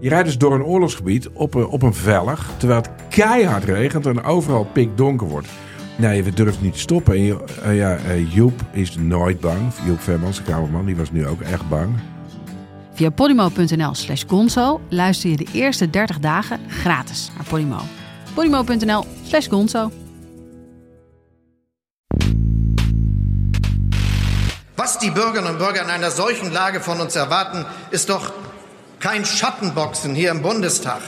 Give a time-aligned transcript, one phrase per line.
[0.00, 4.06] Je rijdt dus door een oorlogsgebied op een, op een vellig, terwijl het keihard regent
[4.06, 5.48] en overal pikdonker wordt.
[5.96, 7.14] Nee, we durven niet te stoppen.
[7.14, 9.72] En je- eh, ja, eh, Joep is nooit bang.
[9.86, 11.94] Joep Vermans, de kamerman, die was nu ook echt bang.
[12.92, 17.78] Via podimo.nl slash gonzo luister je de eerste 30 dagen gratis naar Podimo.
[18.34, 19.90] podimo.nl slash gonzo.
[24.76, 28.32] Was die Bürgerinnen und Bürger in einer solchen Lage von uns erwarten, ist doch
[29.00, 31.00] kein Schattenboxen hier im Bundestag.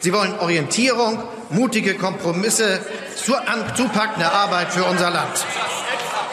[0.00, 1.18] Sie wollen Orientierung,
[1.50, 2.80] mutige Kompromisse,
[3.74, 5.44] zupackende Arbeit für unser Land.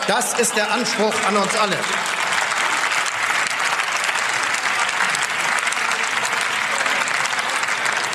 [0.07, 1.77] Das ist der Anspruch an uns alle.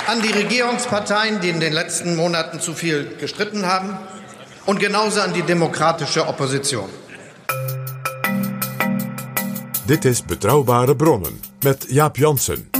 [0.07, 3.97] An die Regierungsparteien, die in den letzten Monaten zu viel gestritten haben,
[4.65, 6.89] und genauso an die demokratische Opposition.
[9.87, 12.70] Dit is Betrouwbare Bronnen met Jaap Jansen.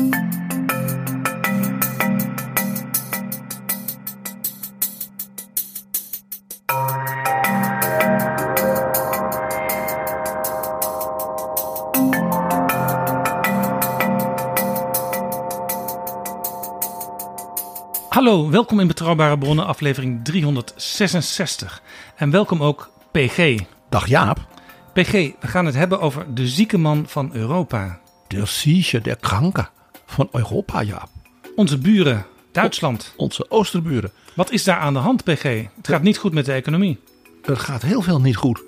[18.32, 21.82] Hallo, welkom in Betrouwbare Bronnen, aflevering 366.
[22.16, 23.60] En welkom ook PG.
[23.90, 24.48] Dag Jaap.
[24.94, 28.00] PG, we gaan het hebben over de zieke man van Europa.
[28.28, 29.68] Der Sieche, der Kranke
[30.06, 31.10] van Europa, Jaap.
[31.56, 33.14] Onze buren, Duitsland.
[33.18, 34.12] Onze oosterburen.
[34.34, 35.44] Wat is daar aan de hand, PG?
[35.76, 37.00] Het gaat niet goed met de economie.
[37.44, 38.62] Er gaat heel veel niet goed.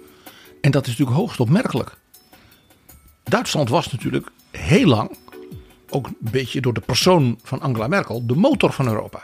[0.61, 1.97] En dat is natuurlijk hoogst opmerkelijk.
[3.23, 5.17] Duitsland was natuurlijk heel lang,
[5.89, 9.23] ook een beetje door de persoon van Angela Merkel, de motor van Europa.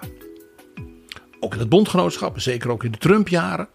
[1.39, 3.67] Ook in het bondgenootschap, zeker ook in de Trump-jaren.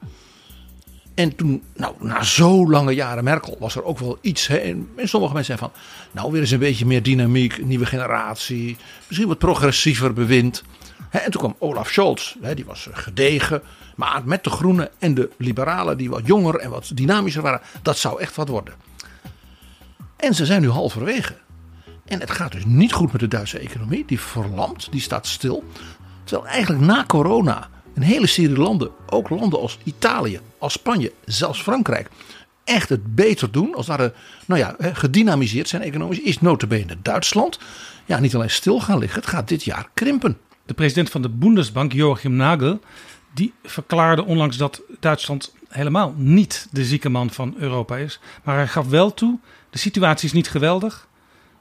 [1.14, 4.46] En toen, nou, na zo lange jaren Merkel, was er ook wel iets.
[4.46, 5.80] Hè, en sommige mensen zeggen van,
[6.10, 8.76] nou, weer eens een beetje meer dynamiek, nieuwe generatie,
[9.06, 10.62] misschien wat progressiever bewind.
[11.08, 13.62] Hè, en toen kwam Olaf Scholz, hè, die was gedegen,
[13.96, 17.98] maar met de Groenen en de Liberalen, die wat jonger en wat dynamischer waren, dat
[17.98, 18.74] zou echt wat worden.
[20.16, 21.34] En ze zijn nu halverwege.
[22.04, 24.04] En het gaat dus niet goed met de Duitse economie.
[24.06, 25.64] Die verlamt, die staat stil.
[26.24, 31.62] Terwijl eigenlijk na corona een hele serie landen, ook landen als Italië, als Spanje, zelfs
[31.62, 32.08] Frankrijk,
[32.64, 33.74] echt het beter doen.
[33.74, 34.12] Als daar
[34.46, 37.58] nou ja, gedynamiseerd zijn economisch, is notabene Duitsland.
[38.04, 40.38] Ja, niet alleen stil gaan liggen, het gaat dit jaar krimpen.
[40.66, 42.80] De president van de Bundesbank, Joachim Nagel,
[43.34, 48.20] die verklaarde onlangs dat Duitsland helemaal niet de zieke man van Europa is.
[48.44, 49.38] Maar hij gaf wel toe,
[49.70, 51.08] de situatie is niet geweldig.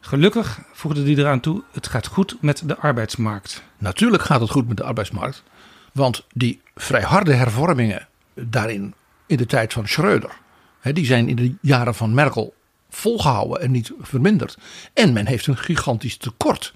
[0.05, 3.63] Gelukkig voegde hij eraan toe, het gaat goed met de arbeidsmarkt.
[3.77, 5.43] Natuurlijk gaat het goed met de arbeidsmarkt.
[5.91, 8.93] Want die vrij harde hervormingen daarin
[9.25, 10.29] in de tijd van Schreuder.
[10.79, 12.53] Hè, die zijn in de jaren van Merkel
[12.89, 14.57] volgehouden en niet verminderd.
[14.93, 16.73] En men heeft een gigantisch tekort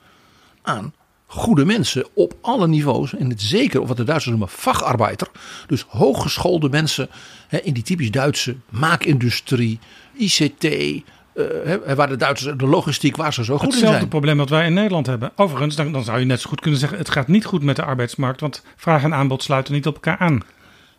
[0.62, 0.94] aan
[1.26, 3.16] goede mensen op alle niveaus.
[3.16, 5.28] En het zeker, wat de Duitsers noemen, vacharbeider.
[5.68, 7.10] Dus hooggeschoolde mensen
[7.62, 9.80] in die typisch Duitse maakindustrie,
[10.14, 10.66] ICT.
[11.38, 11.46] Eh,
[11.86, 14.09] hè, waar de Duitsers, de logistiek, waar ze zo goed in Hetzelfde zijn.
[14.09, 15.31] probleem dat wij in Nederland hebben.
[15.36, 17.75] Overigens, dan, dan zou je net zo goed kunnen zeggen: het gaat niet goed met
[17.75, 20.44] de arbeidsmarkt, want vraag en aanbod sluiten niet op elkaar aan.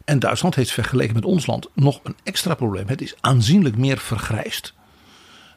[0.04, 2.88] En Duitsland heeft vergeleken met ons land nog een extra probleem.
[2.88, 4.74] Het is aanzienlijk meer vergrijsd.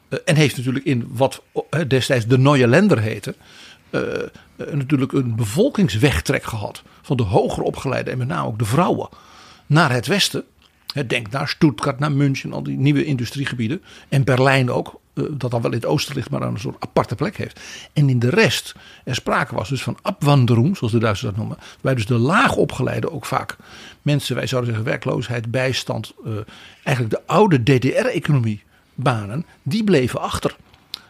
[0.08, 1.42] Eh, en heeft natuurlijk in wat
[1.88, 3.34] destijds de Neue Länder heette.
[3.90, 4.00] eh,
[4.72, 6.82] natuurlijk een bevolkingswegtrek gehad.
[7.02, 9.08] Van de hoger opgeleide en met name ook de vrouwen.
[9.66, 10.44] Naar het westen.
[11.06, 13.82] Denk naar Stuttgart, naar München, al die nieuwe industriegebieden.
[14.08, 17.14] En Berlijn ook, eh, dat dan wel in het oosten ligt, maar een soort aparte
[17.14, 17.60] plek heeft.
[17.92, 18.74] En in de rest
[19.04, 21.58] er sprake was dus van abwanderung, zoals de Duitsers dat noemen.
[21.72, 23.56] Waarbij dus de laag opgeleide ook vaak
[24.02, 26.12] mensen, wij zouden zeggen werkloosheid, bijstand.
[26.24, 26.32] eh,
[26.82, 28.62] eigenlijk de oude DDR-economie
[28.94, 30.56] banen, die bleven achter.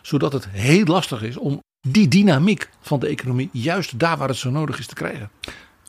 [0.03, 4.37] Zodat het heel lastig is om die dynamiek van de economie juist daar waar het
[4.37, 5.31] zo nodig is te krijgen.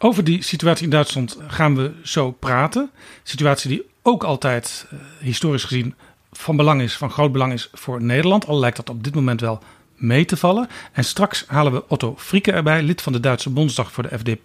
[0.06, 2.90] Over die situatie in Duitsland gaan we zo praten.
[3.24, 5.96] Situatie die ook altijd eh, historisch gezien
[6.32, 8.48] van belang is, van groot belang is voor Nederland.
[8.48, 9.60] Al lijkt dat op dit moment wel
[9.96, 10.68] mee te vallen.
[10.92, 14.44] En straks halen we Otto Frieke erbij, lid van de Duitse Bondsdag voor de FDP.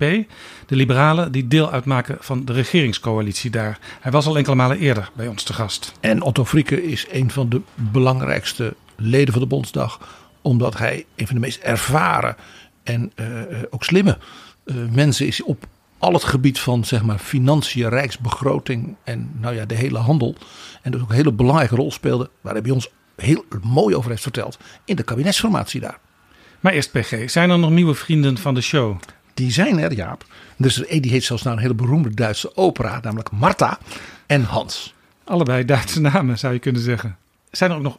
[0.66, 3.78] De liberalen die deel uitmaken van de regeringscoalitie daar.
[4.00, 5.92] Hij was al enkele malen eerder bij ons te gast.
[6.00, 10.00] En Otto Frieke is een van de belangrijkste leden van de Bondsdag.
[10.42, 12.36] Omdat hij een van de meest ervaren
[12.82, 14.18] en eh, eh, ook slimme
[14.90, 15.66] mensen is op
[15.98, 20.36] al het gebied van zeg maar financiën, rijksbegroting en nou ja, de hele handel.
[20.82, 22.30] En dus ook een hele belangrijke rol speelde.
[22.40, 24.58] Waar hij bij ons heel mooi over heeft verteld.
[24.84, 25.98] In de kabinetsformatie daar.
[26.60, 28.96] Maar eerst PG, zijn er nog nieuwe vrienden van de show?
[29.34, 30.24] Die zijn er, Jaap.
[30.56, 33.78] Dus er die heet zelfs naar een hele beroemde Duitse opera, namelijk Marta
[34.26, 34.94] en Hans.
[35.24, 37.16] Allebei Duitse namen zou je kunnen zeggen.
[37.50, 37.98] Zijn er ook nog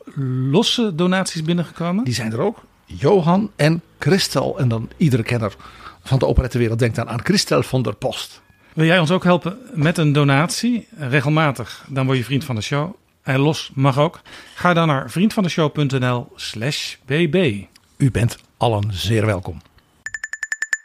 [0.51, 2.03] losse donaties binnengekomen?
[2.03, 2.63] Die zijn er ook.
[2.85, 4.59] Johan en Christel.
[4.59, 5.55] En dan iedere kenner
[6.03, 8.41] van de operettenwereld denkt dan aan Christel van der Post.
[8.73, 10.87] Wil jij ons ook helpen met een donatie?
[10.97, 12.93] Regelmatig, dan word je vriend van de show.
[13.21, 14.21] En los mag ook.
[14.55, 17.63] Ga dan naar vriendvandeshow.nl slash bb.
[17.97, 19.61] U bent allen zeer welkom.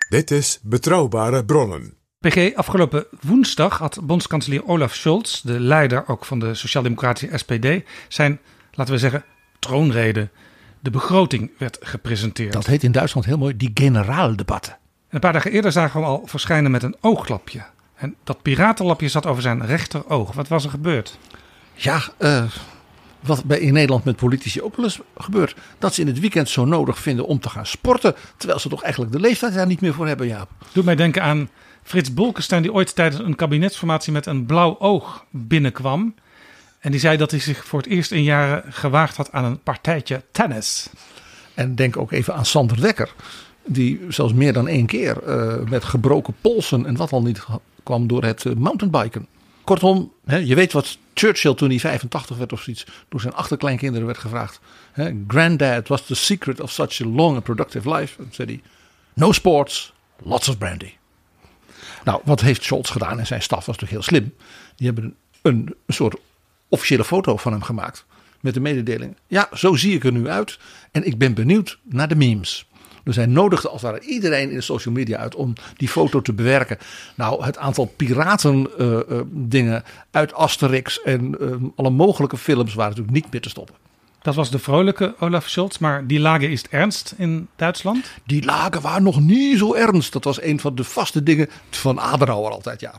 [0.08, 1.94] Dit is Betrouwbare Bronnen.
[2.20, 8.40] PG, afgelopen woensdag had bondskanselier Olaf Scholz, de leider ook van de Sociaal-Democratische SPD, zijn,
[8.72, 9.24] laten we zeggen,
[9.58, 10.28] troonrede.
[10.80, 12.52] De begroting werd gepresenteerd.
[12.52, 14.78] Dat heet in Duitsland heel mooi die generaaldebatten.
[15.14, 17.64] En een paar dagen eerder zagen we hem al verschijnen met een ooglapje.
[17.94, 20.32] En dat piratenlapje zat over zijn rechteroog.
[20.32, 21.18] Wat was er gebeurd?
[21.74, 22.44] Ja, eh,
[23.20, 25.56] wat bij in Nederland met politici ook wel eens gebeurt.
[25.78, 28.14] Dat ze in het weekend zo nodig vinden om te gaan sporten.
[28.36, 30.50] Terwijl ze toch eigenlijk de leeftijd daar niet meer voor hebben, Jaap.
[30.72, 31.48] Doet mij denken aan
[31.82, 36.14] Frits Bolkestein, die ooit tijdens een kabinetsformatie met een blauw oog binnenkwam.
[36.78, 39.62] En die zei dat hij zich voor het eerst in jaren gewaagd had aan een
[39.62, 40.88] partijtje tennis.
[41.54, 43.14] En denk ook even aan Sander Dekker.
[43.66, 47.44] Die zelfs meer dan één keer eh, met gebroken polsen en wat al niet
[47.82, 49.26] kwam door het uh, mountainbiken.
[49.64, 54.06] Kortom, hè, je weet wat Churchill toen hij 85 werd of zoiets, door zijn achterkleinkinderen
[54.06, 54.60] werd gevraagd.
[54.92, 58.22] Hè, Granddad, what's the secret of such a long and productive life?
[58.22, 58.62] En zei hij,
[59.14, 60.92] no sports, lots of brandy.
[62.04, 64.34] Nou, wat heeft Scholz gedaan en zijn staf was natuurlijk heel slim.
[64.76, 66.16] Die hebben een, een soort
[66.68, 68.04] officiële foto van hem gemaakt.
[68.40, 70.58] Met de mededeling, ja, zo zie ik er nu uit.
[70.90, 72.66] En ik ben benieuwd naar de memes.
[73.04, 76.22] Dus hij nodigde als het ware iedereen in de social media uit om die foto
[76.22, 76.78] te bewerken.
[77.14, 82.90] Nou, het aantal piraten uh, uh, dingen uit Asterix en uh, alle mogelijke films waren
[82.90, 83.74] natuurlijk niet meer te stoppen.
[84.22, 88.06] Dat was de vrolijke Olaf Scholz, maar die lagen is het ernst in Duitsland?
[88.26, 90.12] Die lagen waren nog niet zo ernst.
[90.12, 92.94] Dat was een van de vaste dingen van Adenauer altijd, ja.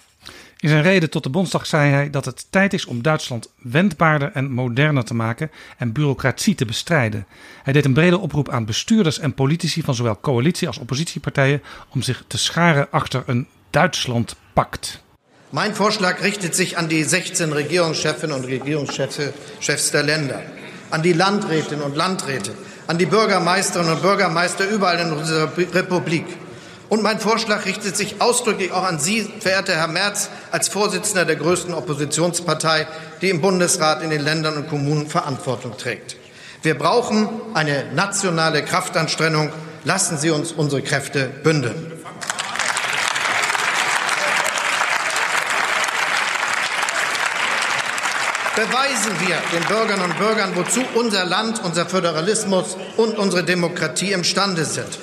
[0.65, 4.31] In zijn reden tot de Bondsdag zei hij dat het tijd is om Duitsland wendbaarder
[4.33, 7.25] en moderner te maken en bureaucratie te bestrijden.
[7.63, 12.01] Hij deed een brede oproep aan bestuurders en politici van zowel coalitie als oppositiepartijen om
[12.01, 15.01] zich te scharen achter een Duitslandpact.
[15.49, 20.41] Mein Vorschlag richtet sich an die 16 Regierungschefinnen und Regierungschefs der Länder,
[20.89, 22.51] an die Landrätinnen und Landräte,
[22.85, 26.25] an die Bürgermeisterinnen und Bürgermeister überall in unserer Republik.
[26.87, 31.35] Und mein Vorschlag richtet sich ausdrücklich auch an Sie, verehrter Herr Merz, als Vorsitzender der
[31.35, 32.87] größten Oppositionspartei,
[33.21, 36.17] die im Bundesrat in den Ländern und Kommunen Verantwortung trägt.
[36.61, 39.51] Wir brauchen eine nationale Kraftanstrengung.
[39.83, 41.91] Lassen Sie uns unsere Kräfte bündeln.
[48.55, 54.63] Beweisen wir den Bürgerinnen und Bürgern, wozu unser Land, unser Föderalismus und unsere Demokratie imstande
[54.63, 54.97] sind.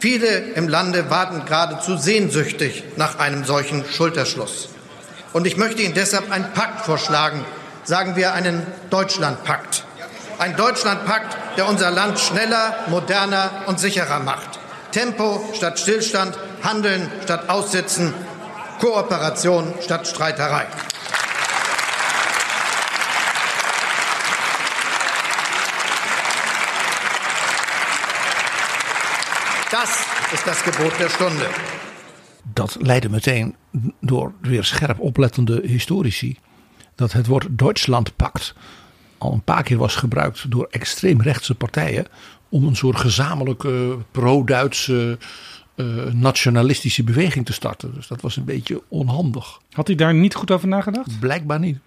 [0.00, 4.68] Viele im Lande warten geradezu sehnsüchtig nach einem solchen Schulterschluss.
[5.32, 7.44] Und ich möchte Ihnen deshalb einen Pakt vorschlagen,
[7.84, 9.84] sagen wir einen Deutschlandpakt.
[10.38, 14.60] Ein Deutschlandpakt, der unser Land schneller, moderner und sicherer macht.
[14.92, 18.14] Tempo statt Stillstand, Handeln statt Aussitzen,
[18.80, 20.66] Kooperation statt Streiterei.
[29.70, 31.48] Das is das Gebot der Stunde.
[32.52, 33.56] Dat leidde meteen
[34.00, 36.38] door weer scherp oplettende historici.
[36.94, 38.54] Dat het woord Duitslandpact
[39.18, 42.06] al een paar keer was gebruikt door extreemrechtse partijen.
[42.48, 45.18] om een soort gezamenlijke pro-Duitse
[45.76, 47.94] uh, nationalistische beweging te starten.
[47.94, 49.60] Dus dat was een beetje onhandig.
[49.72, 51.20] Had hij daar niet goed over nagedacht?
[51.20, 51.78] Blijkbaar niet.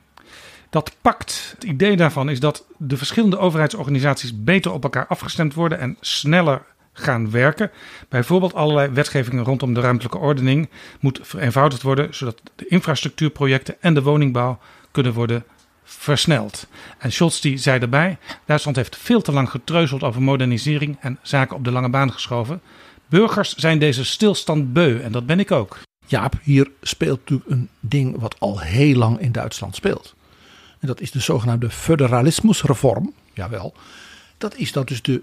[0.69, 5.79] Dat pact, het idee daarvan is dat de verschillende overheidsorganisaties beter op elkaar afgestemd worden
[5.79, 6.61] en sneller
[6.93, 7.71] gaan werken.
[8.09, 10.69] Bijvoorbeeld allerlei wetgevingen rondom de ruimtelijke ordening
[10.99, 14.59] moet vereenvoudigd worden, zodat de infrastructuurprojecten en de woningbouw
[14.91, 15.43] kunnen worden
[15.83, 16.67] versneld.
[16.97, 21.55] En Scholz die zei erbij, Duitsland heeft veel te lang getreuzeld over modernisering en zaken
[21.55, 22.61] op de lange baan geschoven.
[23.09, 25.79] Burgers zijn deze stilstand beu en dat ben ik ook.
[26.07, 30.15] Jaap, hier speelt natuurlijk een ding wat al heel lang in Duitsland speelt.
[30.79, 33.13] En dat is de zogenaamde federalismusreform.
[33.33, 33.73] Jawel.
[34.37, 35.21] Dat is dat dus de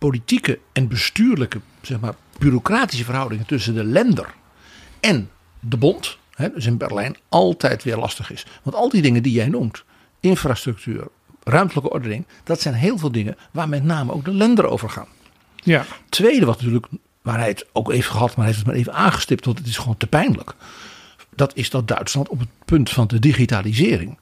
[0.00, 4.34] politieke en bestuurlijke, zeg maar, bureaucratische verhoudingen tussen de lender
[5.00, 5.30] en
[5.60, 8.46] de bond, hè, dus in Berlijn, altijd weer lastig is.
[8.62, 9.84] Want al die dingen die jij noemt,
[10.20, 11.08] infrastructuur,
[11.44, 12.26] ruimtelijke ordening.
[12.44, 15.08] Dat zijn heel veel dingen waar met name ook de lender over gaan.
[15.54, 15.84] Ja.
[16.08, 16.86] Tweede, wat natuurlijk,
[17.22, 19.66] waar hij het ook even gehad, maar hij heeft het maar even aangestipt, want het
[19.66, 20.54] is gewoon te pijnlijk.
[21.34, 24.18] Dat is dat Duitsland op het punt van de digitalisering.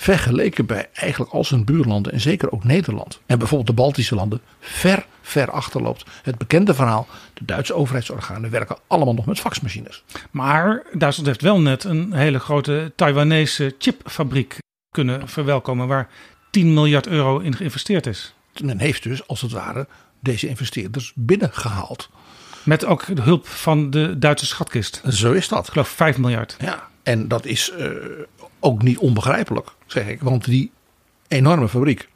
[0.00, 3.20] Vergeleken bij eigenlijk al zijn buurlanden en zeker ook Nederland.
[3.26, 6.04] En bijvoorbeeld de Baltische landen ver, ver achterloopt.
[6.22, 10.04] Het bekende verhaal, de Duitse overheidsorganen werken allemaal nog met faxmachines.
[10.30, 14.58] Maar Duitsland heeft wel net een hele grote Taiwanese chipfabriek
[14.90, 16.08] kunnen verwelkomen waar
[16.50, 18.34] 10 miljard euro in geïnvesteerd is.
[18.62, 19.86] Men heeft dus als het ware
[20.20, 22.10] deze investeerders binnengehaald.
[22.62, 25.02] Met ook de hulp van de Duitse schatkist.
[25.08, 25.66] Zo is dat.
[25.66, 26.56] Ik geloof 5 miljard.
[26.60, 27.86] Ja, en dat is uh,
[28.60, 30.20] ook niet onbegrijpelijk, zeg ik.
[30.20, 30.70] Want die
[31.28, 32.08] enorme fabriek,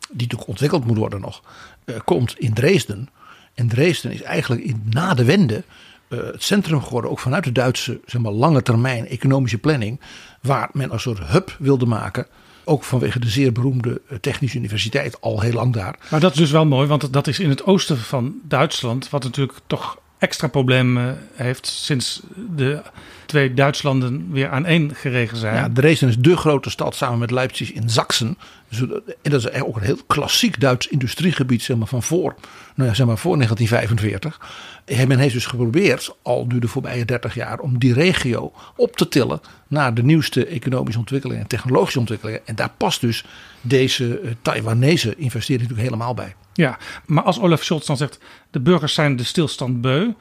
[0.00, 1.42] die natuurlijk ontwikkeld moet worden nog,
[1.84, 3.08] uh, komt in Dresden.
[3.54, 5.64] En Dresden is eigenlijk in, na de wende
[6.08, 10.00] uh, het centrum geworden, ook vanuit de Duitse zeg maar, lange termijn economische planning,
[10.42, 12.26] waar men een soort hub wilde maken
[12.64, 15.98] ook vanwege de zeer beroemde Technische Universiteit al heel lang daar.
[16.10, 19.22] Maar dat is dus wel mooi, want dat is in het oosten van Duitsland, wat
[19.22, 22.22] natuurlijk toch extra problemen heeft sinds
[22.56, 22.82] de
[23.30, 25.54] twee Duitslanden weer aan één geregen zijn.
[25.54, 28.38] Ja, Dresden is de grote stad samen met Leipzig in Sachsen.
[28.68, 28.80] Dus,
[29.22, 32.34] en dat is ook een heel klassiek Duits industriegebied zeg maar, van voor,
[32.74, 34.40] nou ja, zeg maar voor 1945.
[35.08, 39.08] Men heeft dus geprobeerd, al nu de voorbije 30 jaar, om die regio op te
[39.08, 42.40] tillen naar de nieuwste economische ontwikkelingen en technologische ontwikkelingen.
[42.44, 43.24] En daar past dus
[43.60, 46.34] deze uh, Taiwanese investering natuurlijk helemaal bij.
[46.52, 48.18] Ja, maar als Olaf Scholz dan zegt,
[48.50, 50.12] de burgers zijn de stilstand beu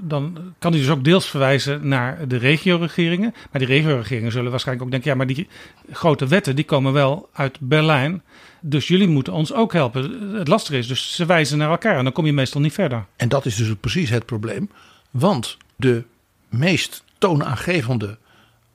[0.00, 3.34] dan kan hij dus ook deels verwijzen naar de regio-regeringen.
[3.50, 5.48] Maar die regio-regeringen zullen waarschijnlijk ook denken: ja, maar die
[5.92, 8.22] grote wetten die komen wel uit Berlijn.
[8.60, 10.32] Dus jullie moeten ons ook helpen.
[10.34, 13.06] Het lastige is, dus ze wijzen naar elkaar en dan kom je meestal niet verder.
[13.16, 14.70] En dat is dus precies het probleem.
[15.10, 16.04] Want de
[16.48, 18.18] meest toonaangevende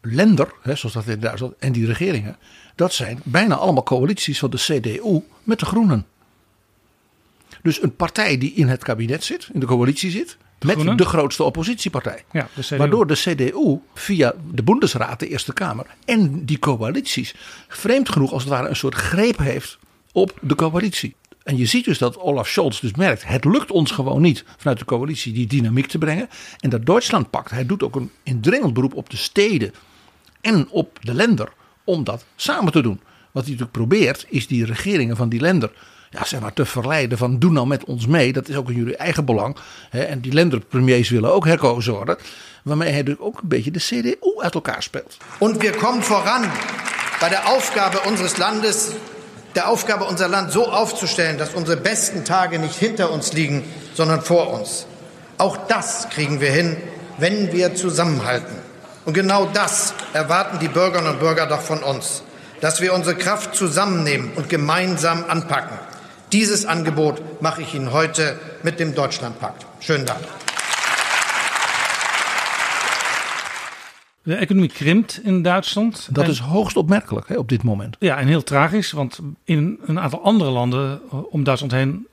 [0.02, 2.38] lender, hè, zoals dat in Duitsland, en die regeringen,
[2.76, 6.06] dat zijn bijna allemaal coalities van de CDU met de Groenen.
[7.62, 11.44] Dus een partij die in het kabinet zit, in de coalitie zit, met de grootste
[11.44, 12.24] oppositiepartij.
[12.32, 17.36] Ja, de Waardoor de CDU via de Bundesraad, de Eerste Kamer en die coalities
[17.68, 19.78] vreemd genoeg als het ware een soort greep heeft
[20.12, 21.16] op de coalitie.
[21.44, 24.80] En je ziet dus dat Olaf Scholz dus merkt, het lukt ons gewoon niet vanuit
[24.80, 26.30] de coalitie die dynamiek te brengen.
[26.60, 27.52] En dat Duitsland pakt.
[27.52, 29.74] Hij doet ook een indringend beroep op de steden
[30.42, 31.52] en op de lender
[31.84, 33.00] om dat samen te doen.
[33.32, 35.72] Wat hij natuurlijk probeert is die regeringen van die lender
[36.10, 38.34] ja, zeg maar, te verleiden van doe nou met ons mee.
[38.34, 39.56] Dat is ook in jullie eigen belang.
[39.90, 42.18] Hè, en die lenderpremiers willen ook herkozen worden.
[42.64, 45.18] Waarmee hij dus ook een beetje de CDU uit elkaar speelt.
[45.40, 46.46] En we komen voran
[47.20, 48.88] bij de Aufgabe unseres Landes,
[49.52, 53.64] der Aufgabe unser Land so aufzustellen, dass unsere besten Tage nicht hinter uns liegen,
[53.94, 54.86] sondern vor uns.
[55.38, 56.78] Auch das kriegen wir hin,
[57.18, 58.56] wenn wir zusammenhalten.
[59.06, 62.24] Und genau das erwarten die Bürgerinnen und Bürger doch von uns,
[62.62, 65.89] dass wir unsere Kraft zusammennehmen und gemeinsam anpacken.
[66.32, 69.66] Dieses Angebot mache ich Ihnen heute mit dem Deutschlandpakt.
[69.80, 70.20] Schönen Dank.
[74.24, 76.08] De economie krimpt in Duitsland.
[76.12, 77.96] Dat is hoogst opmerkelijk hè, op dit moment.
[78.00, 82.08] Ja, en heel tragisch, want in een aantal andere landen om Duitsland heen,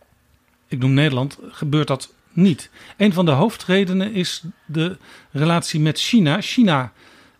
[0.68, 2.70] ik noem Nederland, gebeurt dat niet.
[2.96, 4.96] Een van de hoofdredenen is de
[5.30, 6.40] relatie met China.
[6.40, 6.92] China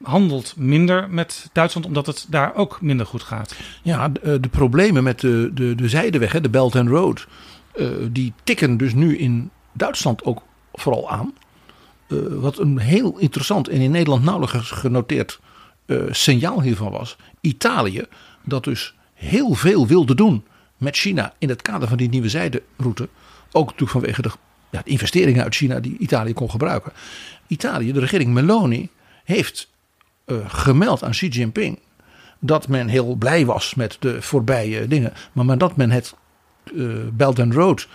[0.03, 3.57] handelt minder met Duitsland omdat het daar ook minder goed gaat.
[3.83, 7.27] Ja, de, eh, de problemen met de, de, de zijdeweg, de Belt and Road,
[7.77, 11.35] uh, die tikken dus nu in Duitsland ook vooral aan.
[12.09, 15.41] Uh, wat een heel interessant en in Nederland nauwelijks genoteerd
[16.11, 17.17] signaal hiervan was.
[17.41, 18.05] Italië,
[18.45, 20.45] dat dus heel veel wilde doen
[20.77, 23.09] met China in het kader van die nieuwe zijderoute.
[23.53, 24.31] Ook natuurlijk vanwege de,
[24.71, 26.93] ja, de investeringen uit China die Italië kon gebruiken.
[27.47, 28.89] Italië, de regering Meloni,
[29.25, 29.69] heeft
[30.27, 31.79] uh, gemeld aan Xi Jinping
[32.39, 36.15] dat men heel blij was met de voorbije dingen, maar, maar dat men het
[36.73, 37.89] uh, Belt and Road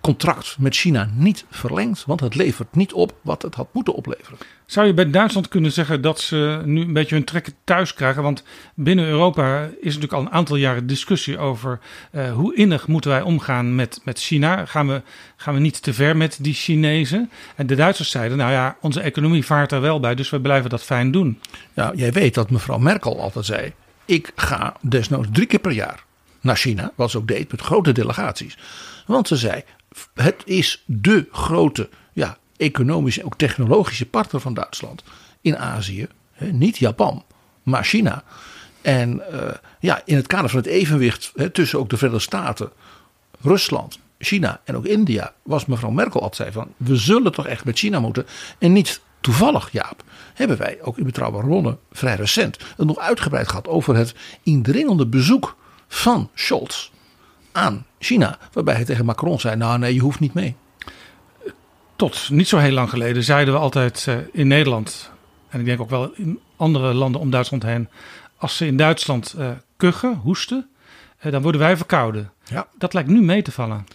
[0.00, 4.38] contract met China niet verlengt, want het levert niet op wat het had moeten opleveren.
[4.72, 8.22] Zou je bij Duitsland kunnen zeggen dat ze nu een beetje hun trekken thuis krijgen?
[8.22, 8.42] Want
[8.74, 11.78] binnen Europa is natuurlijk al een aantal jaren discussie over
[12.12, 14.66] uh, hoe innig moeten wij omgaan met, met China.
[14.66, 15.02] Gaan we,
[15.36, 17.30] gaan we niet te ver met die Chinezen?
[17.56, 20.70] En de Duitsers zeiden, nou ja, onze economie vaart er wel bij, dus we blijven
[20.70, 21.40] dat fijn doen.
[21.74, 23.72] Ja, jij weet dat mevrouw Merkel altijd zei,
[24.04, 26.04] ik ga desnoods drie keer per jaar
[26.40, 28.58] naar China, wat ze ook deed met grote delegaties.
[29.06, 29.62] Want ze zei,
[30.14, 35.02] het is de grote ja, economische en ook technologische partner van Duitsland
[35.40, 36.06] in Azië.
[36.38, 37.24] Niet Japan,
[37.62, 38.24] maar China.
[38.82, 39.50] En uh,
[39.80, 42.70] ja, in het kader van het evenwicht hè, tussen ook de Verenigde Staten,
[43.40, 47.78] Rusland, China en ook India, was mevrouw Merkel altijd van: we zullen toch echt met
[47.78, 48.26] China moeten.
[48.58, 50.02] En niet toevallig, Jaap,
[50.34, 55.06] hebben wij ook in betrouwbare bronnen vrij recent het nog uitgebreid gehad over het indringende
[55.06, 55.56] bezoek
[55.88, 56.90] van Scholz
[57.52, 58.38] aan China.
[58.52, 60.56] Waarbij hij tegen Macron zei: Nou, nee, je hoeft niet mee.
[61.96, 65.10] Tot niet zo heel lang geleden zeiden we altijd uh, in Nederland.
[65.48, 67.88] En ik denk ook wel in andere landen om Duitsland heen.
[68.36, 70.68] Als ze in Duitsland uh, kuchen, hoesten,
[71.22, 72.32] uh, dan worden wij verkouden.
[72.44, 72.66] Ja.
[72.78, 73.86] Dat lijkt nu mee te vallen.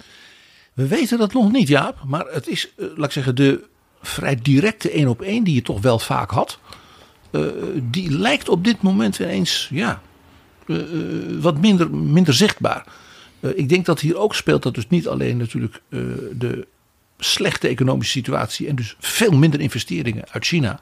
[0.73, 2.03] We weten dat nog niet, Jaap.
[2.05, 3.63] Maar het is, laat ik zeggen, de
[4.01, 6.59] vrij directe één op één die je toch wel vaak had.
[7.83, 10.01] die lijkt op dit moment ineens ja,
[11.39, 12.85] wat minder, minder zichtbaar.
[13.55, 15.81] ik denk dat hier ook speelt dat dus niet alleen natuurlijk
[16.31, 16.67] de
[17.17, 20.79] slechte economische situatie en dus veel minder investeringen uit China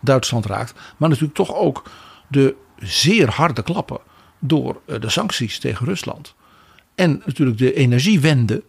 [0.00, 0.74] Duitsland raakt.
[0.96, 1.90] Maar natuurlijk toch ook
[2.28, 3.98] de zeer harde klappen
[4.38, 6.34] door eh, de sancties tegen Rusland.
[6.94, 8.62] En natuurlijk de energiewende.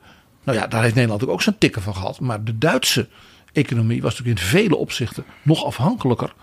[0.44, 2.20] Nou ja, daar heeft Nederland ook zijn tikken van gehad.
[2.20, 3.08] Maar de Duitse
[3.54, 6.34] economie was natuurlijk in vele opzichten nog afhankelijker.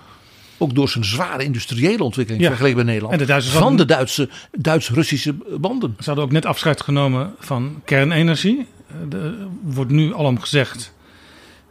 [0.58, 2.48] Ook door zijn zware industriële ontwikkeling ja.
[2.48, 3.20] vergeleken bij Nederland.
[3.20, 5.96] En de van de Duitse, Duits-Russische banden.
[5.98, 8.66] Ze hadden ook net afscheid genomen van kernenergie.
[9.10, 10.94] Er wordt nu alom gezegd,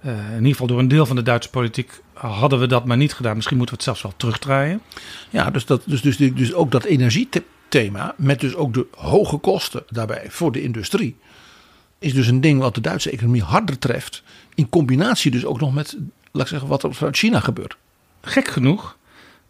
[0.05, 2.97] uh, in ieder geval door een deel van de Duitse politiek, hadden we dat maar
[2.97, 3.35] niet gedaan.
[3.35, 4.81] Misschien moeten we het zelfs wel terugdraaien.
[5.29, 9.83] Ja, dus, dat, dus, dus, dus ook dat energiethema, met dus ook de hoge kosten
[9.89, 11.17] daarbij voor de industrie,
[11.99, 14.23] is dus een ding wat de Duitse economie harder treft.
[14.55, 15.97] In combinatie dus ook nog met,
[16.31, 17.77] laat ik zeggen, wat er vanuit China gebeurt.
[18.21, 18.97] Gek genoeg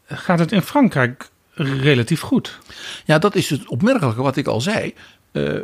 [0.07, 2.59] gaat het in Frankrijk relatief goed.
[3.05, 4.93] Ja, dat is het opmerkelijke wat ik al zei.
[5.35, 5.59] Uh,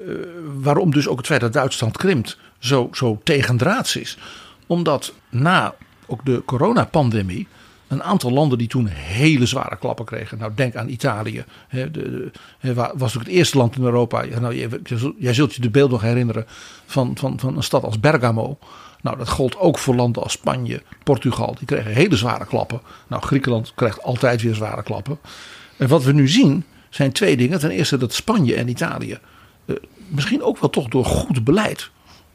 [0.61, 4.17] waarom dus ook het feit dat Duitsland krimpt zo, zo tegendraads is.
[4.67, 5.73] Omdat na
[6.05, 7.47] ook de coronapandemie
[7.87, 10.37] een aantal landen die toen hele zware klappen kregen.
[10.37, 11.43] Nou, denk aan Italië.
[11.67, 12.31] He, de,
[12.93, 14.25] was ook het eerste land in Europa.
[14.39, 14.55] Nou,
[15.17, 16.45] jij, zult je de beeld nog herinneren
[16.85, 18.57] van, van, van een stad als Bergamo.
[19.01, 21.55] Nou, dat gold ook voor landen als Spanje, Portugal.
[21.57, 22.81] Die kregen hele zware klappen.
[23.07, 25.19] Nou, Griekenland krijgt altijd weer zware klappen.
[25.77, 27.59] En wat we nu zien zijn twee dingen.
[27.59, 29.19] Ten eerste dat Spanje en Italië eh,
[30.11, 31.89] misschien ook wel toch door goed beleid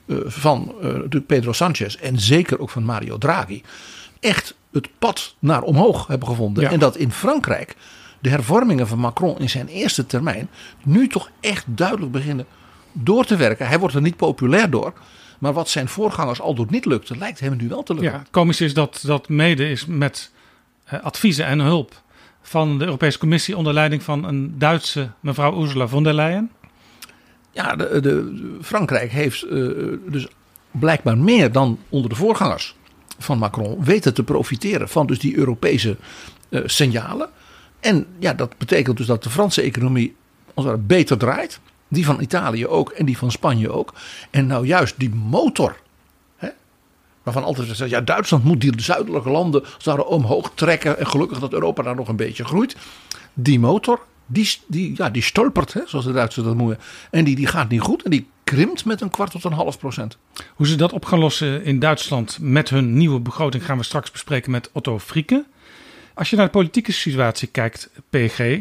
[0.07, 3.63] uh, van uh, Pedro Sanchez en zeker ook van Mario Draghi
[4.21, 6.63] echt het pad naar omhoog hebben gevonden.
[6.63, 6.71] Ja.
[6.71, 7.77] En dat in Frankrijk
[8.21, 10.49] de hervormingen van Macron in zijn eerste termijn
[10.85, 12.47] nu toch echt duidelijk beginnen
[12.93, 13.67] door te werken.
[13.67, 14.93] Hij wordt er niet populair door.
[15.39, 18.13] Maar wat zijn voorgangers al doet niet lukte, lijkt hem nu wel te lukken.
[18.13, 20.33] Ja, komisch is dat dat mede is met
[20.93, 22.03] uh, adviezen en hulp
[22.43, 26.51] van de Europese Commissie onder leiding van een Duitse mevrouw Ursula von der Leyen.
[27.57, 30.27] Ja, de, Frankrijk heeft uh, dus
[30.71, 32.77] blijkbaar meer dan onder de voorgangers
[33.19, 35.97] van Macron weten te profiteren van dus die Europese
[36.49, 37.29] uh, signalen.
[37.81, 40.17] En ja, dat betekent dus dat de Franse economie
[40.55, 41.61] als het beter draait.
[41.89, 43.95] Die van Italië ook en die van Spanje ook.
[44.31, 45.77] En nou juist die motor
[47.27, 50.99] waarvan altijd gezegd, ja, Duitsland moet die zuidelijke landen zouden omhoog trekken.
[50.99, 52.77] En gelukkig dat Europa daar nog een beetje groeit.
[53.35, 56.79] Die motor, die, die, ja, die stolpert, hè, zoals de Duitsers dat noemen.
[57.11, 59.79] En die, die gaat niet goed en die krimpt met een kwart tot een half
[59.79, 60.19] procent.
[60.55, 64.11] Hoe ze dat op gaan lossen in Duitsland met hun nieuwe begroting gaan we straks
[64.11, 65.45] bespreken met Otto Frieke.
[66.15, 68.61] Als je naar de politieke situatie kijkt, PG.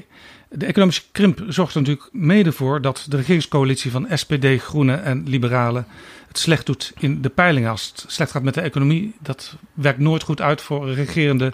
[0.49, 5.23] De economische krimp zorgt er natuurlijk mede voor dat de regeringscoalitie van SPD, Groenen en
[5.27, 5.87] Liberalen
[6.27, 7.69] het slecht doet in de peilingen.
[7.69, 11.53] Als het slecht gaat met de economie, dat werkt nooit goed uit voor regerende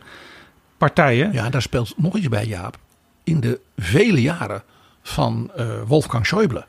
[0.77, 1.33] partijen.
[1.33, 2.77] Ja, daar speelt nog iets bij, Jaap
[3.23, 4.63] in de vele jaren
[5.01, 6.65] van uh, Wolfgang Schäuble,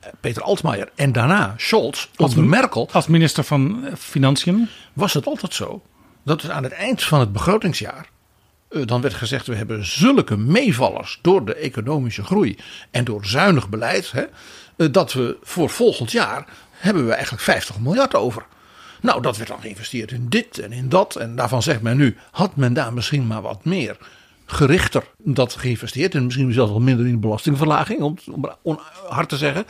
[0.00, 2.88] eh, Peter Altmaier en daarna Scholz onder Merkel.
[2.92, 4.68] Als minister van eh, Financiën.
[4.92, 5.82] Was het altijd zo
[6.22, 8.08] dat aan het eind van het begrotingsjaar.
[8.84, 12.58] dan werd gezegd: we hebben zulke meevallers door de economische groei
[12.90, 14.12] en door zuinig beleid.
[14.12, 14.24] Hè,
[14.90, 18.46] dat we voor volgend jaar hebben we eigenlijk 50 miljard over.
[19.00, 21.16] Nou, dat werd dan geïnvesteerd in dit en in dat.
[21.16, 23.96] En daarvan zegt men nu: had men daar misschien maar wat meer
[24.50, 26.14] gerichter dat geïnvesteerd.
[26.14, 28.18] En misschien zelfs wel minder in de belastingverlaging, om,
[28.62, 29.64] om hard te zeggen.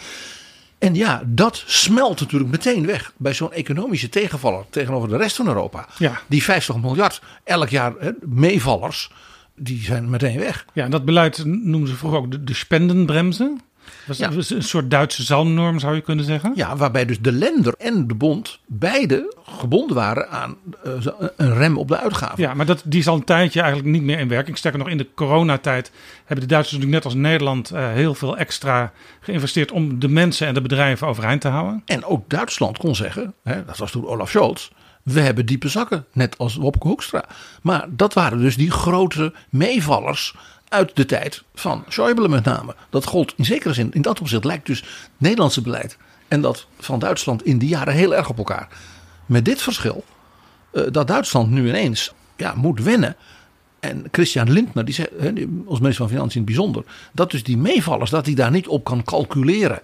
[0.79, 5.47] En ja, dat smelt natuurlijk meteen weg bij zo'n economische tegenvaller tegenover de rest van
[5.47, 5.89] Europa.
[5.99, 6.21] Ja.
[6.27, 9.11] Die 50 miljard elk jaar hè, meevallers,
[9.55, 10.67] die zijn meteen weg.
[10.73, 13.61] Ja, en dat beleid noemen ze vroeger ook de, de spendenbremsen.
[14.17, 16.53] Dat was een soort Duitse zalmnorm zou je kunnen zeggen.
[16.55, 20.93] Ja, waarbij dus de lender en de bond beide gebonden waren aan uh,
[21.37, 22.43] een rem op de uitgaven.
[22.43, 24.59] Ja, maar dat, die is al een tijdje eigenlijk niet meer in werking.
[24.59, 25.91] Sterker nog, in de coronatijd
[26.25, 30.47] hebben de Duitsers natuurlijk net als Nederland uh, heel veel extra geïnvesteerd om de mensen
[30.47, 31.83] en de bedrijven overeind te houden.
[31.87, 34.69] En ook Duitsland kon zeggen, hè, dat was toen Olaf Scholz,
[35.03, 37.25] we hebben diepe zakken, net als Wopke Hoekstra.
[37.63, 40.35] Maar dat waren dus die grote meevallers
[40.69, 42.75] uit de tijd van Schäuble met name.
[42.91, 45.97] Dat gold in zekere zin, in dat opzicht lijkt dus het Nederlandse beleid
[46.29, 48.69] en dat van Duitsland in die jaren heel erg op elkaar.
[49.27, 50.05] Met dit verschil,
[50.73, 53.17] uh, dat Duitsland nu ineens ja, moet wennen
[53.81, 55.11] En Christian Lindner, die zegt,
[55.67, 58.69] als minister van Financiën in het bijzonder, dat dus die meevallers, dat hij daar niet
[58.69, 59.81] op kan calculeren.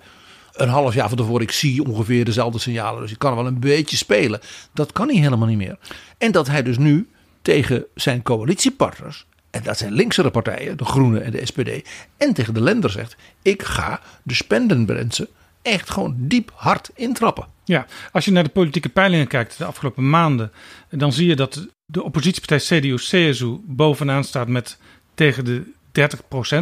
[0.52, 3.60] Een half jaar van tevoren, ik zie ongeveer dezelfde signalen, dus ik kan wel een
[3.60, 4.40] beetje spelen.
[4.72, 5.78] Dat kan hij helemaal niet meer.
[6.18, 7.08] En dat hij dus nu
[7.42, 12.54] tegen zijn coalitiepartners, en dat zijn linksere partijen, de Groenen en de SPD, en tegen
[12.54, 15.28] de Lender zegt, ik ga de spendenbrensen
[15.62, 17.46] echt gewoon diep hard intrappen.
[17.64, 20.52] Ja, als je naar de politieke peilingen kijkt de afgelopen maanden,
[20.90, 24.78] dan zie je dat de oppositiepartij CDU-CSU bovenaan staat met
[25.14, 25.72] tegen de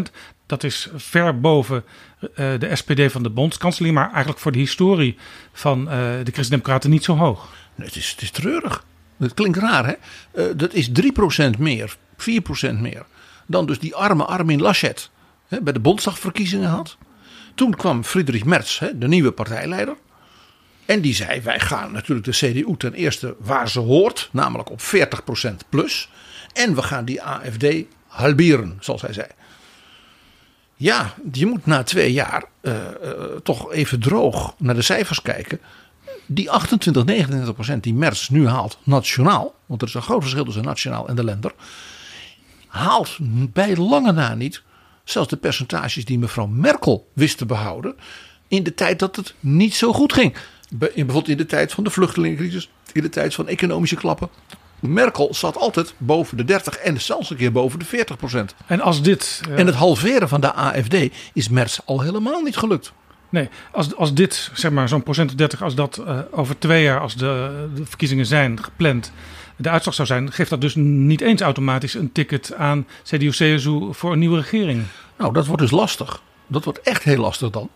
[0.08, 0.12] 30%
[0.46, 1.84] Dat is ver boven
[2.20, 5.16] eh, de SPD van de bondskanselier, maar eigenlijk voor de historie
[5.52, 7.48] van eh, de Christen-Democraten niet zo hoog.
[7.74, 8.84] Nee, Het is, het is treurig.
[9.22, 9.92] Het klinkt raar, hè?
[10.42, 13.04] Eh, dat is 3% meer, 4% meer
[13.46, 15.10] dan dus die arme Armin Laschet
[15.48, 16.96] hè, bij de Bondsdagverkiezingen had.
[17.54, 19.96] Toen kwam Friedrich Merz, hè, de nieuwe partijleider.
[20.86, 24.80] En die zei: Wij gaan natuurlijk de CDU ten eerste waar ze hoort, namelijk op
[24.80, 26.08] 40% plus.
[26.52, 27.66] En we gaan die AFD
[28.06, 29.26] halveren, zoals hij zei.
[30.76, 32.92] Ja, je moet na twee jaar eh, eh,
[33.42, 35.60] toch even droog naar de cijfers kijken.
[36.26, 40.44] Die 28, 29 procent die Merz nu haalt nationaal, want er is een groot verschil
[40.44, 41.52] tussen nationaal en de lender,
[42.66, 43.16] haalt
[43.52, 44.62] bij lange na niet
[45.04, 47.94] zelfs de percentages die mevrouw Merkel wist te behouden
[48.48, 50.34] in de tijd dat het niet zo goed ging.
[50.70, 54.28] Bij- in- Bijvoorbeeld in de tijd van de vluchtelingencrisis, in de tijd van economische klappen.
[54.80, 58.54] Merkel zat altijd boven de 30 en zelfs een keer boven de 40 procent.
[58.66, 60.94] En als dit, eh, En het halveren van de AFD
[61.32, 62.92] is Merz al helemaal niet gelukt.
[63.32, 66.82] Nee, als, als dit, zeg maar zo'n procent of 30, als dat eh, over twee
[66.82, 69.12] jaar, als de, de verkiezingen zijn gepland,
[69.56, 74.12] de uitslag zou zijn, geeft dat dus niet eens automatisch een ticket aan CDU-CSU voor
[74.12, 74.82] een nieuwe regering.
[75.18, 76.22] Nou, dat wordt dus lastig.
[76.46, 77.68] Dat wordt echt heel lastig dan.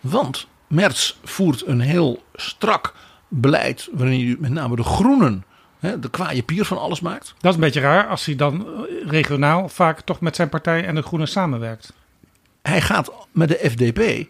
[0.00, 2.94] Want Merz voert een heel strak
[3.28, 3.88] beleid.
[3.92, 5.44] waarin hij met name de groenen
[5.78, 7.34] hè, de kwaaie pier van alles maakt.
[7.38, 10.84] Dat is een beetje raar als hij dan eh, regionaal vaak toch met zijn partij
[10.84, 11.92] en de Groenen samenwerkt.
[12.62, 14.28] Hij gaat met de FDP.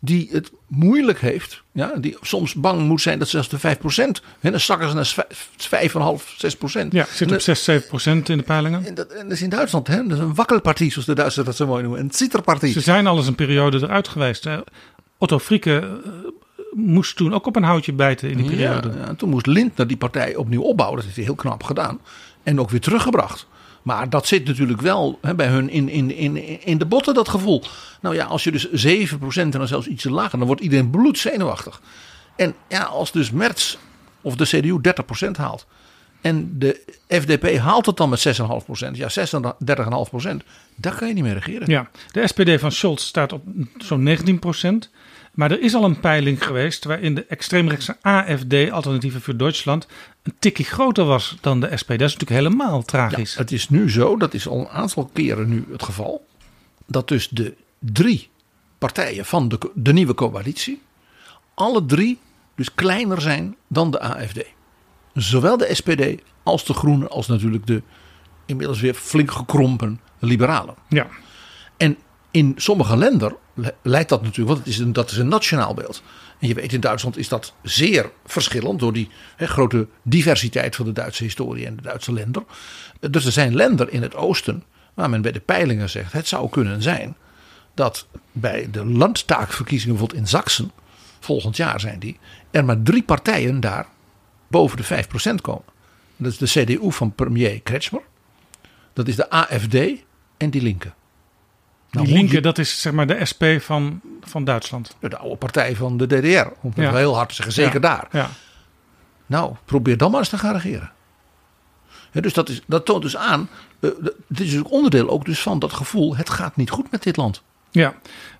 [0.00, 1.62] Die het moeilijk heeft.
[1.72, 3.60] Ja, die soms bang moet zijn dat zelfs de 5%.
[4.40, 5.14] Hè, dan zakken ze naar
[6.18, 6.24] 5,5,
[6.84, 6.88] 6%.
[6.90, 8.86] Ja, zit op 6, 7 procent in de peilingen.
[8.86, 10.02] En dat, en dat is in Duitsland, hè?
[10.02, 12.00] dat is een wakkelpartie, zoals de Duitsers dat zo mooi noemen.
[12.00, 12.72] Een zitterpartie.
[12.72, 14.44] Ze zijn al eens een periode eruit geweest.
[14.44, 14.58] hè.
[15.18, 16.10] Otto Frieke eh,
[16.72, 18.88] moest toen ook op een houtje bijten in die periode.
[18.88, 20.96] Ja, ja, toen moest Lindner die partij opnieuw opbouwen.
[20.96, 22.00] Dat heeft hij heel knap gedaan.
[22.42, 23.46] En ook weer teruggebracht.
[23.86, 27.28] Maar dat zit natuurlijk wel hè, bij hun in, in, in, in de botten, dat
[27.28, 27.62] gevoel.
[28.00, 28.66] Nou ja, als je dus
[29.12, 31.80] 7% en dan zelfs iets lager, dan wordt iedereen bloedzenuwachtig.
[32.36, 33.76] En ja, als dus Merz
[34.20, 34.80] of de CDU
[35.26, 35.66] 30% haalt.
[36.20, 38.90] En de FDP haalt het dan met 6,5%.
[38.92, 40.36] Ja, 36,5%.
[40.76, 41.70] Daar kan je niet meer regeren.
[41.70, 43.42] Ja, de SPD van Scholz staat op
[43.78, 44.90] zo'n 19 procent.
[45.36, 49.86] Maar er is al een peiling geweest waarin de extreemrechtse AFD, Alternatieven voor Duitsland,
[50.22, 51.88] een tikje groter was dan de SPD.
[51.88, 53.34] Dat is natuurlijk helemaal tragisch.
[53.34, 56.26] Het is nu zo, dat is al een aantal keren nu het geval,
[56.86, 58.28] dat dus de drie
[58.78, 60.82] partijen van de, de nieuwe coalitie,
[61.54, 62.18] alle drie
[62.54, 64.44] dus kleiner zijn dan de AFD.
[65.14, 67.82] Zowel de SPD als de Groenen, als natuurlijk de
[68.46, 70.74] inmiddels weer flink gekrompen liberalen.
[70.88, 71.06] Ja.
[71.76, 71.96] En
[72.36, 75.74] in sommige landen le- leidt dat natuurlijk, want het is een, dat is een nationaal
[75.74, 76.02] beeld.
[76.38, 80.92] En je weet, in Duitsland is dat zeer verschillend door die grote diversiteit van de
[80.92, 82.42] Duitse historie en de Duitse lender.
[83.10, 86.48] Dus er zijn landen in het oosten waar men bij de peilingen zegt: het zou
[86.48, 87.16] kunnen zijn
[87.74, 90.70] dat bij de landtaakverkiezingen, bijvoorbeeld in Sachsen,
[91.20, 92.18] volgend jaar zijn die,
[92.50, 93.86] er maar drie partijen daar
[94.48, 95.64] boven de 5% komen.
[96.16, 98.02] Dat is de CDU van premier Kretschmer,
[98.92, 99.74] dat is de AFD
[100.36, 100.92] en die Linke.
[101.96, 104.96] Nou, Die linker, dat is zeg maar de SP van, van Duitsland.
[105.00, 106.94] de oude partij van de DDR, om het Ja.
[106.94, 108.08] heel hard te zeggen, zeker Ja, daar.
[108.12, 108.28] Ja.
[109.26, 110.90] Nou, probeer dan maar eens te gaan regeren.
[112.10, 113.48] Hè, dus dat, is, dat toont dus aan,
[113.80, 113.90] eh,
[114.28, 117.16] dit is ook onderdeel ook dus van dat gevoel, het gaat niet goed met dit
[117.16, 117.42] land.
[117.70, 117.94] Ja,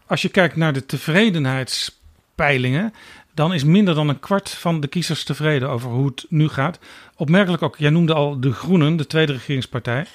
[0.07, 2.95] als je kijkt naar de tevredenheidspeilingen,
[3.35, 6.79] dan is minder dan een kwart van de kiezers tevreden over hoe het nu gaat.
[7.16, 10.07] Opmerkelijk ook, jij noemde al de Groenen, de tweede regeringspartij.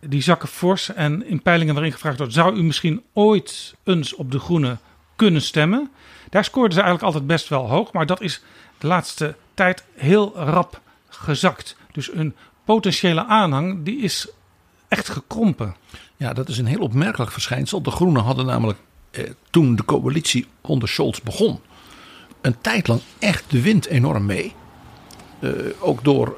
[0.00, 4.30] Die zakken fors en in peilingen waarin gevraagd wordt, zou u misschien ooit eens op
[4.30, 4.80] de Groenen
[5.16, 5.90] kunnen stemmen?
[6.30, 8.42] Daar scoorden ze eigenlijk altijd best wel hoog, maar dat is
[8.78, 11.76] de laatste tijd heel rap gezakt.
[11.92, 12.34] Dus een
[12.64, 14.28] potentiële aanhang, die is
[14.88, 15.76] echt gekrompen.
[16.16, 17.82] Ja, dat is een heel opmerkelijk verschijnsel.
[17.82, 18.78] De Groenen hadden namelijk
[19.10, 21.60] eh, toen de coalitie onder Scholz begon,
[22.40, 24.54] een tijd lang echt de wind enorm mee.
[25.40, 25.50] Eh,
[25.80, 26.36] ook door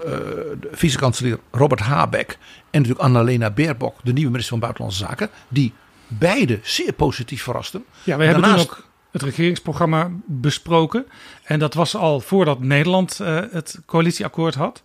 [0.61, 2.31] de vicekanselier Robert Habeck
[2.71, 5.73] en natuurlijk Annalena Baerbock, de nieuwe minister van Buitenlandse Zaken, die
[6.09, 7.85] beide zeer positief verrasten.
[8.05, 11.07] Ja, we hebben Daarnaast- toen ook het regeringsprogramma besproken.
[11.45, 14.83] En dat was al voordat Nederland eh, het coalitieakkoord had.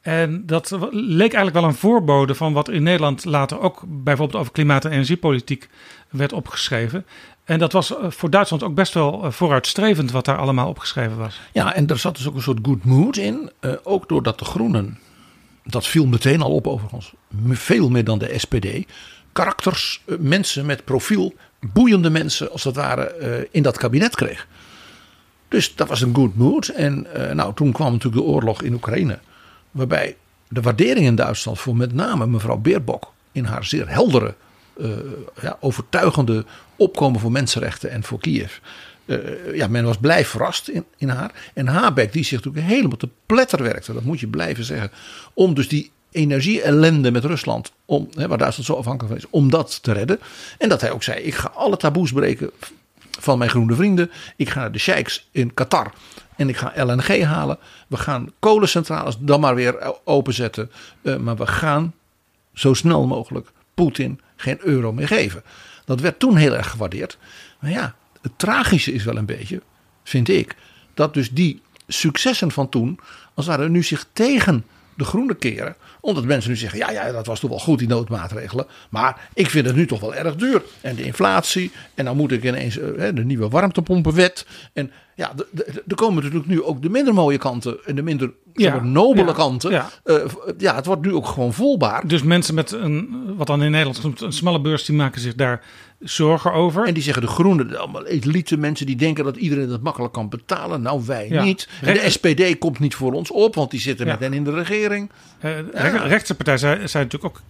[0.00, 4.52] En dat leek eigenlijk wel een voorbode van wat in Nederland later ook bijvoorbeeld over
[4.52, 5.68] klimaat- en energiepolitiek
[6.10, 7.06] werd opgeschreven.
[7.52, 11.16] En dat was eh, voor Duitsland ook best wel eh, vooruitstrevend wat daar allemaal opgeschreven
[11.18, 11.40] was.
[11.52, 13.50] Ja, en er zat dus ook een soort good mood in.
[13.60, 14.98] eh, ook doordat de Groenen,
[15.64, 17.12] dat viel meteen al op overigens,
[17.48, 18.66] veel meer dan de SPD.
[19.32, 24.46] Karakters, mensen met profiel, boeiende mensen als het ware in dat kabinet kreeg.
[25.48, 26.68] Dus dat was een good mood.
[26.68, 29.18] En nou, toen kwam natuurlijk de oorlog in Oekraïne.
[29.70, 30.16] Waarbij
[30.48, 34.34] de waardering in Duitsland voor met name mevrouw Beerbok in haar zeer heldere,
[35.40, 36.44] ja, overtuigende
[36.76, 38.58] opkomen voor mensenrechten en voor Kiev.
[39.04, 41.50] Eh, ja, men was blij verrast in, in haar.
[41.54, 44.90] En Habeck, die zich natuurlijk helemaal te pletter werkte, dat moet je blijven zeggen.
[45.34, 49.50] Om dus die energie-ellende met Rusland, om, hè, waar Duitsland zo afhankelijk van is, om
[49.50, 50.20] dat te redden.
[50.58, 52.50] En dat hij ook zei: ik ga alle taboes breken
[53.20, 54.10] van mijn groene vrienden.
[54.36, 55.92] Ik ga naar de sheiks in Qatar.
[56.36, 57.58] En ik ga LNG halen.
[57.88, 60.70] We gaan kolencentrales dan maar weer openzetten.
[61.02, 61.94] Eh, maar we gaan
[62.54, 65.42] zo snel mogelijk Poetin geen euro meer geven.
[65.84, 67.18] Dat werd toen heel erg gewaardeerd.
[67.60, 69.62] Maar ja, het tragische is wel een beetje,
[70.02, 70.56] vind ik,
[70.94, 72.98] dat dus die successen van toen,
[73.34, 74.64] als het ware nu zich tegen
[74.96, 75.76] de groene keren.
[76.00, 78.66] Omdat mensen nu zeggen, ja, ja, dat was toch wel goed, die noodmaatregelen.
[78.90, 80.62] Maar ik vind het nu toch wel erg duur.
[80.80, 84.46] En de inflatie, en dan moet ik ineens eh, de nieuwe warmtepompenwet.
[84.72, 85.32] En ja,
[85.86, 89.32] er komen natuurlijk nu ook de minder mooie kanten en de minder Ja, nobele ja,
[89.32, 89.70] kanten.
[89.70, 89.90] ja.
[90.04, 90.16] Eh,
[90.58, 92.06] ja, het wordt nu ook gewoon volbaar.
[92.08, 95.34] Dus mensen met een, wat dan in Nederland genoemd, een smalle beurs, die maken zich
[95.34, 95.64] daar
[96.00, 96.86] zorgen over.
[96.86, 100.28] En die zeggen de groenen, allemaal elite mensen die denken dat iedereen dat makkelijk kan
[100.28, 100.82] betalen.
[100.82, 101.68] Nou, wij niet.
[101.82, 104.50] En de SPD komt niet voor ons op, want die zitten met hen in de
[104.54, 105.10] regering.
[105.38, 107.42] Eh, de re- rechtse partijen zijn, zijn natuurlijk ook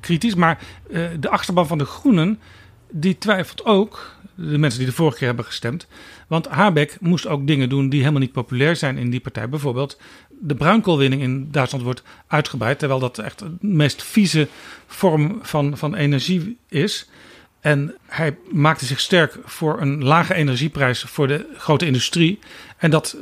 [0.00, 0.34] kritisch.
[0.34, 0.58] Maar
[0.90, 2.38] eh, de achterban van de Groenen,
[2.90, 4.13] die twijfelt ook.
[4.36, 5.86] De mensen die de vorige keer hebben gestemd.
[6.26, 9.48] Want Habeck moest ook dingen doen die helemaal niet populair zijn in die partij.
[9.48, 10.00] Bijvoorbeeld
[10.40, 12.78] de bruinkoolwinning in Duitsland wordt uitgebreid.
[12.78, 14.48] Terwijl dat echt de meest vieze
[14.86, 17.08] vorm van, van energie is.
[17.60, 22.38] En hij maakte zich sterk voor een lage energieprijs voor de grote industrie.
[22.76, 23.16] En dat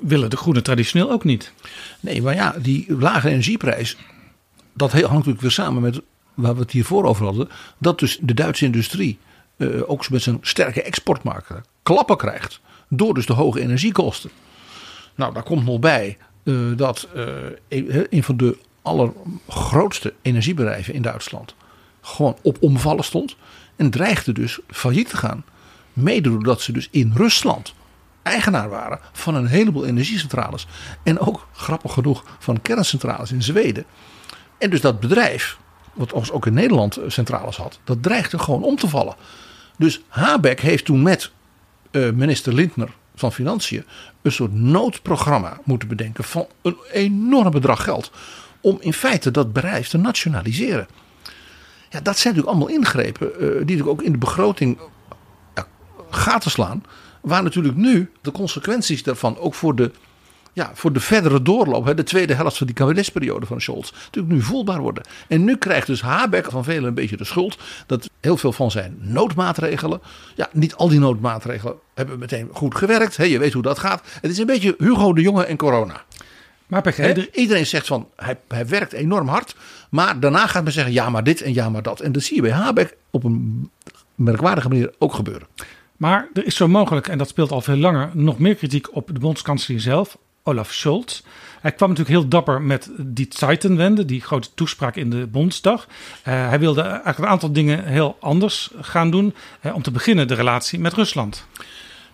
[0.00, 1.52] willen de Groenen traditioneel ook niet.
[2.00, 3.96] Nee, maar ja, die lage energieprijs,
[4.72, 6.00] dat hangt natuurlijk weer samen met
[6.34, 7.48] waar we het hiervoor over hadden.
[7.78, 9.18] Dat dus de Duitse industrie,
[9.56, 11.50] eh, ook met zijn sterke exportmarkt,
[11.82, 12.60] klappen krijgt.
[12.88, 14.30] Door dus de hoge energiekosten.
[15.14, 17.08] Nou, daar komt nog bij eh, dat
[17.68, 21.54] eh, een van de allergrootste energiebedrijven in Duitsland
[22.00, 23.36] gewoon op omvallen stond.
[23.76, 25.44] En dreigde dus failliet te gaan.
[25.92, 27.74] Mede doordat ze dus in Rusland
[28.22, 30.66] eigenaar waren van een heleboel energiecentrales.
[31.02, 33.84] En ook grappig genoeg van kerncentrales in Zweden.
[34.58, 35.58] En dus dat bedrijf,
[35.92, 39.14] wat overigens ook in Nederland centrales had, dat dreigde gewoon om te vallen.
[39.78, 41.32] Dus Habeck heeft toen met
[41.90, 43.84] eh, minister Lindner van Financiën
[44.22, 48.10] een soort noodprogramma moeten bedenken van een enorm bedrag geld.
[48.60, 50.86] Om in feite dat bedrijf te nationaliseren.
[51.90, 54.78] Ja, dat zijn natuurlijk allemaal ingrepen eh, die natuurlijk ook in de begroting
[55.54, 55.66] ja,
[56.10, 56.84] gaten slaan.
[57.20, 59.90] Waar natuurlijk nu de consequenties daarvan ook voor de,
[60.54, 64.34] ja, voor de verdere doorloop, hè, de tweede helft van die kabinetsperiode van Scholz, natuurlijk
[64.34, 65.04] nu voelbaar worden.
[65.28, 68.70] En nu krijgt dus Habeck van velen een beetje de schuld dat heel veel van
[68.70, 70.00] zijn noodmaatregelen,
[70.34, 73.16] ja, niet al die noodmaatregelen hebben meteen goed gewerkt.
[73.16, 74.02] Hè, je weet hoe dat gaat.
[74.20, 76.02] Het is een beetje Hugo de Jonge en corona.
[76.66, 76.82] Maar
[77.16, 79.56] er- Iedereen zegt van hij, hij werkt enorm hard.
[79.90, 82.00] Maar daarna gaat men zeggen ja maar dit en ja maar dat.
[82.00, 83.70] En dat zie je bij Habeck op een
[84.14, 85.46] merkwaardige manier ook gebeuren.
[85.96, 89.06] Maar er is zo mogelijk, en dat speelt al veel langer, nog meer kritiek op
[89.12, 91.22] de bondskanselier zelf, Olaf Scholz.
[91.60, 95.86] Hij kwam natuurlijk heel dapper met die Zeitenwende, die grote toespraak in de Bondsdag.
[96.22, 99.34] Eh, hij wilde eigenlijk een aantal dingen heel anders gaan doen.
[99.60, 101.46] Eh, om te beginnen de relatie met Rusland.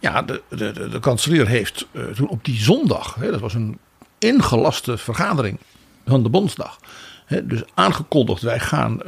[0.00, 3.78] Ja, de, de, de, kanselier heeft eh, toen op die zondag, hè, dat was een
[4.18, 5.58] ingelaste vergadering
[6.06, 6.78] van de Bondsdag.
[7.26, 9.00] Hè, dus aangekondigd, wij gaan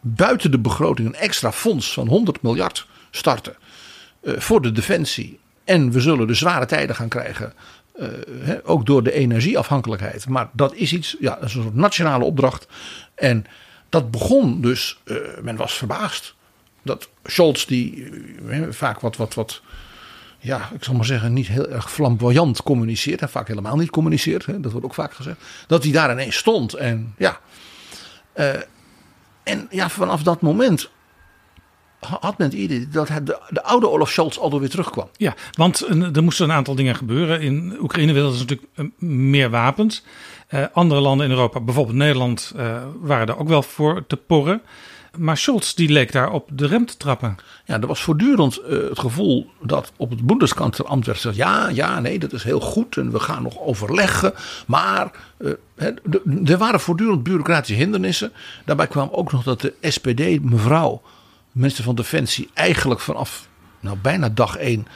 [0.00, 3.56] buiten de begroting een extra fonds van 100 miljard starten
[4.22, 5.38] voor de defensie.
[5.64, 7.52] En we zullen de zware tijden gaan krijgen,
[7.92, 8.08] eh,
[8.62, 10.28] ook door de energieafhankelijkheid.
[10.28, 12.66] Maar dat is iets, ja, een soort nationale opdracht.
[13.14, 13.44] En
[13.88, 16.34] dat begon dus, eh, men was verbaasd.
[16.82, 18.10] Dat Scholz, die
[18.48, 19.62] eh, vaak wat, wat, wat
[20.38, 23.20] ja, ik zal maar zeggen, niet heel erg flamboyant communiceert.
[23.20, 24.62] En vaak helemaal niet communiceert.
[24.62, 25.40] Dat wordt ook vaak gezegd.
[25.66, 26.74] Dat hij daar ineens stond.
[26.74, 27.40] En ja.
[29.42, 30.90] en ja, vanaf dat moment
[32.06, 35.08] had men het idee dat de, de oude Olaf Scholz alweer terugkwam.
[35.16, 37.40] Ja, want er moesten een aantal dingen gebeuren.
[37.40, 40.02] In Oekraïne wilden ze natuurlijk eh, meer wapens.
[40.48, 44.62] Eh, andere landen in Europa, bijvoorbeeld Nederland, eh, waren daar ook wel voor te porren.
[45.16, 47.36] Maar Scholz die leek daar op de rem te trappen.
[47.64, 52.18] Ja, er was voortdurend het gevoel dat op het Bundeskanzleramt werd gezegd: ja, ja, nee,
[52.18, 54.32] dat is heel goed en we gaan nog overleggen.
[54.66, 55.10] Maar
[56.44, 58.32] er waren voortdurend bureaucratische hindernissen.
[58.64, 61.02] Daarbij kwam ook nog dat de SPD, mevrouw,
[61.52, 63.48] minister van Defensie, eigenlijk vanaf
[63.80, 64.86] nou, bijna dag één.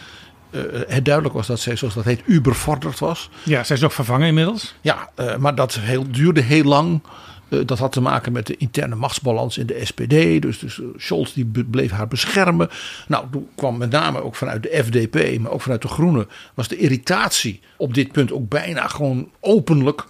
[0.51, 3.31] eh, het duidelijk was dat zij, zoals dat heet, ubervorderd was.
[3.43, 4.75] Ja, zij is ook vervangen inmiddels.
[4.81, 7.01] Ja, eh, maar dat heel, duurde heel lang.
[7.49, 10.43] Dat had te maken met de interne machtsbalans in de SPD.
[10.43, 12.69] Dus, dus Scholz die bleef haar beschermen.
[13.09, 16.69] Nou, toen kwam met name ook vanuit de FDP, maar ook vanuit de Groenen, was
[16.69, 20.05] de irritatie op dit punt ook bijna gewoon openlijk.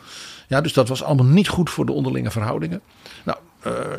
[0.48, 2.80] Ja, dus dat was allemaal niet goed voor de onderlinge verhoudingen.
[3.24, 3.38] Nou,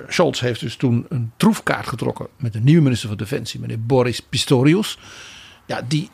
[0.08, 4.19] Scholz heeft dus toen een troefkaart getrokken met de nieuwe minister van Defensie, meneer Boris
[4.19, 4.97] Pistorius.
[5.65, 6.10] Ja, die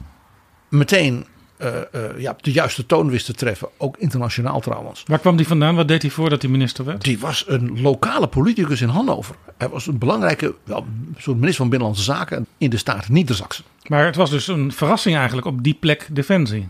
[0.70, 1.26] meteen
[1.58, 5.04] eh, eh, ja, de juiste toon wist te treffen, ook internationaal trouwens.
[5.06, 5.76] Waar kwam die vandaan?
[5.76, 7.04] Wat deed hij voordat hij minister werd?
[7.04, 9.36] Die was een lokale politicus in Hannover.
[9.58, 10.86] Hij was een belangrijke wel,
[11.18, 13.64] soort minister van Binnenlandse Zaken in de staat Niedersachsen.
[13.88, 16.68] Maar het was dus een verrassing eigenlijk op die plek Defensie.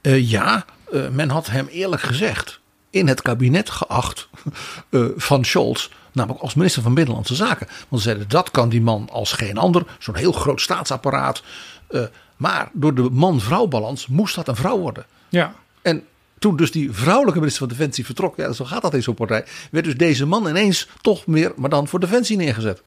[0.00, 4.28] Eh, ja, eh, men had hem eerlijk gezegd in het kabinet geacht
[4.90, 5.88] eh, van Scholz.
[6.14, 7.66] Namelijk als minister van Binnenlandse Zaken.
[7.88, 9.82] Want ze zeiden dat kan die man als geen ander.
[9.98, 11.42] Zo'n heel groot staatsapparaat.
[11.88, 12.02] Eh,
[12.36, 15.06] maar door de man-vrouw balans moest dat een vrouw worden.
[15.28, 16.04] Ja, En
[16.38, 19.44] toen dus die vrouwelijke minister van Defensie vertrok, ja, zo gaat dat in zo'n partij,
[19.70, 22.82] werd dus deze man ineens toch meer, maar dan voor Defensie neergezet.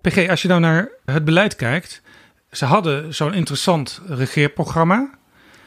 [0.00, 2.02] PG, als je nou naar het beleid kijkt.
[2.50, 5.10] Ze hadden zo'n interessant regeerprogramma.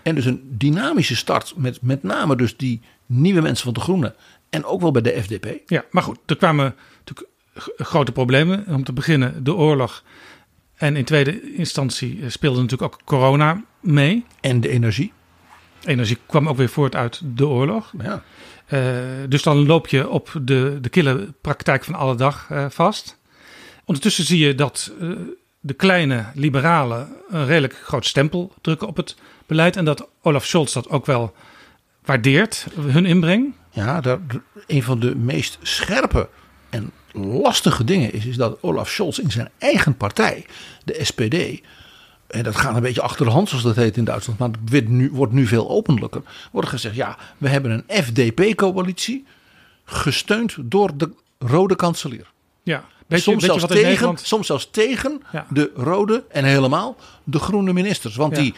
[0.04, 4.16] En dus een dynamische start met met name dus die nieuwe mensen van de Groenen
[4.50, 5.70] en ook wel bij de FDP.
[5.70, 7.30] Ja, maar goed, er kwamen natuurlijk
[7.78, 8.66] grote problemen.
[8.68, 10.04] Om te beginnen de oorlog.
[10.76, 14.26] En in tweede instantie eh, speelde natuurlijk ook corona mee.
[14.42, 15.14] En de energie.
[15.84, 17.94] Energie kwam ook weer voort uit de oorlog.
[18.02, 18.24] Ja.
[18.66, 18.82] Eh,
[19.30, 23.18] dus dan loop je op de, de kille praktijk van alle dag eh, vast.
[23.86, 24.94] Ondertussen zie je dat
[25.60, 29.76] de kleine liberalen een redelijk groot stempel drukken op het beleid.
[29.76, 31.34] En dat Olaf Scholz dat ook wel
[32.06, 33.54] waardeert, hun inbreng.
[33.72, 34.20] Ja, daar,
[34.68, 36.30] een van de meest scherpe
[36.70, 40.46] en lastige dingen is, is dat Olaf Scholz in zijn eigen partij,
[40.86, 41.62] de SPD,
[42.28, 44.58] en dat gaat een beetje achter de hand zoals dat heet in Duitsland, maar het
[44.70, 49.26] wordt nu, wordt nu veel openlijker, wordt gezegd, ja, we hebben een FDP-coalitie
[49.86, 52.32] gesteund door de rode kanselier.
[52.64, 54.22] Ja, soms, zelfs tegen, Nederland...
[54.24, 55.46] soms zelfs tegen Ja.
[55.50, 58.16] de rode en helemaal de groene ministers.
[58.16, 58.42] Want Ja.
[58.42, 58.54] die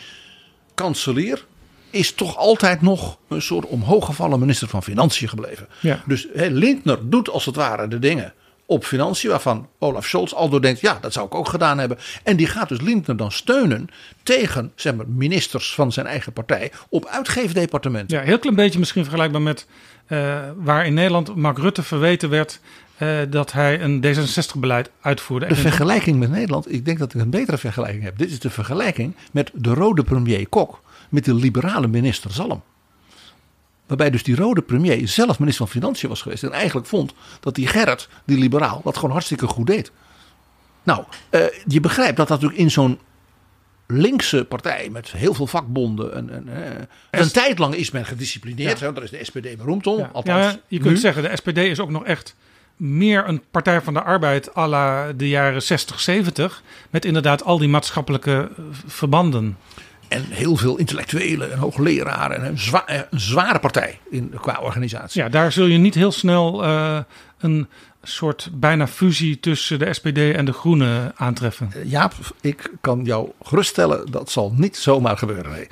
[0.74, 1.46] kanselier
[1.90, 5.68] is toch altijd nog een soort omhooggevallen minister van Financiën gebleven.
[5.80, 6.04] Ja.
[6.06, 8.34] Dus hè, Lindner doet als het ware de dingen
[8.66, 11.98] op financiën waarvan Olaf Scholz al door denkt, ja, dat zou ik ook gedaan hebben.
[12.24, 13.88] En die gaat dus Lindner dan steunen
[14.24, 18.18] tegen zeg maar, ministers van zijn eigen partij op uitgeefdepartementen.
[18.18, 19.66] Ja, heel klein beetje misschien vergelijkbaar met
[20.08, 22.60] eh, waar in Nederland Mark Rutte verweten werd
[23.02, 25.48] eh, dat hij een D66-beleid uitvoerde.
[25.48, 28.18] De vergelijking met Nederland, ik denk dat ik een betere vergelijking heb.
[28.18, 32.64] Dit is de vergelijking met de rode premier Kok met de liberale minister Zalm.
[33.88, 36.44] Waarbij dus die rode premier zelf minister van Financiën was geweest.
[36.44, 39.92] En eigenlijk vond dat die Gerrit, die liberaal, dat gewoon hartstikke goed deed.
[40.84, 43.00] Nou, eh, je begrijpt dat dat natuurlijk in zo'n
[43.88, 46.14] linkse partij met heel veel vakbonden.
[46.16, 46.66] En, en,
[47.12, 48.80] eh, een tijd lang is men gedisciplineerd.
[48.80, 49.98] hè, Daar is de SPD beroemd om.
[49.98, 50.98] Ja, Althans, ja, je kunt nu.
[50.98, 52.36] zeggen, de SPD is ook nog echt
[52.82, 56.64] meer een partij van de arbeid à la de jaren 60, 70.
[56.90, 59.58] Met inderdaad al die maatschappelijke eh, verbanden.
[60.08, 62.38] En heel veel intellectuelen en hoogleraren.
[62.38, 65.22] En een, zwa- eh, een zware partij in, qua organisatie.
[65.22, 66.98] Ja, daar zul je niet heel snel eh,
[67.40, 67.68] een
[68.04, 71.72] soort bijna fusie tussen de SPD en de Groenen aantreffen.
[71.84, 75.52] Jaap, ik kan jou geruststellen, dat zal niet zomaar gebeuren.
[75.52, 75.68] Nee.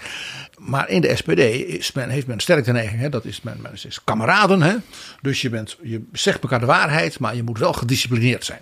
[0.59, 3.57] Maar in de SPD is men, heeft men sterk de neiging, hè, dat is, men,
[3.61, 4.61] men is kameraden.
[4.61, 4.75] Hè?
[5.21, 8.61] Dus je, bent, je zegt elkaar de waarheid, maar je moet wel gedisciplineerd zijn.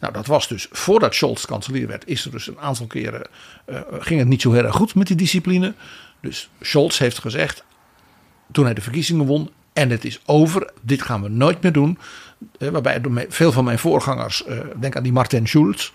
[0.00, 3.26] Nou, dat was dus voordat Scholz kanselier werd, is er dus een aantal keren,
[3.64, 5.74] eh, ging het niet zo heel erg goed met die discipline.
[6.20, 7.64] Dus Scholz heeft gezegd,
[8.52, 11.98] toen hij de verkiezingen won, en het is over, dit gaan we nooit meer doen.
[12.58, 15.90] Eh, waarbij veel van mijn voorgangers, eh, denk aan die Martin Schulz,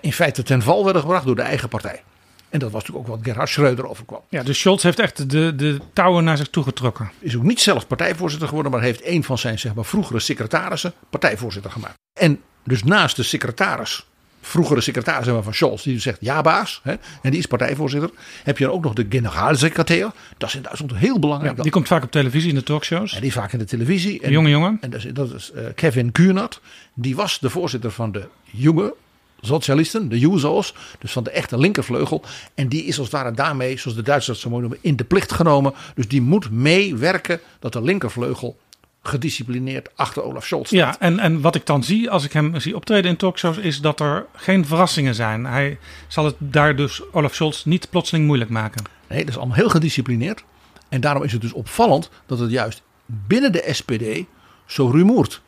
[0.00, 2.02] in feite ten val werden gebracht door de eigen partij.
[2.50, 4.20] En dat was natuurlijk ook wat Gerhard Schreuder overkwam.
[4.28, 7.10] Ja, dus Scholz heeft echt de, de touwen naar zich toegetrokken.
[7.18, 10.92] Is ook niet zelf partijvoorzitter geworden, maar heeft een van zijn zeg maar, vroegere secretarissen
[11.10, 11.94] partijvoorzitter gemaakt.
[12.20, 14.06] En dus naast de secretaris,
[14.40, 17.46] vroegere secretaris zeg maar, van Scholz, die dus zegt ja baas, hè, en die is
[17.46, 18.10] partijvoorzitter,
[18.44, 20.10] heb je dan ook nog de generaalsecretair.
[20.38, 21.56] Dat is in Duitsland heel belangrijk.
[21.56, 23.14] Ja, die komt vaak op televisie in de talkshows.
[23.14, 24.20] En die vaak in de televisie.
[24.20, 24.78] En, Een jonge jongen.
[24.80, 26.60] En dat is, dat is eh, Kevin Kuhnert.
[26.94, 28.94] Die was de voorzitter van de jonge
[29.40, 32.22] socialisten, de Jusos, dus van de echte linkervleugel.
[32.54, 34.96] En die is als het ware daarmee, zoals de Duitsers dat zo mooi noemen, in
[34.96, 35.74] de plicht genomen.
[35.94, 38.58] Dus die moet meewerken dat de linkervleugel
[39.02, 40.78] gedisciplineerd achter Olaf Scholz staat.
[40.78, 43.80] Ja, en, en wat ik dan zie als ik hem zie optreden in talkshows is
[43.80, 45.44] dat er geen verrassingen zijn.
[45.44, 45.78] Hij
[46.08, 48.84] zal het daar dus Olaf Scholz niet plotseling moeilijk maken.
[49.08, 50.44] Nee, dat is allemaal heel gedisciplineerd.
[50.88, 54.24] En daarom is het dus opvallend dat het juist binnen de SPD
[54.66, 55.40] zo rumoert.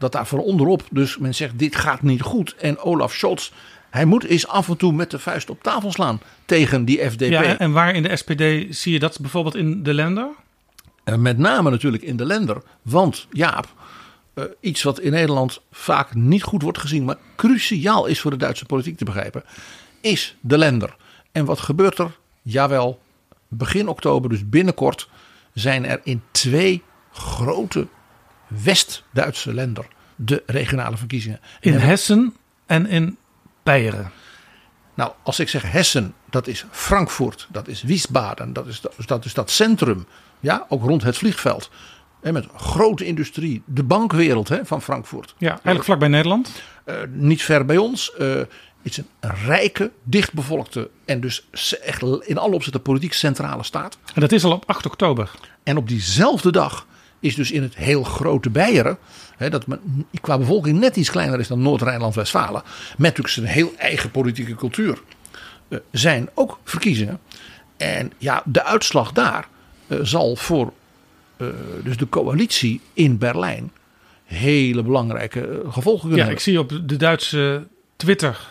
[0.00, 2.54] Dat daar van onderop dus men zegt dit gaat niet goed.
[2.54, 3.50] En Olaf Scholz,
[3.90, 7.30] hij moet eens af en toe met de vuist op tafel slaan tegen die FDP.
[7.30, 10.28] Ja, en waar in de SPD zie je dat bijvoorbeeld in de Länder?
[11.04, 12.62] En met name natuurlijk in de lender.
[12.82, 13.74] Want Jaap,
[14.34, 18.36] eh, iets wat in Nederland vaak niet goed wordt gezien, maar cruciaal is voor de
[18.36, 19.44] Duitse politiek te begrijpen,
[20.00, 20.96] is de lender.
[21.32, 22.18] En wat gebeurt er?
[22.42, 23.00] Jawel,
[23.48, 25.08] begin oktober, dus binnenkort,
[25.54, 26.82] zijn er in twee
[27.12, 27.86] grote
[28.62, 29.86] West-Duitse lender
[30.16, 31.40] de regionale verkiezingen.
[31.60, 32.34] In En- Hessen
[32.66, 33.16] en in
[33.62, 34.10] Beieren.
[34.94, 39.24] Nou, als ik zeg Hessen, dat is Frankfurt, dat is Wiesbaden, dat is dat, dat,
[39.24, 40.06] is dat centrum,
[40.40, 41.70] ja, ook rond het vliegveld.
[42.20, 45.34] Met grote industrie, de bankwereld hè, van Frankfurt.
[45.38, 46.62] Ja, eigenlijk vlakbij Nederland.
[46.84, 48.14] Eh, niet ver bij ons.
[48.14, 48.48] Eh, het
[48.82, 51.46] is een rijke, dichtbevolkte en dus
[51.82, 53.98] echt in alle opzichten politiek centrale staat.
[54.14, 55.30] En dat is al op 8 oktober.
[55.62, 56.86] En op diezelfde dag
[57.20, 58.98] is dus in het heel grote Beieren,
[59.36, 63.72] hè, dat men qua bevolking net iets kleiner is dan Noord-Rijnland-Westfalen, met natuurlijk zijn heel
[63.76, 65.02] eigen politieke cultuur,
[65.68, 67.20] eh, zijn ook verkiezingen.
[67.76, 69.48] En ja, de uitslag daar
[69.86, 70.72] eh, zal voor
[71.36, 71.46] eh,
[71.84, 73.72] dus de coalitie in Berlijn
[74.24, 76.34] hele belangrijke gevolgen kunnen Ja, hebben.
[76.34, 77.66] ik zie op de Duitse
[77.96, 78.48] Twitter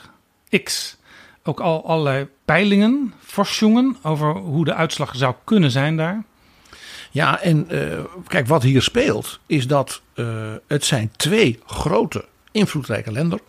[0.64, 0.98] X
[1.44, 6.24] ook al allerlei peilingen, forschungen over hoe de uitslag zou kunnen zijn daar.
[7.12, 13.12] Ja, en eh, kijk, wat hier speelt is dat eh, het zijn twee grote invloedrijke
[13.12, 13.40] landen.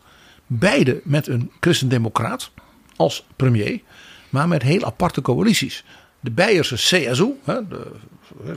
[0.47, 2.51] Beide met een christendemocraat
[2.97, 3.81] als premier,
[4.29, 5.85] maar met heel aparte coalities.
[6.21, 7.91] De Beierse CSU, hè, de,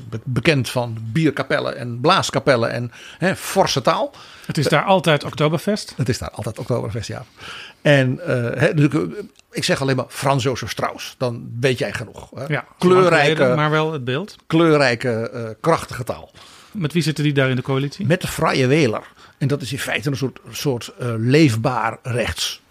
[0.10, 4.14] be- bekend van bierkapellen en blaaskapellen en hè, forse taal.
[4.45, 5.93] Het is daar altijd Oktoberfest.
[5.97, 7.26] Het is daar altijd Oktoberfest, ja.
[7.84, 8.88] En eh, hè, dus
[9.51, 12.29] ik- zeg alleen maar Frans Jozef Strauss, dan weet jij genoeg.
[12.36, 12.41] Hè.
[12.41, 14.36] Ja, lang kleurrijke, maar wel het beeld.
[14.47, 16.31] kleurrijke eh, krachtige taal.
[16.71, 18.05] Met wie zitten die daar in de coalitie?
[18.05, 19.03] Met de Vrije Wähler.
[19.38, 22.61] En dat is in feite een soort, soort eh, leefbaar rechts.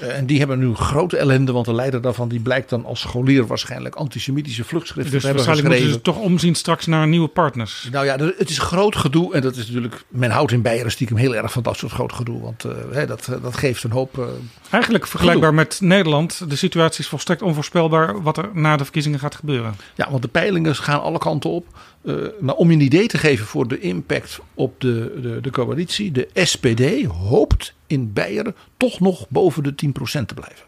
[0.00, 3.00] Eh, en die hebben nu grote ellende, want de leider daarvan die blijkt dan als
[3.00, 6.02] scholier waarschijnlijk antisemitische vluchtschriften Dus te hebben waarschijnlijk geschreven.
[6.02, 7.88] moeten ze toch omzien straks naar nieuwe partners.
[7.92, 9.34] Nou ja, het is groot gedoe.
[9.34, 10.04] En dat is natuurlijk.
[10.08, 12.40] Men houdt in Beieren stiekem heel erg van dat soort groot gedoe.
[12.40, 14.18] Want eh, dat, dat geeft een hoop.
[14.18, 14.24] eh,
[14.70, 16.50] Eigenlijk vergelijkbaar met Nederland.
[16.50, 19.76] De situatie is volstrekt onvoorspelbaar wat er na de verkiezingen gaat gebeuren.
[19.94, 21.66] Ja, want de peilingen gaan alle kanten op.
[22.02, 25.50] Eh, maar om je een idee te geven voor de impact op de, de, de
[25.50, 26.12] coalitie.
[26.12, 30.66] De SPD hoopt in Beieren toch nog boven de 10% te blijven.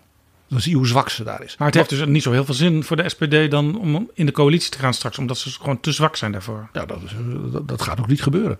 [0.48, 1.56] Dan zie je hoe zwak ze daar is.
[1.56, 4.26] Maar het heeft dus niet zo heel veel zin voor de SPD dan om in
[4.26, 5.18] de coalitie te gaan straks.
[5.18, 6.68] Omdat ze gewoon te zwak zijn daarvoor.
[6.72, 7.14] Ja, dat, is,
[7.52, 8.58] dat, dat gaat ook niet gebeuren.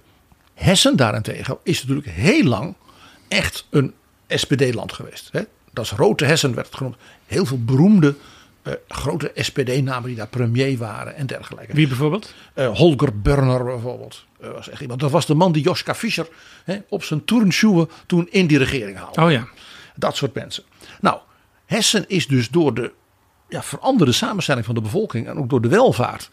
[0.55, 2.75] Hessen daarentegen is natuurlijk heel lang
[3.29, 3.95] echt een
[4.29, 5.29] SPD-land geweest.
[5.33, 5.41] Hè?
[5.73, 6.97] Dat is Rote Hessen werd het genoemd.
[7.27, 8.15] Heel veel beroemde
[8.71, 11.75] eh, grote SPD-namen die daar premier waren en dergelijke.
[11.75, 12.35] Wie bijvoorbeeld?
[12.55, 14.25] Eh, Holger Burner bijvoorbeeld.
[14.41, 15.01] eh, was echt iemand.
[15.01, 16.29] Dat was de man die Joschka Fischer
[16.65, 19.23] hè, op zijn turnschuwen toen in die regering haalde.
[19.23, 19.49] Oh ja.
[19.95, 20.65] Dat soort mensen.
[21.01, 21.19] Nou,
[21.67, 22.93] Hessen is dus door de
[23.49, 26.31] ja, veranderde samenstelling van de bevolking en ook door de welvaart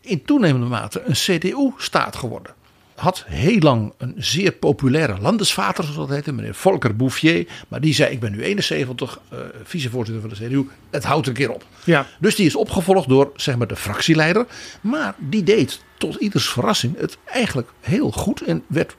[0.00, 2.54] in toenemende mate een CDU-staat geworden.
[3.02, 7.46] Had heel lang een zeer populaire landesvater, zoals dat heette, meneer Volker Bouffier.
[7.68, 10.68] Maar die zei: Ik ben nu 71, eh, vicevoorzitter van de CDU.
[10.90, 11.64] Het houdt een keer op.
[11.84, 12.06] Ja.
[12.20, 14.46] Dus die is opgevolgd door zeg maar, de fractieleider.
[14.80, 18.96] Maar die deed tot ieders verrassing het eigenlijk heel goed en werd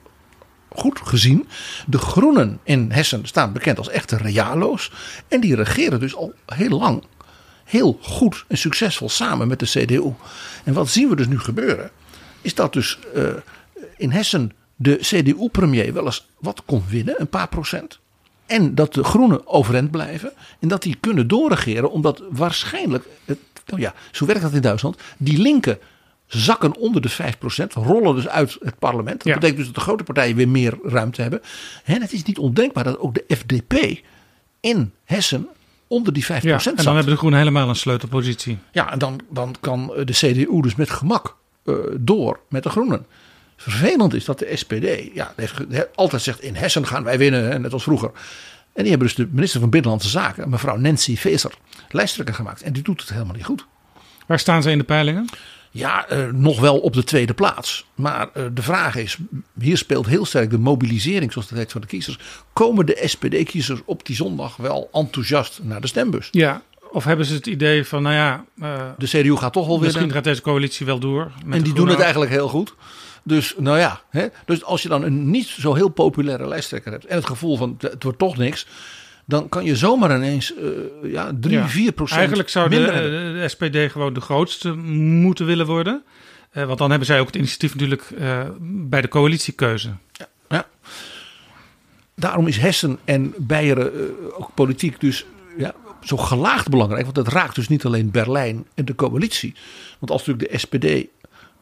[0.70, 1.48] goed gezien.
[1.88, 4.92] De Groenen in Hessen staan bekend als echte realo's.
[5.28, 7.04] En die regeren dus al heel lang
[7.64, 10.14] heel goed en succesvol samen met de CDU.
[10.64, 11.92] En wat zien we dus nu gebeuren?
[12.42, 13.24] Is dat dus eh,
[13.98, 18.00] in Hessen de CDU-premier wel eens wat kon winnen, een paar procent.
[18.46, 20.32] En dat de groenen overeind blijven.
[20.60, 24.98] En dat die kunnen doorregeren, omdat waarschijnlijk, het, nou ja, zo werkt dat in Duitsland,
[25.18, 25.78] die linken
[26.28, 29.18] zakken onder de 5%, rollen dus uit het parlement.
[29.18, 29.34] Dat Ja.
[29.34, 31.42] betekent dus dat de grote partijen weer meer ruimte hebben.
[31.84, 34.00] En het is niet ondenkbaar dat ook de FDP
[34.60, 35.48] in Hessen
[35.88, 36.54] onder die 5% ja.
[36.54, 36.78] En zat.
[36.78, 38.58] dan hebben de Groenen helemaal een sleutelpositie.
[38.72, 41.36] Ja, en dan, dan kan de CDU dus met gemak
[41.66, 43.06] eh, door met de Groenen.
[43.64, 45.34] Vervelend is dat de SPD ja,
[45.96, 48.12] altijd zegt in Hessen gaan wij winnen, net als vroeger.
[48.74, 51.52] En die hebben dus de minister van Binnenlandse Zaken, mevrouw Nancy Faeser,
[51.90, 52.62] lijsttrekker gemaakt.
[52.62, 53.66] En die doet het helemaal niet goed.
[54.28, 55.30] Waar staan ze in de peilingen?
[55.72, 57.86] Ja, eh, nog wel op de tweede plaats.
[57.96, 59.18] Maar eh, de vraag is,
[59.60, 62.20] hier speelt heel sterk de mobilisering, zoals dat heet, van de kiezers.
[62.54, 66.28] Komen de SPD-kiezers op die zondag wel enthousiast naar de stembus?
[66.32, 66.62] Ja,
[66.92, 69.98] of hebben ze het idee van, nou ja, eh, De CDU gaat toch wel misschien
[69.98, 70.16] winnen.
[70.16, 71.32] gaat deze coalitie wel door.
[71.50, 72.74] En die doen het eigenlijk heel goed.
[73.24, 74.28] Dus nou ja, hè?
[74.46, 77.76] dus als je dan een niet zo heel populaire lijsttrekker hebt en het gevoel van
[77.80, 78.68] het wordt toch niks,
[79.26, 81.68] dan kan je zomaar ineens eh, ja, 3, Ja.
[81.68, 86.04] 4 procent Eigenlijk zou de, de SPD gewoon de grootste moeten willen worden.
[86.52, 89.90] Eh, want dan hebben zij ook het initiatief natuurlijk eh, bij de coalitiekeuze.
[90.12, 90.28] Ja.
[92.16, 95.26] Daarom is Hessen en Beieren eh, ook politiek dus
[95.58, 97.04] ja, zo gelaagd belangrijk.
[97.04, 99.54] Want het raakt dus niet alleen Berlijn en de coalitie.
[100.00, 101.08] Want als natuurlijk de SPD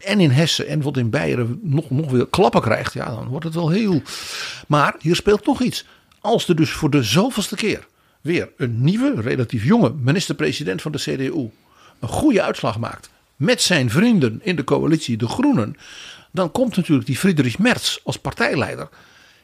[0.03, 2.93] en in Hessen en wat in Beieren nog, nog weer klappen krijgt.
[2.93, 4.01] Ja, dan wordt het wel heel...
[4.67, 5.85] Maar hier speelt nog iets.
[6.19, 7.87] Als er dus voor de zoveelste keer
[8.21, 11.49] weer een nieuwe, relatief jonge minister-president van de CDU
[11.99, 13.09] een goede uitslag maakt.
[13.35, 15.77] Met zijn vrienden in de coalitie, de Groenen.
[16.31, 18.89] Dan komt natuurlijk die Friedrich Merz als partijleider.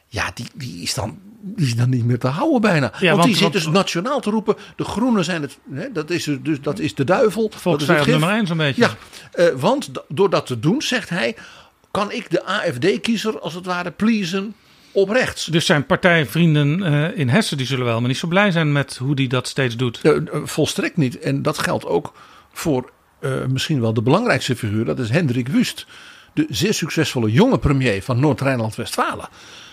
[0.08, 2.92] Ja, die, die, is dan, die is dan niet meer te houden bijna.
[3.00, 4.56] want, want- die zit dus nationaal te roepen.
[4.76, 5.58] De Groenen zijn het.
[5.72, 7.50] Hè, dat, is, dus, dat is de duivel.
[7.62, 8.82] dat is het nummer één zo'n beetje.
[8.82, 8.96] Ja,
[9.32, 11.36] eh, want door dat te doen, zegt hij.
[11.90, 14.54] kan ik de AFD-kiezer als het ware pleasen
[14.92, 15.44] op rechts.
[15.44, 18.96] Dus zijn partijvrienden eh, in Hessen die zullen wel maar niet zo blij zijn met
[18.96, 20.00] hoe die dat steeds doet.
[20.00, 20.12] Eh,
[20.44, 21.18] volstrekt niet.
[21.18, 22.12] En dat geldt ook
[22.52, 22.90] voor
[23.48, 24.84] misschien wel de belangrijkste figuur.
[24.84, 25.86] Dat is Hendrik Wust.
[26.34, 29.28] De zeer succesvolle jonge premier van Noord-Rijnland-Westfalen.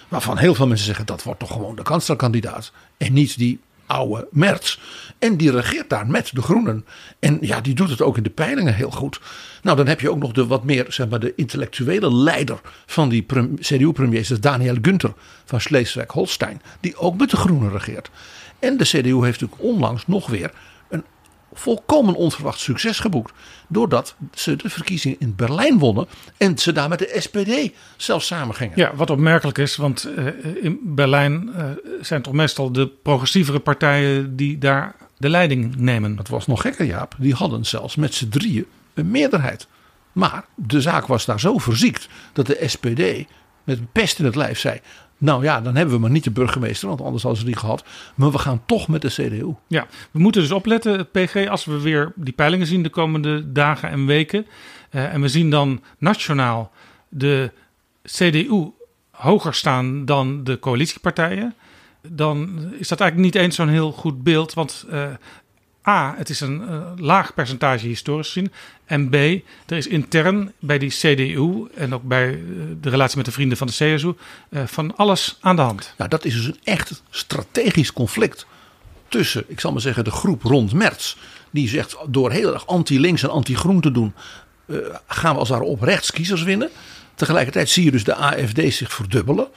[0.08, 2.72] Waarvan heel veel mensen zeggen dat wordt toch gewoon de kanslerkandidaat.
[2.98, 4.78] En niet die oude Merz.
[5.20, 6.86] En die regeert daar met de Groenen.
[7.20, 9.20] En ja, die doet het ook in de peilingen heel goed.
[9.62, 13.10] Nou, dan heb je ook nog de wat meer, zeg maar, de intellectuele leider van
[13.10, 14.28] die prem- CDU-premiers.
[14.28, 15.14] Dat is Daniel Günther
[15.46, 16.62] van Schleswig-Holstein.
[16.80, 18.10] Die ook met de Groenen regeert.
[18.60, 20.52] En de CDU heeft natuurlijk onlangs nog weer
[21.60, 23.34] volkomen onverwacht succes geboekt.
[23.68, 26.08] Doordat ze de verkiezingen in Berlijn wonnen.
[26.38, 28.78] En ze daar met de SPD zelfs samen gingen.
[28.78, 30.26] Ja, wat opmerkelijk is, want eh,
[30.62, 31.66] in Berlijn eh,
[32.02, 36.18] zijn toch meestal de progressievere partijen die daar de leiding nemen.
[36.18, 37.16] Het was nog gekker, Jaap.
[37.18, 39.68] Die hadden zelfs met z'n drieën een meerderheid.
[40.12, 43.28] Maar de zaak was daar zo verziekt dat de SPD
[43.64, 44.82] met pest in het lijf zei.
[45.26, 47.84] Nou ja, dan hebben we maar niet de burgemeester, want anders hadden ze die gehad.
[48.16, 49.54] Maar we gaan toch met de CDU.
[49.68, 53.90] Ja, we moeten dus opletten, PG, als we weer die peilingen zien de komende dagen
[53.90, 54.46] en weken.
[54.90, 56.72] eh, en we zien dan nationaal
[57.10, 57.52] de
[58.04, 58.72] CDU
[59.12, 61.54] hoger staan dan de coalitiepartijen.
[62.08, 64.54] Dan is dat eigenlijk niet eens zo'n heel goed beeld.
[64.54, 65.08] Want eh,
[65.88, 68.52] A, het is een eh, laag percentage historisch gezien.
[68.86, 72.40] En B, er is intern bij die CDU en ook bij eh,
[72.82, 74.14] de relatie met de vrienden van de CSU
[74.50, 75.94] eh, van alles aan de hand.
[75.98, 78.46] Nou, dat is dus een echt strategisch conflict
[79.08, 81.16] tussen, ik zal maar zeggen, de groep rond Merz.
[81.52, 84.14] Die zegt door heel erg anti-links en anti-groen te doen,
[85.08, 86.70] gaan we als daar op rechts kiezers winnen.
[87.16, 89.48] Tegelijkertijd zie je dus de AFD zich verdubbelen.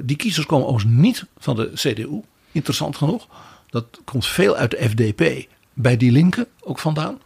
[0.00, 2.20] Die kiezers komen overigens niet van de CDU,
[2.52, 3.26] interessant genoeg.
[3.72, 7.20] Dat komt veel uit de FDP, bij die linken ook vandaan.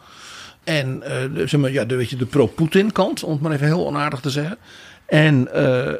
[0.64, 3.66] En eh, zeg maar, ja, de, weet je, de pro-Poetin kant, om het maar even
[3.66, 4.59] heel onaardig te zeggen.
[5.07, 5.97] En eh, eh,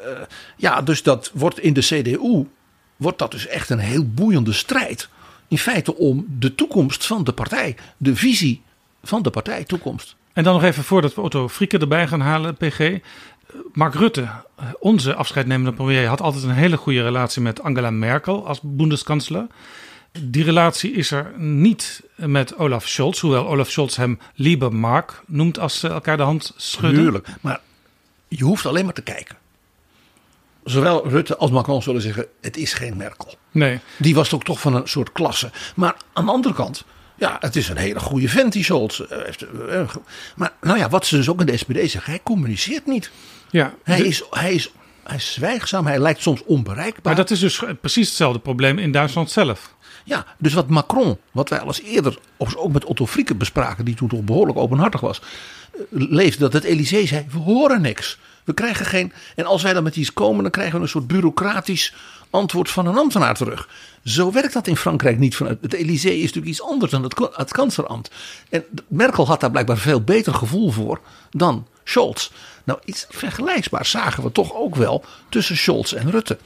[0.57, 2.47] ja, dus dat wordt in de CDU,
[2.97, 5.09] wordt dat dus echt een heel boeiende strijd.
[5.49, 8.63] In feite om de toekomst van de partij, de visie
[9.03, 10.17] van de partij toekomst.
[10.33, 12.99] En dan nog even voordat we Otto Frieke erbij gaan halen, PG.
[13.73, 14.29] Mark Rutte,
[14.79, 19.47] onze afscheidnemende premier, had altijd een hele goede relatie met Angela Merkel als bondskanselier.
[20.21, 25.59] Die relatie is er niet met Olaf Scholz, hoewel Olaf Scholz hem lieber Mark noemt
[25.59, 27.01] als ze elkaar de hand schudden.
[27.01, 27.61] Tuurlijk, maar
[28.29, 29.37] je hoeft alleen maar te kijken.
[30.65, 33.35] Zowel Rutte als Macron zullen zeggen, het is geen Merkel.
[33.51, 35.51] Nee, Die was ook toch van een soort klasse.
[35.77, 36.85] Maar aan de andere kant,
[37.19, 39.01] ja, het is een hele goede vent die Scholz.
[39.01, 39.19] Eh,
[39.81, 40.01] eh, ge-
[40.37, 43.11] Maar nou ja, wat ze dus ook in de SPD zeggen, hij communiceert niet.
[43.51, 43.75] ja.
[43.83, 44.71] Hij De- is, hij is,
[45.03, 47.01] hij is zwijgzaam, hij lijkt soms onbereikbaar.
[47.03, 49.75] maar dat is dus precies hetzelfde probleem in Duitsland zelf.
[50.07, 53.95] Ja, dus wat Macron, wat wij al eens eerder ook met Otto Frieke bespraken, die
[53.95, 55.21] toen toch behoorlijk openhartig was,
[55.73, 58.19] eh, leefde dat het Elysée zei: we horen niks.
[58.45, 59.13] We krijgen geen.
[59.37, 61.95] En als wij dan met iets komen, dan krijgen we een soort bureaucratisch
[62.31, 63.69] antwoord van een ambtenaar terug.
[64.05, 65.37] Zo werkt dat in Frankrijk niet.
[65.37, 68.11] Vanuit het Elysée is natuurlijk iets anders dan het, het.
[68.49, 71.01] En Merkel had daar blijkbaar veel beter gevoel voor
[71.31, 72.31] dan Scholz.
[72.65, 76.39] Nou, iets vergelijkbaars zagen we toch ook wel tussen Scholz en Rutte.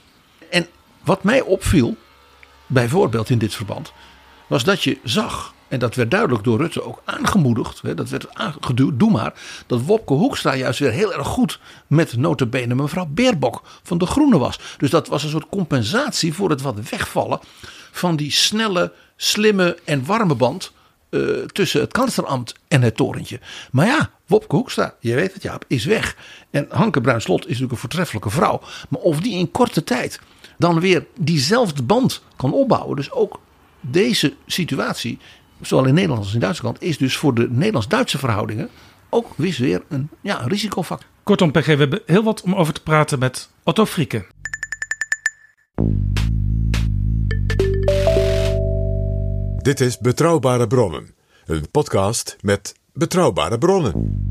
[0.51, 0.67] En
[1.05, 1.97] wat mij opviel,
[2.71, 3.93] bijvoorbeeld in dit verband,
[4.47, 8.35] was dat je zag, en dat werd duidelijk door Rutte ook aangemoedigd, hè, dat werd
[8.35, 9.33] aangeduwd, doe maar,
[9.67, 14.39] dat Wopke Hoekstra juist weer heel erg goed met notabene mevrouw Beerbok van de Groenen
[14.39, 14.59] was.
[14.79, 17.41] Dus dat was een soort compensatie voor het wat wegvallen
[17.91, 20.73] van die snelle, slimme en warme band
[21.11, 21.21] eh,
[21.53, 23.41] tussen het kanslerambt en het torentje.
[23.71, 26.17] Maar ja, Wopke Hoekstra, je weet het Jaap, is weg.
[26.51, 28.61] En Hanke Bruinslot is natuurlijk een voortreffelijke vrouw.
[28.89, 30.21] Maar of die in korte tijd
[30.61, 32.97] dan weer diezelfde band kan opbouwen.
[32.97, 33.41] Dus ook
[33.81, 35.19] deze situatie,
[35.61, 38.69] zowel in Nederland als in Duitsland, is dus voor de Nederlands-Duitse verhoudingen
[39.09, 41.09] ook weer een, ja, risicofactor.
[41.23, 44.27] Kortom, PG, we hebben heel wat om over te praten met Otto Frieken.
[49.57, 51.15] Dit is Betrouwbare Bronnen,
[51.47, 54.30] een podcast met betrouwbare bronnen.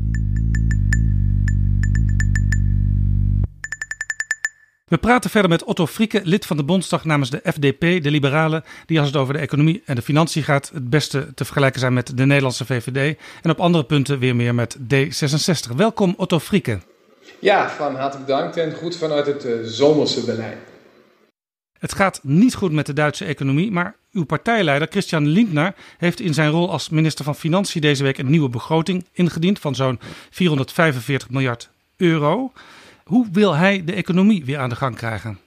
[4.90, 8.64] We praten verder met Otto Frieke, lid van de Bondsdag namens de FDP, de Liberalen,
[8.86, 11.92] die als het over de economie en de financiën gaat het beste te vergelijken zijn
[11.92, 15.76] met de Nederlandse VVD en op andere punten weer meer met D66.
[15.76, 16.78] Welkom Otto Frieke.
[17.38, 20.58] Ja, van hartelijk dank en goed vanuit het uh, zomerse Berlijn.
[21.78, 26.34] Het gaat niet goed met de Duitse economie, maar uw partijleider Christian Lindner heeft in
[26.34, 31.30] zijn rol als minister van Financiën deze week een nieuwe begroting ingediend van zo'n 445
[31.30, 32.52] miljard euro.
[33.10, 35.38] Hoe wil hij de economie weer aan de gang krijgen?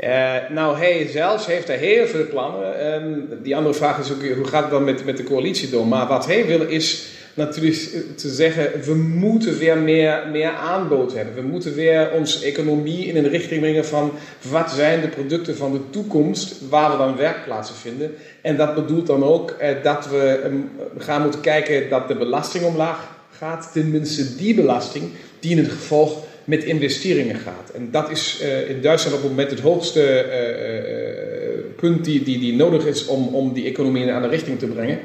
[0.00, 2.92] Uh, nou, hij zelfs heeft er heel veel plannen.
[2.94, 5.86] Um, die andere vraag is ook, hoe gaat het dan met, met de coalitie door?
[5.86, 7.76] Maar wat hij wil is natuurlijk
[8.16, 11.34] te zeggen, we moeten weer meer, meer aanbod hebben.
[11.34, 14.12] We moeten weer onze economie in een richting brengen van
[14.50, 18.14] wat zijn de producten van de toekomst waar we dan werkplaatsen vinden.
[18.42, 22.64] En dat bedoelt dan ook eh, dat we um, gaan moeten kijken dat de belasting
[22.64, 23.70] omlaag gaat.
[23.72, 27.70] Tenminste die belasting die in het gevolg met investeringen gaat.
[27.74, 32.38] En dat is uh, in Duitsland op het moment het hoogste uh, punt die, die,
[32.38, 34.98] die nodig is om, om die economie in een andere richting te brengen.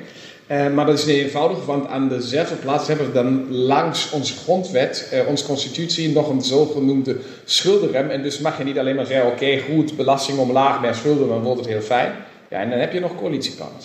[0.47, 5.09] Maar dat is niet eenvoudig, want aan dezelfde plaats hebben we dan langs onze grondwet,
[5.13, 8.09] uh, onze constitutie, nog een zogenoemde schuldenrem.
[8.09, 11.41] En dus mag je niet alleen maar zeggen, oké goed, belasting omlaag, meer schulden, dan
[11.41, 12.11] wordt het heel fijn.
[12.49, 13.79] Ja, en dan heb je nog coalitieplannen.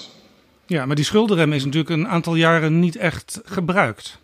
[0.67, 4.19] Ja, maar die schuldenrem is natuurlijk een aantal jaren niet echt gebruikt.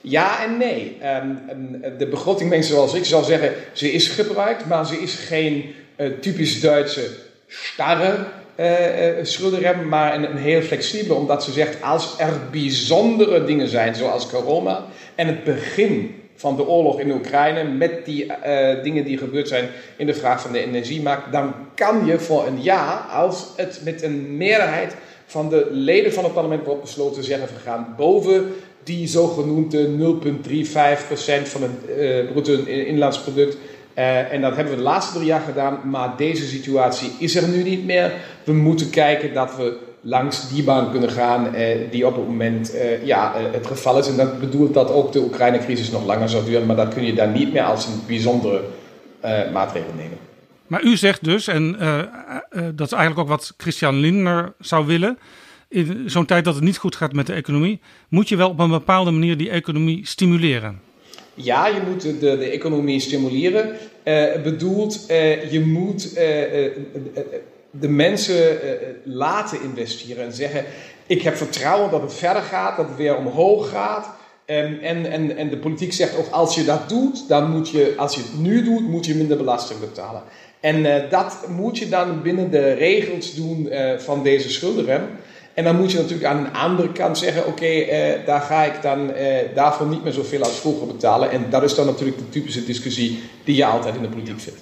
[0.00, 0.96] Ja en nee.
[1.22, 5.74] Um, de begroting, mensen zoals ik zal zeggen, ze is gebruikt, maar ze is geen
[5.96, 7.10] uh, typisch Duitse
[7.46, 8.16] starre
[8.56, 13.94] uh, uh, schuldenrem, maar een, heel flexibele, omdat ze zegt, als er bijzondere dingen zijn,
[13.94, 14.84] zoals corona
[15.14, 18.32] en het begin van de oorlog in Oekraïne, met die
[18.82, 22.62] dingen die gebeurd zijn in de vraag van de energiemarkt, dan kan je voor een
[22.62, 24.96] jaar, als het met een meerderheid
[25.26, 28.54] van de leden van het parlement wordt besloten, zeggen we gaan boven
[28.84, 29.92] die zogenoemde 0,35%
[31.42, 33.56] van het uh, bruto inlands product.
[33.98, 37.48] Uh, en dat hebben we de laatste drie jaar gedaan, maar deze situatie is er
[37.48, 38.12] nu niet meer.
[38.44, 41.60] We moeten kijken dat we langs die baan kunnen gaan uh,
[41.90, 42.74] die op het moment
[43.04, 44.08] ja, het geval is.
[44.08, 47.14] En dat bedoelt dat ook de Oekraïne-crisis nog langer zou duren, maar dat kun je
[47.14, 48.62] dan niet meer als een bijzondere
[49.52, 50.18] maatregel nemen.
[50.66, 51.76] Maar u zegt dus, en
[52.74, 55.18] dat is eigenlijk ook wat Christian Lindner zou willen,
[55.70, 58.58] in zo'n tijd dat het niet goed gaat met de economie, moet je wel op
[58.58, 60.80] een bepaalde manier die economie stimuleren.
[61.34, 63.70] Ja, je moet de, de economie stimuleren.
[64.04, 66.14] Uh, bedoelt, uh, je moet uh,
[67.70, 68.58] de mensen
[69.04, 70.64] laten investeren en zeggen:
[71.06, 74.18] Ik heb vertrouwen dat het verder gaat, dat het weer omhoog gaat.
[74.46, 77.94] Um, en, en, en de politiek zegt ook: Als je dat doet, dan moet je,
[77.96, 80.22] als je het nu doet, moet je minder belasting betalen.
[80.60, 83.68] En dat moet je dan binnen de regels doen
[83.98, 85.02] van deze schuldenrem.
[85.54, 88.64] En dan moet je natuurlijk aan de andere kant zeggen: oké, okay, uh, daar ga
[88.64, 91.30] ik dan uh, daarvoor niet meer zoveel als vroeger betalen.
[91.30, 94.60] En dat is dan natuurlijk de typische discussie die je altijd in de politiek vindt.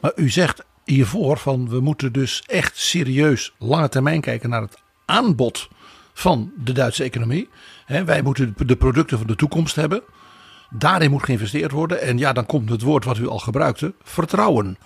[0.00, 4.76] Maar u zegt hiervoor van we moeten dus echt serieus lange termijn kijken naar het
[5.04, 5.68] aanbod
[6.12, 7.48] van de Duitse economie.
[7.84, 10.02] He, wij moeten de producten van de toekomst hebben.
[10.70, 12.00] Daarin moet geïnvesteerd worden.
[12.00, 14.78] En ja, dan komt het woord wat u al gebruikte: vertrouwen.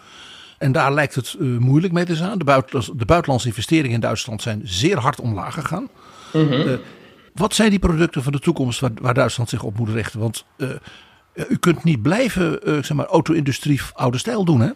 [0.58, 2.38] En daar lijkt het uh, moeilijk mee te zijn.
[2.38, 5.88] De, buitenlands, de, buitenlandse investeringen in Duitsland zijn zeer hard omlaag gegaan.
[6.32, 6.52] Mm -hmm.
[6.52, 6.72] uh,
[7.34, 10.20] wat zijn die producten van de toekomst waar, waar, Duitsland zich op moet richten?
[10.20, 10.68] Want uh,
[11.48, 14.70] u kunt niet blijven, zeg maar, auto-industrie oude stijl doen, hè?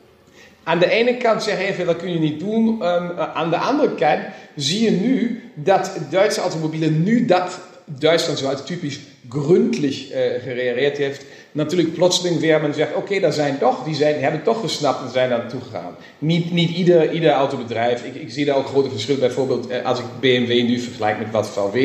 [0.64, 2.68] Aan de ene kant zeg je even, dat kun je niet doen.
[2.68, 4.20] Um, aan de andere kant
[4.56, 10.06] zie je nu dat Duitse automobielen nu dat Duitsland zoals typisch gründlich
[10.42, 14.60] gereageerd heeft natuurlijk plotseling weer men zegt: Oké, daar zijn toch, die zijn, hebben toch
[14.60, 15.94] gesnapt en zijn daar naartoe gegaan.
[16.18, 18.04] Niet, niet ieder, ieder autobedrijf.
[18.04, 19.20] Ik, ik zie daar ook grote verschillen.
[19.20, 21.78] Bijvoorbeeld eh, als ik BMW nu vergelijk met wat VW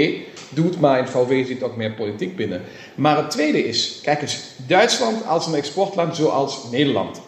[0.49, 2.61] doet, maar in VW zit ook meer politiek binnen.
[2.95, 7.21] Maar het tweede is: kijk eens, Duitsland als een exportland zoals Nederland.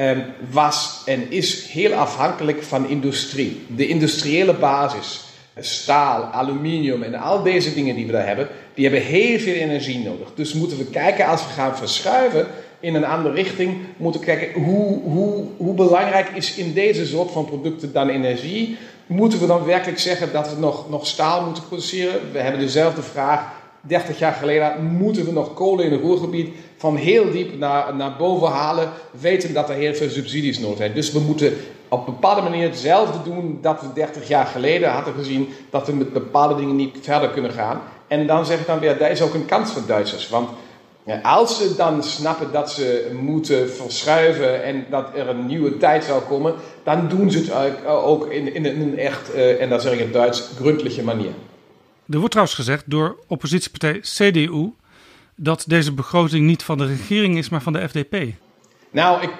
[0.00, 3.66] Um, was en is heel afhankelijk van industrie.
[3.76, 5.27] De industriële basis
[5.60, 9.98] staal, aluminium en al deze dingen die we daar hebben, die hebben heel veel energie
[9.98, 10.28] nodig.
[10.34, 12.46] Dus moeten we kijken, als we gaan verschuiven
[12.80, 17.30] in een andere richting, moeten we kijken hoe, hoe, hoe belangrijk is in deze soort
[17.30, 18.76] van producten dan energie.
[19.06, 22.20] Moeten we dan werkelijk zeggen dat we nog, nog staal moeten produceren?
[22.32, 26.96] We hebben dezelfde vraag 30 jaar geleden moeten we nog kolen in het Roergebied van
[26.96, 28.90] heel diep naar, naar boven halen,
[29.20, 30.94] weten dat er heel veel subsidies nodig zijn.
[30.94, 31.52] Dus we moeten
[31.88, 35.92] op een bepaalde manier hetzelfde doen dat we 30 jaar geleden hadden gezien dat we
[35.92, 37.80] met bepaalde dingen niet verder kunnen gaan.
[38.06, 40.28] En dan zeg ik dan weer, daar is ook een kans voor Duitsers.
[40.28, 40.48] Want
[41.22, 46.20] als ze dan snappen dat ze moeten verschuiven en dat er een nieuwe tijd zal
[46.20, 49.98] komen, dan doen ze het ook in, in een echt, eh, en dan zeg ik
[49.98, 51.30] het Duits, gründliche manier.
[52.08, 54.72] Er wordt trouwens gezegd door oppositiepartij CDU
[55.34, 58.16] dat deze begroting niet van de regering is, maar van de FDP.
[58.90, 59.30] Nou, ik,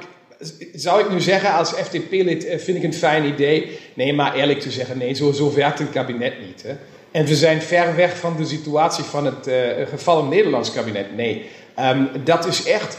[0.74, 3.78] zou ik nu zeggen als FDP-lid eh, vind ik een fijn idee?
[3.94, 6.62] Nee, maar eerlijk te zeggen, nee, zo, werkt een kabinet niet.
[6.62, 6.76] Hè?
[7.10, 9.56] En we zijn ver weg van de situatie van het uh,
[9.88, 11.16] gevallen Nederlands kabinet.
[11.16, 12.98] Nee, ehm, dat is echt,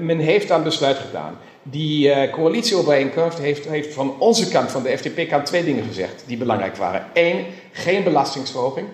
[0.00, 1.38] men heeft daar besluit gedaan.
[1.62, 6.76] Die coalitieovereenkomst heeft, heeft van onze kant, van de FDP-kant, twee dingen gezegd die belangrijk
[6.76, 7.06] waren.
[7.12, 8.86] Eén, geen belastingsverhoging.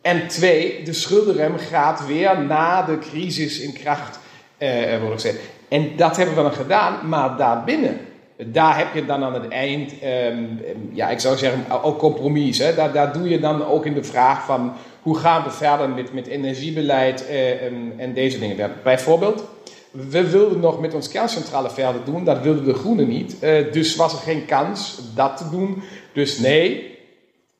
[0.00, 4.18] En twee, de schuldenrem gaat weer na de crisis in kracht
[5.00, 5.40] worden gezet.
[5.72, 8.00] En dat hebben we dan gedaan, maar daarbinnen
[8.46, 10.44] daar heb je dan aan het eind, ehm,
[10.92, 12.58] ja, ik zou zeggen, ook compromis.
[12.58, 12.74] Hè?
[12.74, 16.26] Daar, doe je dan ook in de vraag van hoe gaan we verder met, met
[16.26, 18.72] energiebeleid eh, en, en, deze dingen.
[18.82, 19.44] Bijvoorbeeld,
[19.90, 23.36] we wilden nog met ons kerncentrale verder doen, dat wilden de Groenen niet.
[23.40, 25.82] Uh, dus was er geen kans dat te doen.
[26.12, 26.98] Dus nee,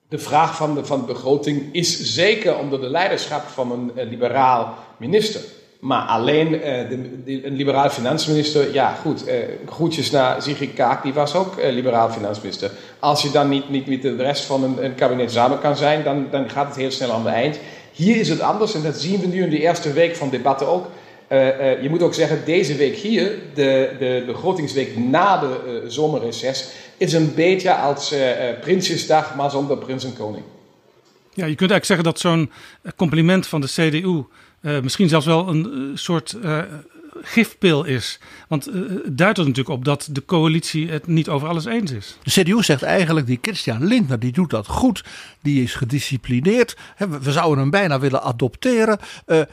[0.09, 4.75] de vraag van de, van begroting is zeker onder de leiderschap van een, een liberaal
[4.97, 5.41] minister.
[5.83, 9.35] Maar alleen uh, de, een liberaal financiënminister, ja goed, uh,
[9.67, 12.71] groetjes naar Sigrid Kaak, die was ook uh, liberaal financiënminister.
[12.99, 16.05] Als je dan niet, niet met de rest van een, een, kabinet samen kan zijn,
[16.05, 17.59] dan, dan gaat het heel snel aan de eind.
[17.93, 20.69] Hier is het anders en dat zien we nu in de eerste week van debatten
[20.69, 20.87] ook.
[21.83, 27.35] je moet ook zeggen, deze week hier, de, de begrotingsweek na de zomerreces, is een
[27.35, 28.15] beetje als
[28.61, 30.45] Prinsjesdag, maar zonder prins en koning.
[31.35, 32.51] Ja, je kunt eigenlijk zeggen dat zo'n
[32.97, 34.25] compliment van de CDU
[34.63, 36.63] misschien zelfs wel een uh, soort uh,
[37.21, 38.19] gifpil is.
[38.49, 42.19] Want het duidt er natuurlijk op dat de coalitie het niet over alles eens is.
[42.23, 45.05] De CDU zegt eigenlijk, die Christian Lindner die doet dat goed.
[45.43, 46.77] Die is gedisciplineerd.
[47.23, 48.99] We zouden hem bijna willen adopteren.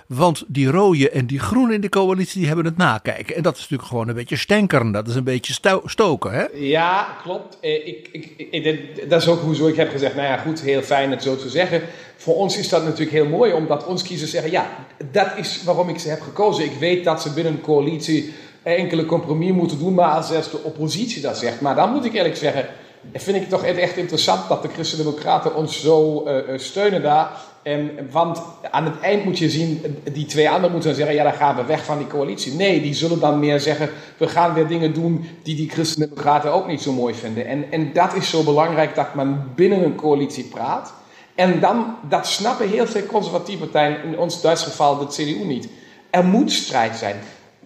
[0.08, 3.36] want die rode en die groene in de coalitie die hebben het nakijken.
[3.36, 4.92] En dat is natuurlijk gewoon een beetje stenkeren.
[4.92, 6.32] Dat is een beetje stoken.
[6.32, 6.46] Hè?
[6.54, 7.58] Ja, klopt.
[7.62, 11.12] Ik, ik, ik, dat is ook hoezo ik heb gezegd, nou ja goed, heel fijn
[11.12, 11.82] het zo te zeggen.
[12.20, 14.70] Voor ons is dat natuurlijk heel mooi, omdat ons kiezers zeggen: ja,
[15.12, 16.66] dat is waarom ik ze heb gekozen.
[16.66, 18.34] Ik weet dat ze binnen een coalitie
[18.64, 21.62] enkele compromis moeten doen, maar zelfs de oppositie dat zegt.
[21.62, 22.66] Maar dan moet ik eerlijk zeggen,
[23.14, 27.32] vind ik het toch echt interessant dat de Christen-Democraten ons zo uh, steunen daar.
[27.64, 28.42] En, want
[28.72, 31.66] aan het eind moet je zien, die twee anderen moeten zeggen: ja, dan gaan we
[31.66, 32.54] weg van die coalitie.
[32.54, 36.68] Nee, die zullen dan meer zeggen: we gaan weer dingen doen die die Christen-Democraten ook
[36.68, 37.46] niet zo mooi vinden.
[37.46, 40.94] En, en dat is zo belangrijk dat men binnen een coalitie praat.
[41.36, 45.68] En dan, dat snappen heel veel conservatieve partijen, in ons Duits geval de CDU niet.
[46.10, 47.16] Er moet strijd zijn.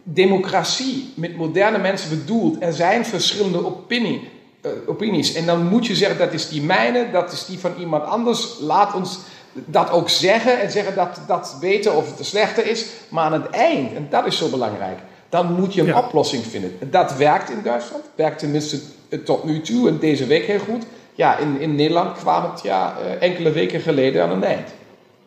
[0.03, 2.55] Democratie met moderne mensen bedoeld.
[2.59, 4.29] Er zijn verschillende opinie,
[4.65, 5.33] uh, opinies.
[5.33, 8.57] En dan moet je zeggen, dat is die mijne, dat is die van iemand anders.
[8.59, 9.19] Laat ons
[9.53, 12.85] dat ook zeggen en zeggen dat dat beter of het slechter is.
[13.09, 14.99] Maar aan het eind, en dat is zo belangrijk,
[15.29, 16.77] dan moet je een oplossing vinden.
[16.89, 18.79] Dat werkt in Duitsland, werkt tenminste
[19.23, 20.85] tot nu toe en deze week heel goed
[21.15, 24.69] ja, in, in Nederland kwam het ja, eh, enkele weken geleden aan een eind.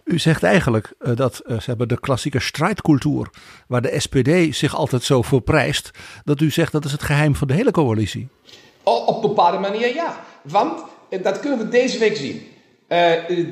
[0.06, 3.30] U zegt eigenlijk uh, dat uh, ze hebben de klassieke strijdcultuur,
[3.68, 5.90] waar de SPD zich altijd zo voor prijst,
[6.24, 8.28] dat u zegt dat is het geheim van de hele coalitie.
[8.82, 10.82] op bepaalde manier ja, want
[11.22, 12.42] dat kunnen we deze week zien.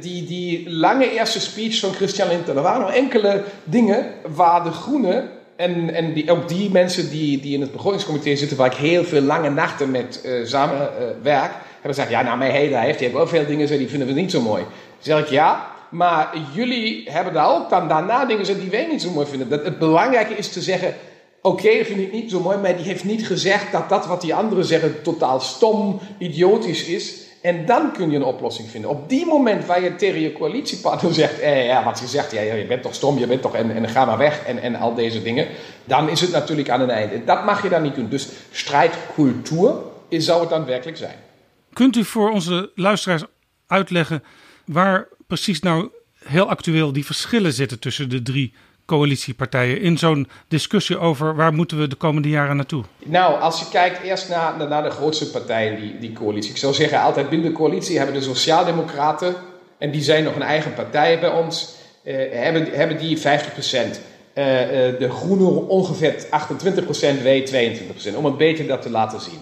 [0.00, 5.30] Die, die lange eerste speech van Christian Lindner, er waren enkele dingen waar de Groenen
[5.56, 9.04] en, en die, ook die mensen die, die in het begrotingscomité zitten, waar ik heel
[9.04, 10.76] veel lange nachten met uh, samen
[11.24, 14.08] uh, hebben gezegd, ja, nou, mijn hele heeft, die hebben ook veel dingen die vinden
[14.08, 14.64] we niet zo mooi.
[14.98, 19.10] Zeg ik, ja, maar jullie hebben daar ook dan daarna dingen die wij niet zo
[19.10, 19.48] mooi vinden.
[19.48, 20.94] Dat het belangrijke is te zeggen,
[21.42, 24.20] oké, okay, vind ik niet zo mooi, maar die heeft niet gezegd dat dat wat
[24.20, 27.22] die anderen zeggen totaal stom, idiotisch is.
[27.40, 28.90] En dan kun je een oplossing vinden.
[28.90, 32.40] Op die moment waar je tegen je coalitiepartner zegt, eh, ja, wat je zegt, ja,
[32.40, 34.94] je bent toch stom, je bent toch, en, en ga maar weg, en, en al
[34.94, 35.46] deze dingen.
[35.84, 37.24] Dan is het natuurlijk aan een einde.
[37.24, 38.08] Dat mag je dan niet doen.
[38.08, 39.74] Dus strijdcultuur
[40.08, 41.16] zou het dan werkelijk zijn.
[41.72, 43.24] Kunt u voor onze luisteraars
[43.66, 44.22] uitleggen
[44.64, 45.90] waar precies nou
[46.24, 48.52] heel actueel die verschillen zitten tussen de drie
[48.86, 52.84] coalitiepartijen in zo'n discussie over waar moeten we de komende jaren naartoe?
[53.04, 56.50] Nou, als je kijkt eerst naar, naar de grootste partijen, die, die coalitie.
[56.50, 59.34] Ik zou zeggen, altijd binnen de coalitie hebben de Sociaaldemocraten,
[59.78, 64.00] en die zijn nog een eigen partij bij ons, eh, hebben, hebben die 50 procent.
[64.34, 68.16] Uh, uh, de Groenen ongeveer 28 procent, wij 22 procent.
[68.16, 69.38] Om een beetje dat te laten zien.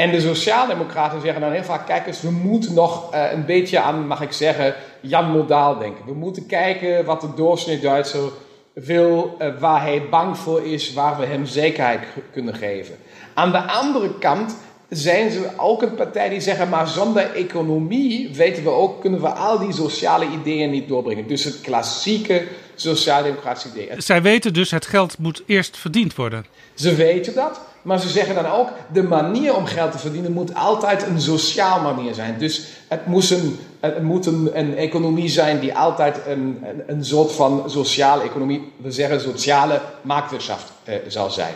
[0.00, 3.80] En de Sociaaldemocraten zeggen dan heel vaak: kijk eens, we moeten nog uh, een beetje
[3.80, 6.04] aan, mag ik zeggen, Jan Modaal denken.
[6.04, 8.30] We moeten kijken wat de doorsnee Duitser
[8.72, 12.00] wil, uh, waar hij bang voor is, waar we hem zekerheid
[12.32, 12.94] kunnen geven.
[13.34, 14.56] Aan de andere kant
[14.90, 19.28] zijn ze ook een partij die zeggen, maar zonder economie, weten we ook, kunnen we
[19.28, 21.26] al die sociale ideeën niet doorbrengen.
[21.26, 23.88] Dus het klassieke sociaal-democratische idee.
[23.96, 26.46] Zij weten dus, het geld moet eerst verdiend worden.
[26.74, 30.54] Ze weten dat, maar ze zeggen dan ook, de manier om geld te verdienen moet
[30.54, 32.38] altijd een sociaal manier zijn.
[32.38, 37.04] Dus het moet een, het moet een, een economie zijn die altijd een, een, een,
[37.04, 41.54] soort van sociale economie, we zeggen sociale marktwirtschaft eh, zal zijn.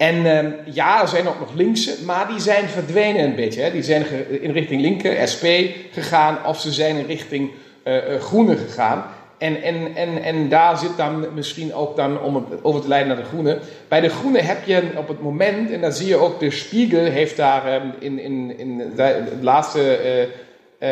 [0.00, 3.62] En uh, ja, er zijn ook nog linkse, maar die zijn verdwenen een beetje.
[3.62, 3.70] Hè.
[3.70, 4.06] Die zijn
[4.40, 5.44] in richting linker, SP
[5.92, 7.50] gegaan, of ze zijn in richting
[7.84, 9.04] uh, uh, groene gegaan.
[9.38, 13.08] En, en, en, en daar zit dan misschien ook dan, om het over te leiden
[13.08, 13.58] naar de groene.
[13.88, 17.04] Bij de groene heb je op het moment, en dan zie je ook, de Spiegel
[17.04, 20.34] heeft daar um, in, in, in de, laatste uh,
[20.80, 20.88] uh,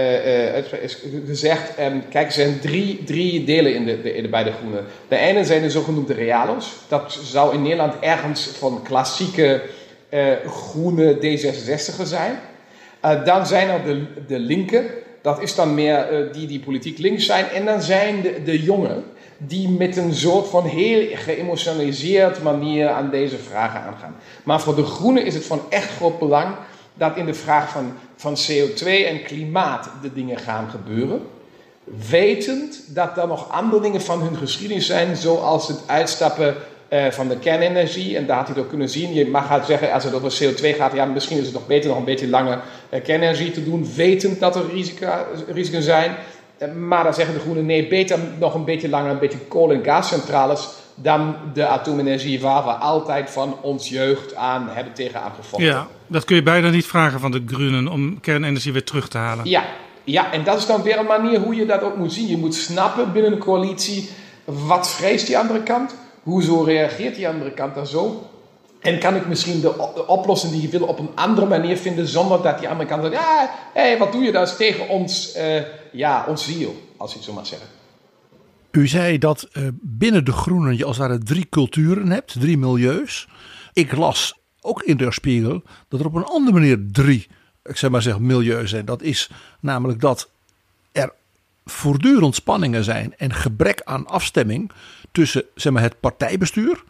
[1.26, 4.82] gezegd, um, kijk, er zijn drie, drie delen in de, de, bij de groene.
[5.09, 6.72] De ene zijn de zogenoemde realos.
[6.89, 9.62] Dat zou in Nederland ergens van klassieke
[10.11, 12.39] uh, groene D66'er zijn.
[13.24, 14.84] dan zijn er de, de linker.
[15.22, 17.49] Dat is dan meer die die politiek links zijn.
[17.49, 19.05] En dan zijn de, de jongen
[19.39, 24.16] die met een soort van heel geëmotionaliseerd manier aan deze vragen aangaan.
[24.43, 26.55] Maar voor de groenen is het van echt groot belang
[26.95, 31.21] dat in de vraag van, van CO2 en klimaat de dingen gaan gebeuren.
[32.11, 36.55] Wetend dat er nog andere dingen van hun geschiedenis zijn, zoals het uitstappen
[36.93, 38.16] uh, van de kernenergie.
[38.16, 39.14] En daar had hij het ook kunnen zien.
[39.14, 41.89] Je mag het zeggen, als het over CO2 gaat, ja, misschien is het nog beter
[41.89, 42.61] nog een beetje langer
[42.91, 44.64] uh, kernenergie te doen, wetend dat er
[45.49, 46.16] risico's zijn.
[46.59, 49.73] Uh, maar dan zeggen de groenen, nee, beter nog een beetje langer een beetje kool-
[49.73, 55.87] en gascentrales dan de atoomenergie waar we altijd van ons jeugd aan hebben tegen aangevochten.
[56.09, 59.49] Dat kun je bijna niet vragen van de groenen om kernenergie weer terug te halen.
[59.49, 59.65] Ja,
[60.05, 62.29] ja, en dat is dan weer een manier hoe je dat ook moet zien.
[62.29, 64.11] Je moet snappen binnen een coalitie,
[64.45, 65.95] wat vreest die andere kant?
[66.23, 68.31] Hoezo reageert die andere kant daar zo?
[68.81, 72.07] En kan ik misschien de, de oplossing die je wil op een andere manier vinden,
[72.07, 74.33] zonder dat die andere kant zegt: ja, hé, wat doe je?
[74.33, 77.69] Dat is tegen ons, uh, ja, ons ziel, als je het zo mag zeggen.
[78.71, 82.59] U zei dat uh, binnen de Groenen je als het ware drie culturen hebt, drie
[82.59, 83.29] milieus.
[83.73, 84.39] Ik las
[84.69, 87.27] ook in de Spiegel dat er op een andere manier drie,
[87.64, 88.85] ik zeg maar zeg, milieus zijn.
[88.85, 90.31] Dat is namelijk dat
[90.93, 91.12] er
[91.64, 94.71] voortdurend spanningen zijn en gebrek aan afstemming
[95.12, 96.85] tussen zeg maar, het partijbestuur,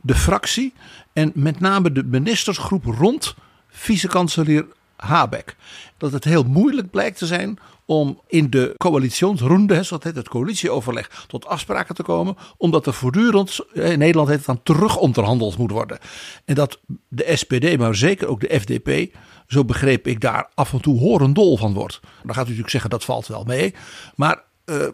[0.00, 0.72] de fractie
[1.12, 3.34] en met name de ministersgroep rond
[3.68, 4.66] vicekanselier
[5.04, 5.56] Habeck.
[5.96, 11.24] Dat het heel moeilijk blijkt te zijn om in de coalitionsronde, zoals het, het coalitieoverleg,
[11.26, 12.36] tot afspraken te komen.
[12.56, 15.98] Omdat er voortdurend, in Nederland heet het dan, terug onderhandeld moet worden.
[16.44, 20.80] En dat de SPD, maar zeker ook de FDP, zo begreep ik daar af en
[20.80, 22.00] toe horendol van wordt.
[22.02, 23.74] Dan gaat u natuurlijk zeggen dat valt wel mee.
[24.14, 24.86] Maar uh,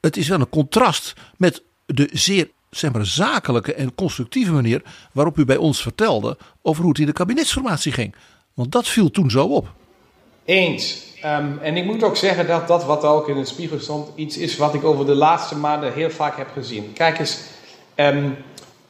[0.00, 5.44] het is wel een contrast met de zeer zeg zakelijke en constructieve manier waarop u
[5.44, 8.14] bij ons vertelde over hoe het in de kabinetsformatie ging.
[8.54, 9.72] Want dat viel toen zo op.
[10.44, 11.02] Eens.
[11.24, 14.36] Um, en ik moet ook zeggen dat dat wat ook in de spiegel stond, iets
[14.36, 16.92] is wat ik over de laatste maanden heel vaak heb gezien.
[16.92, 17.38] Kijk eens,
[17.96, 18.36] um,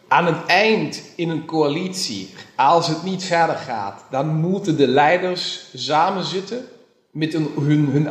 [0.09, 5.67] aan het eind in een coalitie, als het niet verder gaat, dan moeten de leiders
[5.75, 6.65] samen zitten
[7.11, 8.09] met hun, hun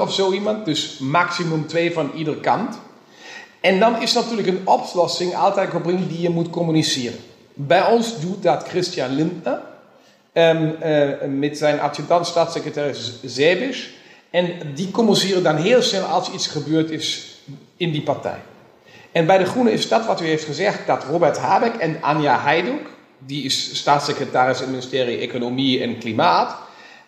[0.00, 0.64] of zo iemand.
[0.64, 2.78] Dus maximum twee van ieder kant.
[3.60, 7.18] En dan is natuurlijk een oplossing altijd een die je moet communiceren.
[7.54, 9.60] Bij ons doet dat Christian Lindner
[10.38, 13.90] um, uh, met zijn adjudant staatssecretaris Zebisch.
[14.30, 17.38] En die communiceren dan heel snel als iets gebeurd is
[17.76, 18.38] in die partij.
[19.12, 22.40] En bij de Groenen is dat wat u heeft gezegd, dat Robert Habeck en Anja
[22.40, 22.80] Heiduk,
[23.18, 26.56] die is staatssecretaris in het ministerie Economie en Klimaat,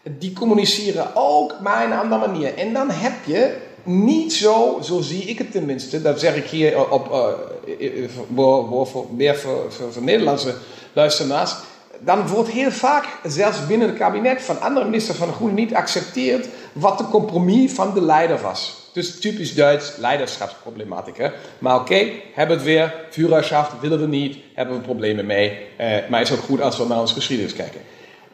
[0.02, 2.54] die communiceren ook, maar in een andere manier.
[2.54, 6.90] En dan heb je niet zo, zo zie ik het tenminste, dat zeg ik hier
[6.90, 10.54] op, uh, voor, voor, meer voor, voor, voor Nederlandse
[10.92, 11.54] luisteraars,
[11.98, 15.74] dan wordt heel vaak, zelfs binnen het kabinet, van andere ministers van de Groenen niet
[15.74, 18.90] accepteerd wat de compromis van de leider was.
[18.92, 21.18] Dus typisch Duits leiderschapsproblematiek.
[21.18, 21.30] Hè?
[21.58, 25.58] Maar oké, okay, hebben het weer, Führerschaft willen we niet, hebben we problemen mee.
[25.80, 27.80] Uh, maar is ook goed als we naar onze geschiedenis kijken.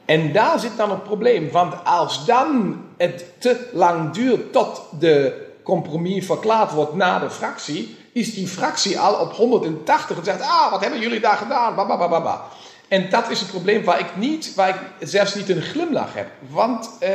[0.05, 5.43] En daar zit dan het probleem, want als dan het te lang duurt tot de
[5.63, 10.71] compromis verklaard wordt na de fractie, is die fractie al op 180 en zegt, ah,
[10.71, 11.75] wat hebben jullie daar gedaan?
[11.75, 12.41] Ba,
[12.89, 16.27] En dat is het probleem waar ik niet, waar ik zelfs niet een glimlach heb.
[16.49, 17.11] Want eh,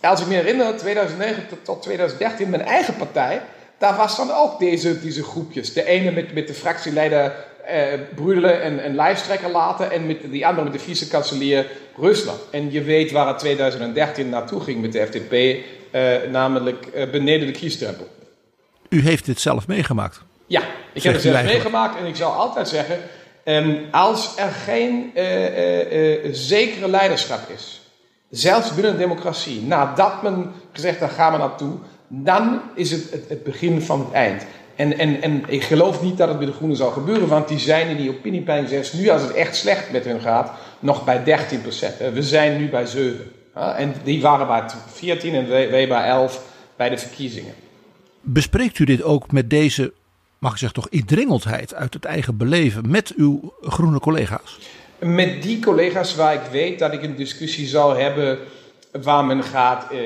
[0.00, 3.42] als ik me herinner, 2009 tot, tot 2013, mijn eigen partij,
[3.78, 5.72] daar was dan ook deze, deze groepjes.
[5.72, 7.34] De ene met, met de fractieleider
[7.70, 11.66] uh, Brudelen een, een lijsttrekker laten en met die andere, met de vice-kanselier
[11.96, 12.40] Rusland.
[12.50, 17.46] En je weet waar het 2013 naartoe ging met de FDP, uh, namelijk uh, beneden
[17.46, 18.08] de kiesdrempel.
[18.88, 20.20] U heeft dit zelf meegemaakt?
[20.46, 22.98] Ja, ik heb het zelf meegemaakt en ik zou altijd zeggen,
[23.48, 25.10] um, als er geen
[26.32, 27.80] zekere leiderschap is,
[28.30, 31.74] zelfs binnen een democratie, nadat men gezegd daar gaan we naartoe,
[32.08, 34.46] dan is het, het het begin van het eind.
[34.76, 37.58] En, en, en ik geloof niet dat het bij de Groenen zal gebeuren, want die
[37.58, 41.48] zijn in die opiniepeiling zelfs nu als het echt slecht met hun gaat, nog bij
[42.10, 43.30] 13% We zijn nu bij 7.
[43.54, 46.42] En die waren bij 14 en wij bij 11
[46.76, 47.54] bij de verkiezingen.
[48.20, 49.92] Bespreekt u dit ook met deze,
[50.38, 54.58] mag ik zeggen toch, indringeldheid uit het eigen beleven met uw groene collega's?
[54.98, 58.38] Met die collega's waar ik weet dat ik een discussie zal hebben
[59.02, 59.98] waar men gaat uh,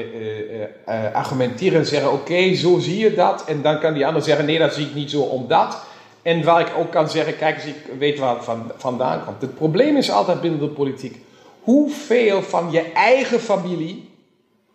[0.89, 3.45] uh, argumenteren en zeggen: Oké, zo zie je dat.
[3.45, 5.85] En dan kan die ander zeggen: Nee, dat zie ik niet zo omdat.
[6.23, 9.41] En waar ik ook kan zeggen: Kijk eens, ik weet waar het van, vandaan komt.
[9.41, 11.19] Het probleem is altijd binnen de politiek:
[11.61, 14.10] hoeveel van je eigen familie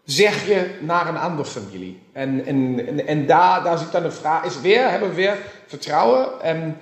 [0.06, 2.00] zeg je naar een andere familie?
[2.14, 5.38] En, en, en, en daar, daar zit dan de vraag: is weer, hebben we weer
[5.68, 6.42] vertrouwen?
[6.42, 6.78] En,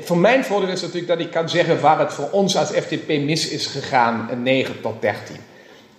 [0.00, 3.08] voor mijn voordeel is natuurlijk dat ik kan zeggen waar het voor ons als FDP
[3.08, 5.36] mis is gegaan, 9 tot 13.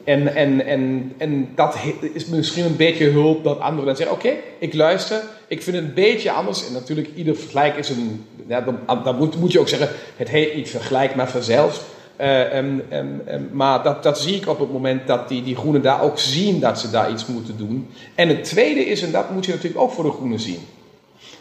[0.04, 1.76] En, en, en, en dat
[2.14, 5.86] is misschien een beetje hulp dat anderen dan zeggen: Oké, ik luister, ik vind het
[5.86, 6.68] een beetje anders.
[6.68, 8.26] En natuurlijk, ieder vergelijk is een.
[8.48, 11.84] Ja, dan, dan moet, moet je ook zeggen: Het heet niet vergelijk, maar vanzelf.
[12.22, 15.56] Uh, um, um, um, maar dat, dat zie ik op het moment dat die, die
[15.56, 17.90] groenen daar ook zien dat ze daar iets moeten doen.
[18.16, 20.60] En het tweede is, en dat moet je natuurlijk ook voor de groenen zien: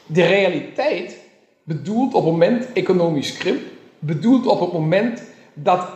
[0.07, 1.17] de realiteit
[1.63, 3.61] bedoelt op het moment economisch krimp,
[3.99, 5.23] bedoelt op het moment
[5.55, 5.89] dat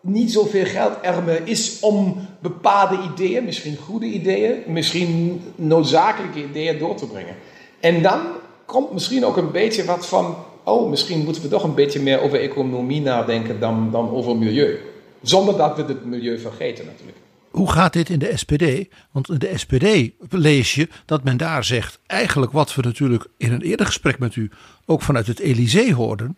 [0.00, 6.78] niet zoveel geld er meer is om bepaalde ideeën, misschien goede ideeën, misschien noodzakelijke ideeën
[6.78, 7.34] door te brengen.
[7.80, 8.20] En dan
[8.66, 10.36] komt misschien ook een beetje wat van,
[10.70, 14.78] oh, misschien moeten we toch een beetje meer over economie nadenken dan, dan over milieu.
[15.22, 17.18] Zonder dat we het milieu vergeten natuurlijk.
[17.50, 18.88] Hoe gaat dit in de SPD?
[19.10, 23.52] Want in de SPD lees je dat men daar zegt, eigenlijk wat we natuurlijk in
[23.52, 24.50] een eerder gesprek met u
[24.86, 26.36] ook vanuit het Elysée hoorden.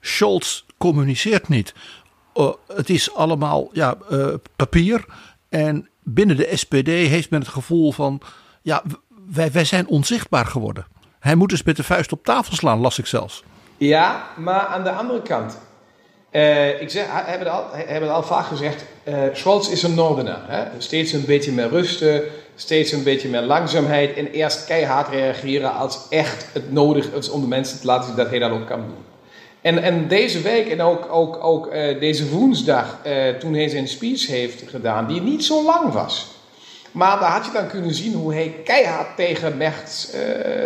[0.00, 1.74] Scholz communiceert niet.
[2.34, 5.04] Uh, het is allemaal ja, uh, papier.
[5.48, 8.20] En binnen de SPD heeft men het gevoel van,
[8.62, 8.82] ja,
[9.32, 10.86] wij, wij zijn onzichtbaar geworden.
[11.18, 13.42] Hij moet dus met de vuist op tafel slaan, las ik zelfs.
[13.80, 15.58] Ja, maar aan de andere kant.
[16.32, 19.94] Uh, ik zeg, hebben het al, hebben het al vaak gezegd, uh, Scholz is een
[19.94, 20.38] Noordener.
[20.46, 20.64] Hè?
[20.78, 22.22] Steeds een beetje meer rusten,
[22.54, 27.40] steeds een beetje meer langzaamheid en eerst keihard reageren als echt het nodig is om
[27.40, 29.04] de mensen te laten zien dat hij dat ook kan doen.
[29.60, 32.98] En, en deze week en ook, ook, ook uh, deze woensdag,
[33.38, 36.26] toen hij zijn speech heeft gedaan, die niet zo lang was.
[36.92, 40.06] Maar daar had je dan kunnen zien hoe hij keihard tegen Merz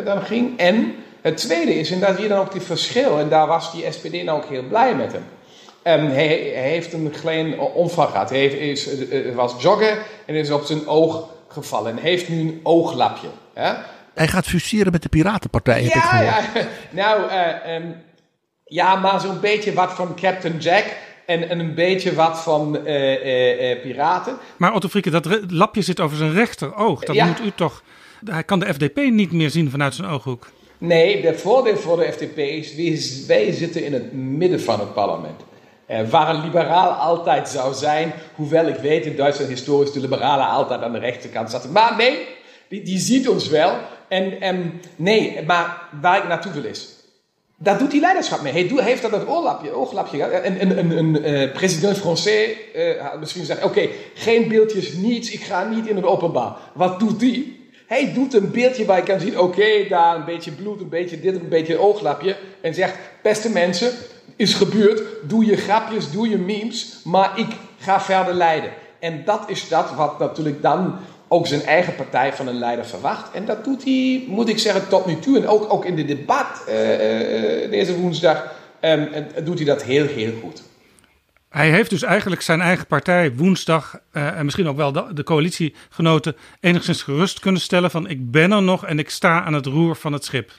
[0.05, 0.59] dan ging.
[0.59, 0.95] En
[1.25, 3.93] het tweede is, en daar zie je dan ook die verschil, en daar was die
[3.93, 5.25] SPD nou ook heel blij met hem.
[5.87, 8.31] Um, hij, hij, heeft een klein onval gehad.
[8.31, 11.91] Hij heeft, is, uh, was joggen en is op zijn oog gevallen.
[11.91, 13.29] En heeft nu een ooglapje.
[13.55, 13.73] Hè?
[14.15, 16.67] Hij gaat fuseren met de Piratenpartij, heb ja, ik Ja,
[17.03, 17.95] nou, uh, um,
[18.65, 20.85] ja, maar zo'n beetje wat van Captain Jack
[21.27, 22.83] en, en een beetje wat van uh,
[23.83, 24.37] piraten.
[24.57, 27.05] Maar Otto Frieke, dat lapje zit over zijn rechteroog.
[27.05, 27.27] Dat ja.
[27.27, 27.83] moet u toch...
[28.25, 30.49] Hij kan de FDP niet meer zien vanuit zijn ooghoek.
[30.79, 35.41] Nee, de voordeel voor de FDP is, wij zitten in het midden van het parlement.
[35.91, 40.49] Uh, waar een liberaal altijd zou zijn, hoewel ik weet in Duitsland historisch de liberalen
[40.49, 41.73] altijd aan de rechterkant zaten.
[41.73, 42.19] Maar nee,
[42.69, 43.77] die, die ziet ons wel.
[44.09, 46.95] En, en nee, maar waar ik naartoe wil is,
[47.57, 48.53] daar doet hij leiderschap mee.
[48.53, 50.33] Hij, heeft dat het ooglapje, ooglapje gehad.
[50.33, 55.41] En een, een, uh, president Français uh, had misschien gezegd, oké, geen beeldjes, niets, ik
[55.41, 56.57] ga niet in het openbaar.
[56.75, 57.57] Wat doet hij?
[57.87, 61.21] Hij doet een beeldje waar je kan zien, oké, daar een beetje bloed, een beetje
[61.21, 62.37] dit, een beetje ooglapje.
[62.61, 63.93] En zegt, beste mensen,
[64.37, 65.03] is gebeurd.
[65.23, 68.71] Doe je grapjes, doe je memes, maar ik ga verder leiden.
[68.99, 70.95] En dat is dat wat natuurlijk dan
[71.29, 73.35] ook zijn eigen partij van een leider verwacht.
[73.35, 75.37] En dat doet hij, moet ik zeggen, tot nu toe.
[75.37, 76.75] En ook, ook in de debat uh,
[77.71, 79.09] deze woensdag um,
[79.45, 80.63] doet hij dat heel, heel goed.
[81.55, 86.37] Hij heeft dus eigenlijk zijn eigen partij woensdag uh, en misschien ook wel de, coalitiegenoten
[86.61, 89.97] enigszins gerust kunnen stellen van ik ben er nog en ik sta aan het roer
[89.97, 90.53] van het schip.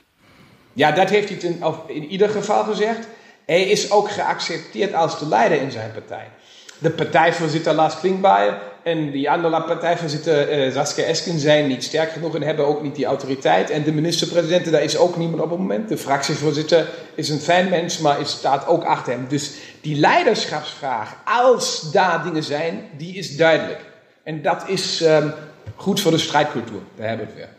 [0.73, 3.07] Ja, dat heeft hij in, in ieder geval gezegd.
[3.45, 6.29] Hij is ook geaccepteerd als de leider in zijn partij.
[6.77, 12.35] De partijvoorzitter Lars Klinkbaar en die andere partijvoorzitter uh, Saskia Esken zijn niet sterk genoeg
[12.35, 13.69] en hebben ook niet die autoriteit.
[13.69, 15.89] En de minister-president, daar is ook niemand op het moment.
[15.89, 19.25] De fractievoorzitter is een fijn mens, maar is, staat ook achter hem.
[19.27, 23.85] Dus die leiderschapsvraag, als daar dingen zijn, die is duidelijk.
[24.23, 25.33] En dat is um,
[25.75, 26.81] goed voor de strijdcultuur.
[26.95, 27.53] Daar hebben we het weer.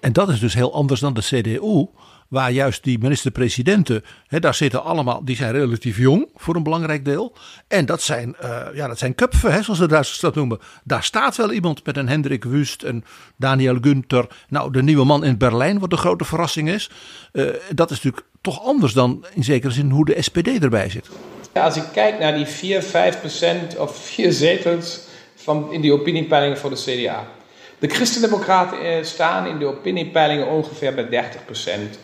[0.00, 1.86] En dat is dus heel anders dan de CDU
[2.32, 7.32] Waar juist die minister-presidenten, daar zitten allemaal, die zijn relatief jong voor een belangrijk deel.
[7.68, 10.58] En dat zijn, uh, ja, dat zijn köpfen, hè, zoals de Duitsers dat noemen.
[10.84, 13.04] Daar staat wel iemand met een Hendrik Wust en
[13.36, 14.26] Daniel Günther.
[14.48, 16.90] Nou, de nieuwe man in Berlijn, wat de grote verrassing is.
[17.32, 21.08] Uh, dat is natuurlijk toch anders dan in zekere zin hoe de SPD erbij zit.
[21.54, 25.00] Ja, als ik kijk naar die 4, 5 procent of 4 zetels
[25.34, 27.26] van, in die opiniepeilingen voor de CDA.
[27.78, 31.98] De Christendemocraten eh, staan in de opiniepeilingen ongeveer bij 30 procent.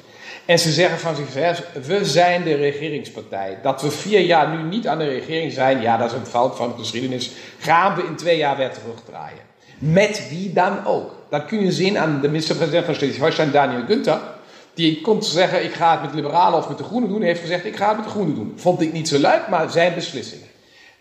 [0.48, 3.58] En ze zeggen van zichzelf, we zijn de regeringspartij.
[3.62, 6.56] Dat we vier jaar nu niet aan de regering zijn, ja, dat is een fout
[6.56, 7.30] van de geschiedenis.
[7.58, 9.38] Gaan we in twee jaar weer terugdraaien.
[9.78, 11.14] Met wie dan ook.
[11.30, 14.20] Dat kun je zien aan de minister-president van Schleswig-Holstein, Daniel Günther.
[14.74, 17.18] Die kon zeggen, ik ga het met liberalen of met de groenen doen.
[17.18, 18.52] Hij heeft gezegd, ik ga het met de groenen doen.
[18.56, 20.46] Vond ik niet zo leuk, maar zijn beslissingen.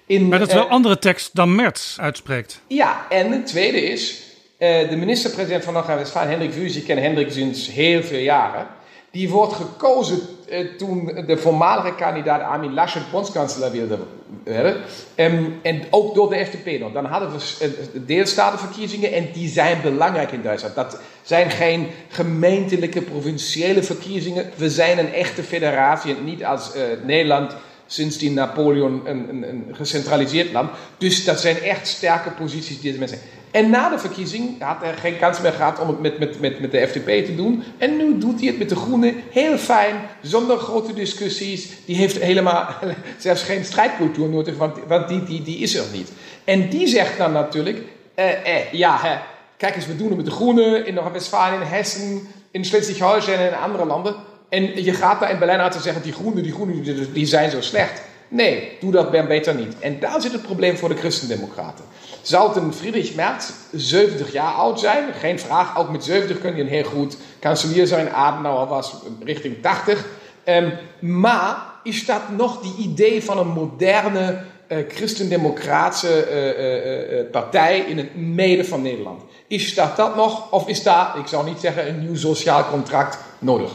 [0.05, 2.61] In, maar dat is wel uh, andere tekst dan Merz uitspreekt.
[2.67, 4.21] Ja, en het tweede is,
[4.59, 8.67] uh, de minister-president van Noord-Westfalen, Hendrik Vuurs, ik ken Hendrik sinds heel veel jaren.
[9.11, 13.97] Die wordt gekozen uh, toen de voormalige kandidaat Armin Laschet bondskanselier wilde
[14.43, 14.81] werden.
[15.15, 16.91] Um, en ook door de FDP nog.
[16.91, 20.75] Dan hadden we deelstatenverkiezingen en die zijn belangrijk in Duitsland.
[20.75, 24.49] Dat zijn geen gemeentelijke, provinciële verkiezingen.
[24.55, 27.55] We zijn een echte federatie niet als uh, Nederland
[27.87, 30.69] sinds die Napoleon een, gecentraliseerd land.
[30.97, 33.19] Dus dat zijn echt sterke posities die deze mensen
[33.57, 36.59] En na de verkiezing had hij geen kans meer gehad om het met, met, met,
[36.59, 37.63] met de FDP te doen.
[37.77, 41.69] En nu doet hij het met de Groenen heel fijn, zonder grote discussies.
[41.85, 42.69] Die heeft helemaal
[43.17, 46.11] zelfs geen strijdcultuur nodig, want, want die, die, die is er niet.
[46.43, 47.81] En die zegt dan natuurlijk,
[48.15, 49.17] eh, eh, ja, hè,
[49.57, 53.47] kijk eens, we doen het met de Groenen in Noord-Westfalen, in Hessen, in Schleswig-Holstein en
[53.47, 54.15] in andere landen.
[54.49, 57.51] En je gaat daar in Berlijn uit te zeggen, die groenen, die groenen, die zijn
[57.51, 58.01] zo slecht.
[58.27, 59.79] Nee, doe dat beter niet.
[59.79, 61.85] En daar zit het probleem voor de christendemocraten.
[62.21, 65.13] Zou een Friedrich Merz 70 jaar oud zijn?
[65.13, 68.09] Geen vraag, ook met 70 kun je een heel goed kanselier zijn.
[68.09, 70.05] Adenauer was richting 80.
[70.45, 77.79] Um, maar is dat nog die idee van een moderne uh, christendemocratische uh, uh, partij
[77.79, 79.21] in het midden van Nederland?
[79.47, 80.51] Is dat dat nog?
[80.51, 83.71] Of is daar, ik zou niet zeggen, een nieuw sociaal contract nodig?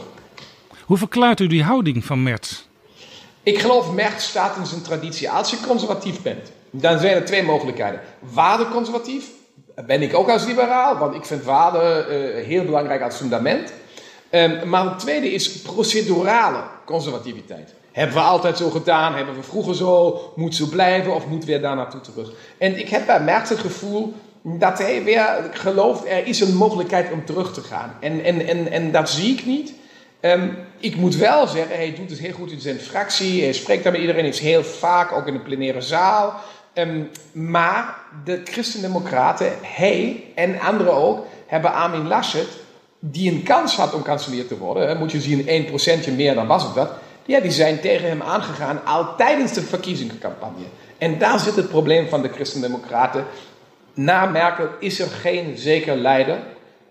[0.85, 2.63] Hoe verklaart u die houding van Merz?
[3.43, 5.29] Ik geloof Merz staat in zijn traditie.
[5.29, 8.01] Als je conservatief bent, dan zijn er twee mogelijkheden.
[8.19, 9.25] Waardeconservatief,
[9.85, 13.73] ben ik ook als liberaal, want ik vind waarde uh, heel belangrijk als fundament.
[14.31, 17.73] Um, maar het tweede is procedurale conservativiteit.
[17.91, 19.15] Hebben we altijd zo gedaan?
[19.15, 20.19] Hebben we vroeger zo?
[20.35, 22.31] Moet zo blijven of moeten we daar naartoe terug?
[22.57, 27.11] En ik heb bij Merz het gevoel dat hij weer gelooft, er is een mogelijkheid
[27.11, 27.97] om terug te gaan.
[27.99, 29.73] En, en, en, en dat zie ik niet.
[30.25, 33.43] Um, ik moet wel zeggen, hij doet het heel goed in zijn fractie.
[33.43, 36.33] Hij spreekt daar met iedereen, is heel vaak ook in de plenaire zaal.
[36.73, 42.47] Um, maar de Christendemocraten, hij en anderen ook, hebben Armin Laschet,
[42.99, 45.47] die een kans had om kanselier te worden, hè, moet je zien,
[46.09, 46.91] 1% meer dan was het dat.
[47.25, 50.65] Ja, die zijn tegen hem aangegaan al tijdens de verkiezingscampagne.
[50.97, 53.25] En daar zit het probleem van de Christendemocraten.
[53.93, 56.37] Na Merkel is er geen zeker leider.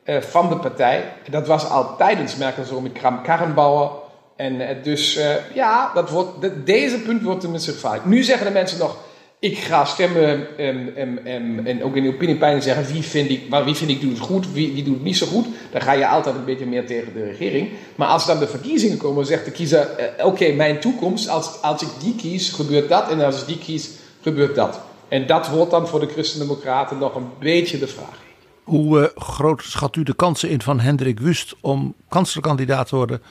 [0.04, 1.12] Uh, van de partij.
[1.30, 3.90] Dat was al tijdens Merkel zo met Kram Karrenbauer.
[4.36, 5.24] En uh, dus uh,
[5.54, 8.04] ja, dat wordt, de, deze punt wordt tenminste gevaarlijk.
[8.04, 8.96] Nu zeggen de mensen nog,
[9.38, 13.42] ik ga stemmen um, um, um, en ook in de opiniepeiling zeggen wie vind ik,
[13.64, 15.46] wie vind ik doet het goed, wie, wie doet het niet zo goed.
[15.70, 17.70] Dan ga je altijd een beetje meer tegen de regering.
[17.94, 19.88] Maar als dan de verkiezingen komen, zegt de kiezer,
[20.22, 23.10] oké, mijn toekomst, als, als ik die kies, gebeurt dat.
[23.10, 23.90] En als ik die kies,
[24.22, 24.80] gebeurt dat.
[25.08, 28.30] En dat wordt dan voor de Christendemocraten nog een beetje de vraag.
[28.62, 33.22] Hoe uh, groot schat u de kansen in van Hendrik Wust om kanslerkandidaat te worden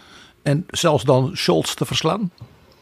[0.44, 2.32] en zelfs dan Scholz te verslaan?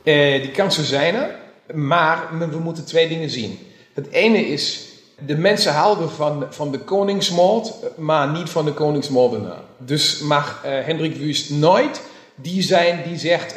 [0.04, 1.36] Uh, die kansen zijn er,
[1.74, 3.60] maar we moeten twee dingen zien.
[3.94, 4.88] Het ene is,
[5.26, 9.62] de mensen houden van, van de koningsmoord, maar niet van de koningsmoordenaar.
[9.78, 12.02] Dus mag uh, Hendrik Wust nooit
[12.36, 13.56] die zijn die zegt,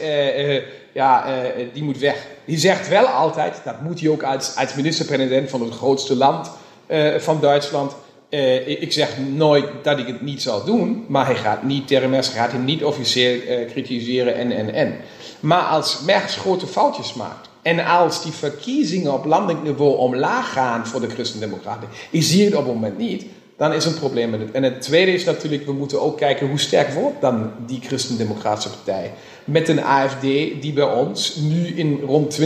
[0.92, 1.24] ja,
[1.72, 2.26] die moet weg.
[2.44, 6.50] Die zegt wel altijd, dat moet hij ook als, als minister-president van het grootste land
[7.18, 7.94] van Duitsland
[8.34, 12.10] uh, ik zeg nooit dat ik het niet zal doen, maar hij gaat niet, tegen
[12.10, 14.96] Merks gaat hij niet officieel uh, kritiseren en, en, en.
[15.40, 20.86] Maar als Merks grote foutjes maakt en als die verkiezingen op landelijk niveau omlaag gaan
[20.86, 23.24] voor de Christendemocraten, ik zie het op het moment niet,
[23.56, 24.50] dan is een probleem met het.
[24.50, 28.70] En het tweede is natuurlijk, we moeten ook kijken hoe sterk wordt dan die Christendemocratische
[28.70, 29.12] partij.
[29.44, 30.20] Met een AFD
[30.60, 32.44] die bij ons nu in rond 20%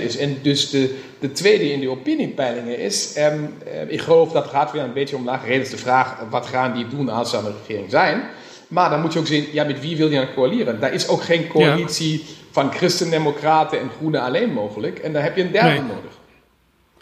[0.00, 0.16] is.
[0.16, 3.12] En dus de, de tweede in de opiniepeilingen is.
[3.14, 5.46] En, eh, ik geloof dat gaat weer een beetje omlaag.
[5.46, 8.22] Reden is de vraag, wat gaan die doen als ze aan de regering zijn?
[8.68, 10.80] Maar dan moet je ook zien, ja, met wie wil je aan coaleren?
[10.80, 12.24] Daar is ook geen coalitie ja.
[12.50, 14.98] van Christendemocraten en Groenen alleen mogelijk.
[14.98, 15.80] En daar heb je een derde nee.
[15.80, 16.17] nodig.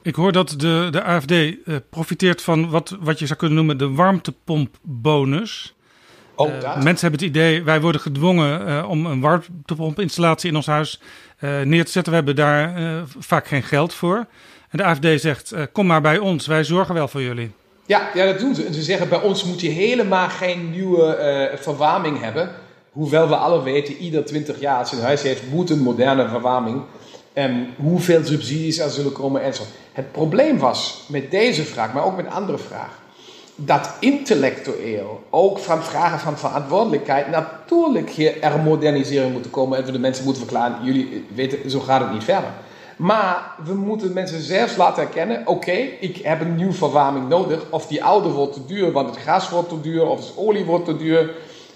[0.07, 1.55] Ik hoor dat de, de AFD uh,
[1.91, 5.75] profiteert van wat, wat je zou kunnen noemen de warmtepompbonus.
[6.39, 6.47] Uh,
[6.83, 11.01] mensen hebben het idee, wij worden gedwongen uh, om een warmtepompinstallatie in ons huis
[11.65, 12.13] neer te zetten.
[12.13, 12.75] We hebben daar
[13.19, 14.27] vaak geen geld voor.
[14.69, 17.51] En de AFD zegt, kom maar bij ons, wij zorgen wel voor jullie.
[17.87, 18.65] Ja, ja, dat doen ze.
[18.65, 22.51] En ze zeggen, bij ons moet je helemaal geen nieuwe verwarming hebben.
[22.91, 26.83] Hoewel we alle weten, ieder 20 jaar zijn huis heeft, moet een moderne verwarming.
[27.37, 29.63] En hoeveel subsidies er zullen komen en zo.
[29.93, 33.05] Het probleem was met deze vraag, maar ook met andere vragen
[33.57, 39.93] dat intellectueel, ook van vragen van verantwoordelijkheid, natuurlijk hier er modernisering moeten komen en we
[39.93, 42.51] de mensen moeten verklaren, jullie weten, zo gaat het niet verder.
[42.97, 47.87] Maar we moeten mensen zelfs laten erkennen, oké, ik heb een nieuwe verwarming nodig, of
[47.87, 50.85] die oude wordt te duur, want het gas wordt te duur, of de olie wordt
[50.85, 51.31] te duur,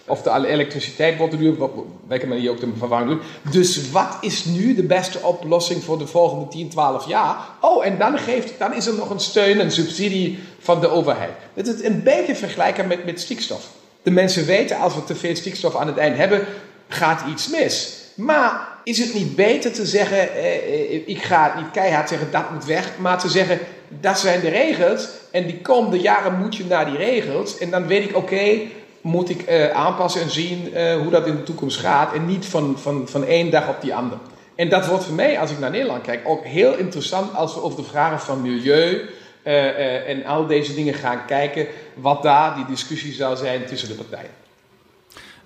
[0.07, 1.59] of de elektriciteit wordt duur,
[2.07, 3.53] welke manier je ook de verwarming doet.
[3.53, 7.37] Dus wat is nu de beste oplossing voor de volgende 10, 12 jaar?
[7.61, 11.33] Oh, en dan, geeft, dan is er nog een steun, een subsidie van de overheid.
[11.55, 13.69] Dat is een beetje vergelijken met, met stikstof.
[14.03, 16.47] De mensen weten, als we te veel stikstof aan het eind hebben,
[16.89, 17.99] gaat iets mis.
[18.15, 22.51] Maar is het niet beter te zeggen, eh, eh, ik ga niet keihard zeggen, dat
[22.51, 23.59] moet weg, maar te zeggen,
[23.89, 27.87] dat zijn de regels en die komende jaren moet je naar die regels en dan
[27.87, 28.61] weet ik, oké,
[29.01, 32.15] moet ik uh, aanpassen en zien uh, hoe dat in de toekomst gaat.
[32.15, 34.21] En niet van, van, van één dag op die andere.
[34.55, 37.63] En dat wordt voor mij, als ik naar Nederland kijk, ook heel interessant als we
[37.63, 39.09] over de vragen van milieu
[39.45, 41.67] uh, en al deze dingen gaan kijken.
[41.95, 44.31] Wat daar die discussie zou zijn tussen de partijen.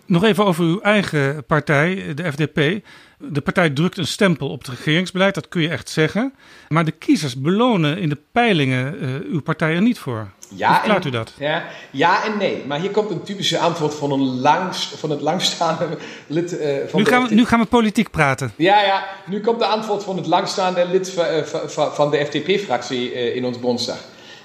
[0.07, 2.85] Nog even over uw eigen partij, de FDP.
[3.19, 6.35] De partij drukt een stempel op het regeringsbeleid, dat kun je echt zeggen.
[6.69, 8.97] Maar de kiezers belonen in de peilingen
[9.31, 10.31] uw partij er niet voor.
[10.57, 11.33] Ja, Hoe verklaart u dat?
[11.39, 12.63] Ja, ja en nee.
[12.67, 15.89] Maar hier komt een typische antwoord van, een langs, van het langstaande
[16.27, 18.53] lid uh, van nu gaan, we, nu gaan we politiek praten.
[18.57, 19.05] Ja, ja.
[19.27, 23.61] Nu komt de antwoord van het langstaande lid van, uh, van de FDP-fractie in ons
[23.61, 23.99] Bondsdag.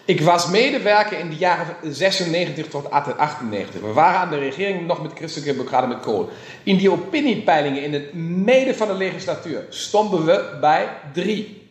[0.09, 3.81] Ik was medewerker in de jaren 96 tot 98.
[3.81, 6.29] We waren aan de regering nog met Christelijke Democraten met Kool.
[6.63, 11.68] In die opiniepeilingen in het midden van de legislatuur stonden we bij drie.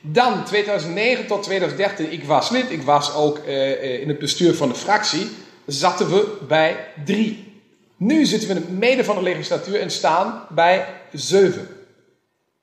[0.00, 4.68] Dan 2009 tot 2013, ik was lid, ik was ook uh, in het bestuur van
[4.68, 5.28] de fractie,
[5.66, 7.46] zaten we bij drie.
[7.96, 11.68] Nu zitten we in het midden van de legislatuur en staan bij zeven.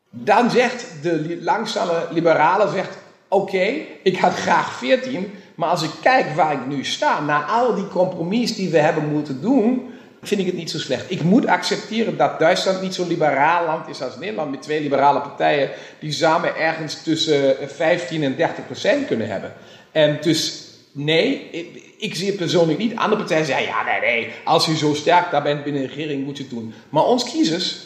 [0.10, 2.98] Dan zegt de langzame liberale, zegt,
[3.28, 7.76] oké, ik had graag 14, maar als ik kijk waar ik nu sta, na al
[7.76, 9.94] die compromis die we hebben moeten doen,
[10.28, 11.12] vind ik het niet zo slecht.
[11.12, 15.20] Ik moet accepteren dat Duitsland niet zo'n liberaal land is als Nederland, met twee liberale
[15.20, 15.70] partijen
[16.00, 19.54] die samen ergens tussen 15 en 30 procent kunnen hebben.
[19.92, 21.50] En dus nee,
[21.98, 22.96] ik, zie het persoonlijk niet.
[22.96, 26.26] Andere partijen zeggen ja, nee, nee, als u zo sterk daar bent binnen de regering,
[26.26, 26.74] moet je het doen.
[26.90, 27.78] Maar ons kiezers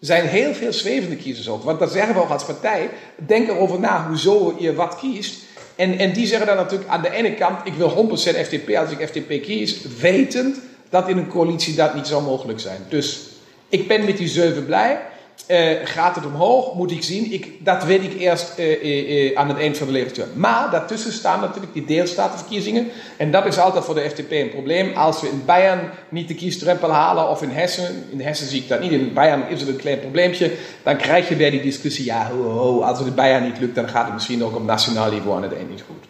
[0.00, 1.62] zijn heel veel zwevende kiezers ook.
[1.62, 2.90] Want dat zeggen we ook als partij.
[3.16, 5.42] Denk erover na hoezo je wat kiest.
[5.76, 8.90] En, en die zeggen dan natuurlijk aan de ene kant: ik wil 100% FDP als
[8.90, 10.60] ik FDP kies, wetend
[10.92, 12.80] dat in een coalitie dat niet zou mogelijk zijn.
[12.88, 13.20] Dus
[13.68, 15.00] ik ben met die zeven blij.
[15.48, 16.74] Uh, gaat het omhoog?
[16.74, 17.32] Moet ik zien.
[17.32, 20.26] Ik, dat weet ik eerst uh, uh, aan het eind van de legislatuur.
[20.34, 22.88] Maar daartussen staan natuurlijk die deelstatenverkiezingen.
[23.16, 24.96] En dat is altijd voor de FDP een probleem.
[24.96, 28.68] Als we in Bayern niet de kiesdrempel halen, of in Hessen, in Hessen zie ik
[28.68, 30.52] dat niet, in Bayern is het een klein probleempje,
[30.82, 33.88] dan krijg je weer die discussie, ja, ho, als het in Bayern niet lukt, dan
[33.88, 36.04] gaat het misschien ook op nationaal niveau aan het eind niet goed.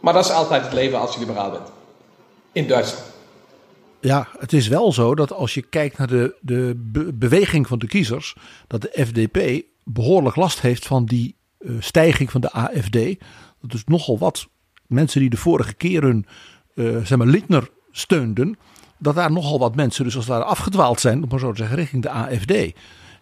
[0.00, 1.68] Maar dat is altijd het leven als je liberaal bent.
[2.52, 3.09] In Duitsland.
[4.00, 6.76] Ja, het is wel zo dat als je kijkt naar de, de
[7.14, 8.36] beweging van de kiezers,
[8.66, 12.98] dat de FDP behoorlijk last heeft van die uh, stijging van de AFD.
[13.60, 14.48] Dat is nogal wat
[14.86, 16.26] mensen die de vorige keer hun
[16.74, 18.58] uh, zeg maar, Lindner steunden,
[18.98, 21.56] dat daar nogal wat mensen dus als het ware afgedwaald zijn, om maar zo te
[21.56, 22.52] zeggen, richting de AFD.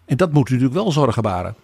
[0.05, 1.55] En dat moet natuurlijk wel zorgen baren.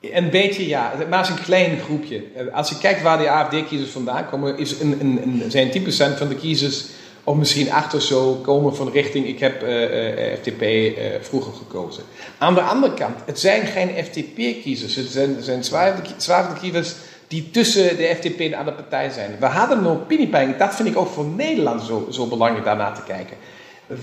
[0.00, 2.24] Een beetje ja, maar het is een klein groepje.
[2.52, 5.68] Als je kijkt waar die AFD-kiezers vandaan komen, is een, een, een, zijn
[6.14, 6.86] 10% van de kiezers
[7.24, 12.02] of misschien achter zo komen van richting, ik heb uh, uh, FTP uh, vroeger gekozen.
[12.38, 14.94] Aan de andere kant, het zijn geen FTP-kiezers.
[14.94, 16.94] Het zijn, zijn zwaardere kiezers
[17.28, 19.36] die tussen de FTP en de andere partij zijn.
[19.40, 23.02] We hadden een opiniepeiling, dat vind ik ook voor Nederland zo, zo belangrijk daarna te
[23.02, 23.36] kijken.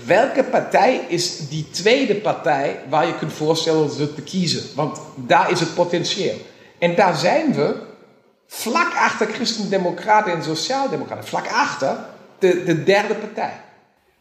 [0.06, 4.62] Welke partij is die tweede partij waar je kunt voorstellen ze te kiezen?
[4.74, 6.34] Want daar is het potentieel.
[6.78, 7.76] En daar zijn we
[8.46, 11.28] vlak achter Christen-Democraten en Sociaaldemocraten.
[11.28, 11.96] Vlak achter
[12.40, 13.52] de, de derde partij.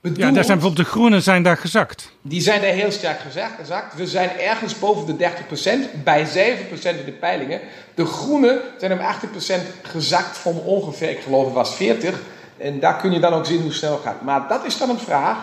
[0.02, 2.12] ja, daar zijn bijvoorbeeld de Groenen zijn daar gezakt.
[2.22, 3.20] Die zijn daar heel sterk
[3.60, 3.96] gezakt.
[3.96, 5.32] We zijn ergens boven de
[5.94, 6.30] 30%, bij 7%
[6.84, 7.60] in de peilingen.
[7.96, 12.22] De Groenen zijn om 18% gezakt van ongeveer, ik geloof het was 40.
[12.58, 14.22] En daar kun je dan ook zien hoe snel het gaat.
[14.22, 15.38] Maar dat is dan een vraag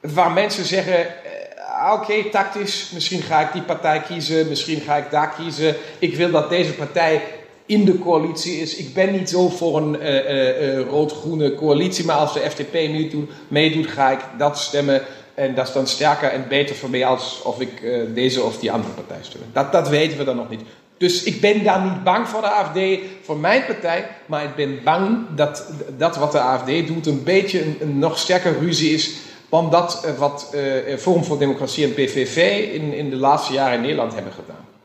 [0.00, 1.24] waar mensen zeggen...
[1.24, 5.76] Eh, oké, tactisch, misschien ga ik die partij kiezen, misschien ga ik daar kiezen.
[5.98, 7.22] Ik wil dat deze partij
[7.66, 8.76] in de coalitie is.
[8.76, 13.30] Ik ben niet zo voor een uh, uh, rood-groene coalitie, maar als de FDP meedoet,
[13.48, 15.02] meedoet, ga ik dat stemmen.
[15.34, 17.70] En dat is dan sterker en beter voor mij als of ik
[18.14, 19.42] deze of die andere partij steun.
[19.52, 20.60] Dat, dat weten we dan nog niet.
[20.98, 22.78] Dus ik ben daar niet bang voor de AFD,
[23.22, 24.08] voor mijn partij.
[24.26, 28.58] Maar ik ben bang dat dat wat de AFD doet een beetje een, nog sterker
[28.58, 29.12] ruzie is.
[29.50, 30.54] dan dat wat
[30.98, 34.75] Forum voor Democratie en PVV in, in de laatste jaren in Nederland hebben gedaan.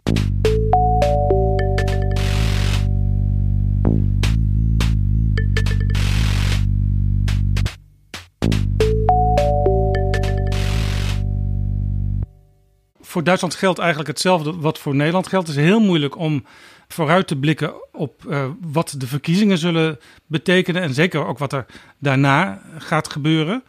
[13.11, 15.47] Voor Duitsland geldt eigenlijk hetzelfde wat voor Nederland geldt.
[15.47, 16.45] Het is heel moeilijk om
[16.87, 20.81] vooruit te blikken op uh, wat de verkiezingen zullen betekenen.
[20.81, 21.65] En zeker ook wat er
[21.99, 23.63] daarna gaat gebeuren.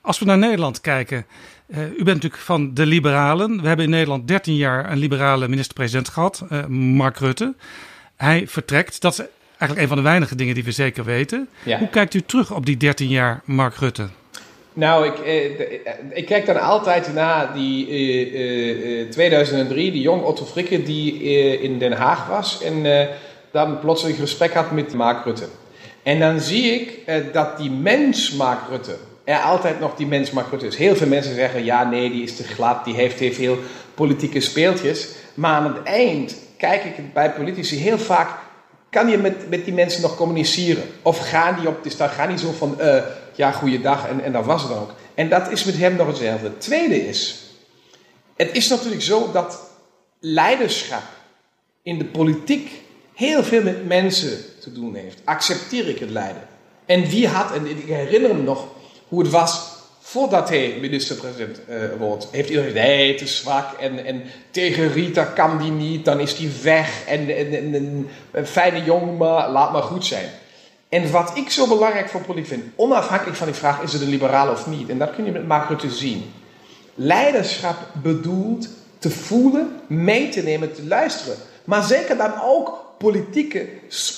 [0.00, 1.26] Als we naar Nederland kijken.
[1.66, 3.60] Uh, u bent natuurlijk van de liberalen.
[3.60, 7.54] We hebben in Nederland 13 jaar een liberale minister-president gehad, uh, Mark Rutte.
[8.16, 9.00] Hij vertrekt.
[9.00, 11.48] Dat is eigenlijk een van de weinige dingen die we zeker weten.
[11.62, 11.78] Ja.
[11.78, 14.08] Hoe kijkt u terug op die 13 jaar Mark Rutte?
[14.72, 15.44] Nou, ik, eh,
[16.10, 21.22] ik kijk dan altijd naar die eh, eh, 2003, die jong Otto Frikke die
[21.60, 23.08] in Den Haag was en
[23.50, 25.44] dan plotseling gesprek had met Mark Rutte.
[26.02, 26.98] En dan zie ik
[27.32, 30.76] dat die mens Mark Rutte er altijd nog die mens Mark Rutte is.
[30.76, 33.58] Heel veel mensen zeggen, ja nee, die is te glad, die heeft heel veel
[33.94, 35.08] politieke speeltjes.
[35.34, 38.28] Maar aan het eind kijk ik bij politici heel vaak
[38.90, 40.82] kan je met, met die mensen nog communiceren?
[41.02, 42.76] Of gaan die op, dus dan gaan die zo van,
[43.34, 44.94] ja, goeiedag, en, en dat was het ook.
[45.14, 46.46] En dat is met hem nog hetzelfde.
[46.46, 47.44] Het tweede is,
[48.36, 49.60] het is natuurlijk zo dat
[50.20, 51.02] leiderschap
[51.82, 52.70] in de politiek
[53.14, 55.20] heel veel met mensen te doen heeft.
[55.24, 56.48] Accepteer ik het lijden?
[56.86, 58.66] En wie had, en ik herinner me nog
[59.08, 63.72] hoe het was voordat hij minister-president uh, wordt, heeft iedereen gezegd, nee, te zwak.
[63.72, 67.04] En, en tegen Rita kan die niet, dan is die weg.
[67.06, 70.28] En, en, en een fijne jongen, maar laat maar goed zijn.
[70.90, 74.08] En wat ik zo belangrijk voor politiek vind, onafhankelijk van die vraag, is het een
[74.08, 74.88] liberaal of niet?
[74.88, 76.32] En dat kun je met Mark Rutte zien.
[76.94, 78.68] Leiderschap bedoelt
[78.98, 81.36] te voelen, mee te nemen, te luisteren.
[81.64, 83.68] Maar zeker dan ook politieke,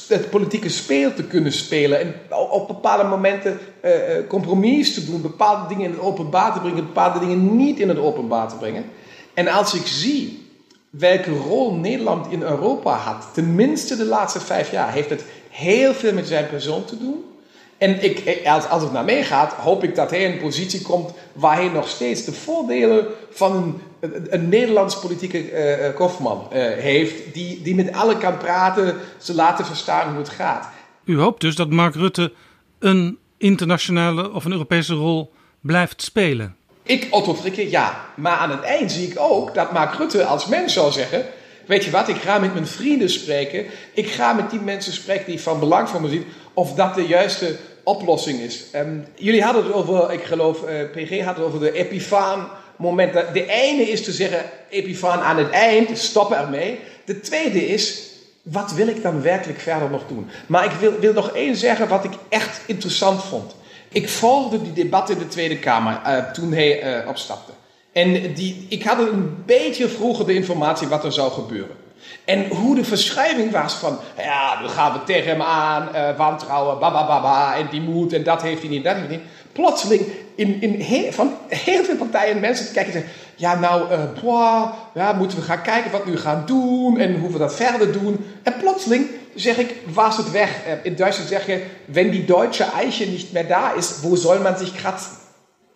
[0.08, 2.00] het politieke speel te kunnen spelen.
[2.00, 2.14] En
[2.50, 3.90] op bepaalde momenten uh,
[4.28, 5.22] compromis te doen.
[5.22, 8.84] Bepaalde dingen in het openbaar te brengen, bepaalde dingen niet in het openbaar te brengen.
[9.34, 10.50] En als ik zie
[10.90, 16.12] welke rol Nederland in Europa had, tenminste de laatste vijf jaar, heeft het heel veel
[16.12, 17.24] met zijn persoon te doen.
[17.78, 20.82] En ik, als, als het naar mij gaat, hoop ik dat hij in een positie
[20.82, 25.50] komt waar hij nog steeds de voordelen van een, een, een Nederlands politieke
[25.88, 30.28] uh, kofman uh, heeft, die, die met alle kan praten, ze laten verstaan hoe het
[30.28, 30.68] gaat.
[31.04, 32.32] U hoopt dus dat Mark Rutte
[32.78, 36.56] een internationale of een Europese rol blijft spelen?
[36.82, 38.04] Ik, Otto Frikke, ja.
[38.14, 41.24] Maar aan het eind zie ik ook dat Mark Rutte als mens zal zeggen...
[41.66, 43.64] Weet je wat, ik ga met mijn vrienden spreken.
[43.92, 46.24] Ik ga met die mensen spreken die van belang voor me zien.
[46.54, 48.64] Of dat de juiste oplossing is.
[48.74, 53.12] Um, jullie hadden het over, ik geloof, eh, PG had het over de epifaan moment.
[53.12, 56.78] De ene is te zeggen, epifaan aan het eind, stop ermee.
[57.04, 58.10] De tweede is,
[58.42, 60.30] wat wil ik dan werkelijk verder nog doen?
[60.46, 63.54] Maar ik wil, wil nog één zeggen wat ik echt interessant vond.
[63.88, 67.52] Ik volgde die debat in de Tweede Kamer uh, toen hij uh, opstapte.
[67.92, 71.76] En die, ik had een beetje vroeger de informatie wat er zou gebeuren.
[72.24, 76.78] En hoe de verschuiving was van, ja, dan gaan we tegen hem aan, uh, wantrouwen,
[76.78, 79.26] babababa, en die moet, en dat heeft hij niet, dat heeft hij niet.
[79.52, 83.98] Plotseling, in, in heel, van heel veel partijen mensen kijken en zeggen, ja nou, uh,
[84.22, 87.54] boah, ja, moeten we gaan kijken wat we nu gaan doen, en hoe we dat
[87.54, 88.24] verder doen.
[88.42, 90.50] En plotseling zeg ik, was het weg.
[90.66, 94.38] Uh, in Duitsland zeg je, wenn die deutsche Eiche niet meer daar is, wo soll
[94.38, 95.12] man zich kratzen?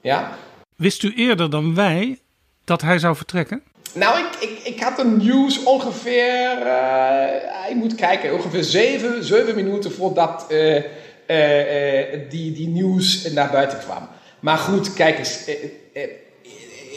[0.00, 0.32] Ja?
[0.76, 2.18] Wist u eerder dan wij
[2.64, 3.62] dat hij zou vertrekken?
[3.92, 9.54] Nou, ik, ik, ik had een nieuws ongeveer, uh, ik moet kijken, ongeveer zeven, zeven
[9.54, 10.82] minuten voordat uh, uh,
[12.30, 14.08] die, die nieuws naar buiten kwam.
[14.40, 15.44] Maar goed, kijk eens,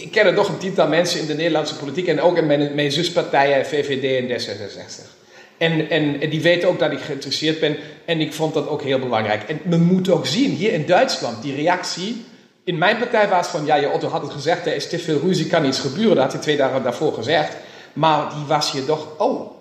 [0.02, 2.76] ik ken er nog een tiental mensen in de Nederlandse politiek en ook in mijn,
[2.76, 5.18] mijn zuspartijen VVD en D66.
[5.58, 9.00] En, en, die weten ook dat ik geïnteresseerd ben en ik vond dat ook heel
[9.00, 9.44] belangrijk.
[9.44, 12.26] En men moet ook zien, hier in Duitsland, die reactie
[12.70, 15.20] in mijn partij was van, ja, je Otto had het gezegd, er is te veel
[15.20, 16.16] ruzie, kan iets gebeuren.
[16.16, 17.58] Dat had hij twee dagen daarvoor gezegd.
[17.94, 19.52] Maar die was hier toch, oh,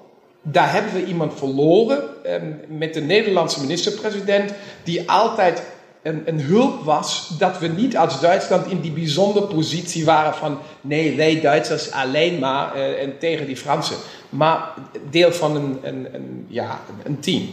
[0.42, 4.52] daar hebben we iemand verloren eh, met de Nederlandse minister-president,
[4.82, 5.62] die altijd
[6.02, 10.58] een, een, hulp was dat we niet als Duitsland in die bijzondere positie waren van,
[10.80, 13.96] nee, wij Duitsers alleen maar eh, en tegen die Fransen.
[14.28, 14.72] Maar
[15.10, 17.48] deel van een, een, een ja, een team.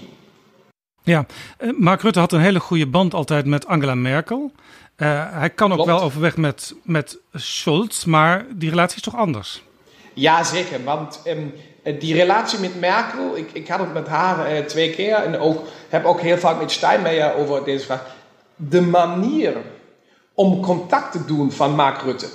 [1.04, 1.26] Ja,
[1.58, 4.52] eh, Mark Rutte had een hele goede band altijd met Angela Merkel.
[4.98, 9.64] Uh, hij kan ook wel overweg met, met Scholz, maar die relatie is toch anders?
[10.14, 10.84] Ja, zeker.
[10.84, 11.54] Want um,
[12.00, 15.66] die relatie met Merkel, ik, ik had het met haar uh, twee keer en ook,
[15.90, 18.16] heb ook heel vaak met Steinmeier over deze vraag.
[18.56, 19.54] De manier
[20.34, 22.28] om contact te doen van Mark Rutte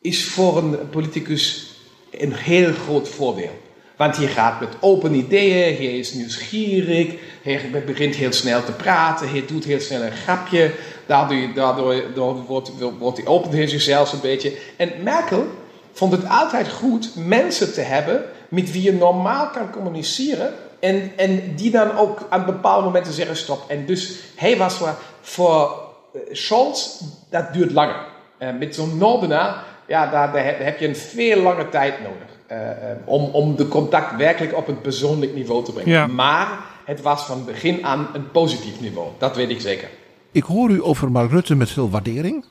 [0.00, 1.72] is voor een politicus
[2.10, 3.66] een heel groot voordeel.
[3.96, 9.30] Want hij gaat met open ideeën, hij is nieuwsgierig, hij begint heel snel te praten,
[9.30, 10.72] hij doet heel snel een grapje.
[11.08, 14.52] Daardoor, daardoor, wordt, wordt opent hij zichzelf een beetje.
[14.76, 15.46] En Merkel
[15.92, 20.52] vond het altijd goed mensen te hebben met wie je normaal kan communiceren.
[20.80, 23.64] En, en die dan ook aan bepaalde momenten zeggen stop.
[23.68, 25.80] En dus hij was voor, voor
[26.14, 28.06] eh, Scholz, dat duurt langer.
[28.38, 32.26] Uh, met zo'n Noordenaar, ja, daar, daar, heb je een veel lange tijd nodig.
[32.52, 32.58] Uh,
[33.04, 36.14] om, om de contact werkelijk op een persoonlijk niveau te brengen.
[36.14, 36.48] Maar
[36.84, 39.08] het was van begin aan een positief niveau.
[39.18, 39.88] Dat weet ik zeker.
[40.32, 42.44] Ik hoor u over Mark Rutte met veel waardering.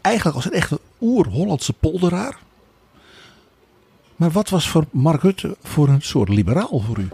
[0.00, 2.38] Eigenlijk als een echte oer-Hollandse polderaar.
[4.16, 7.08] Maar wat was voor Mark Rutte voor een soort liberaal voor u?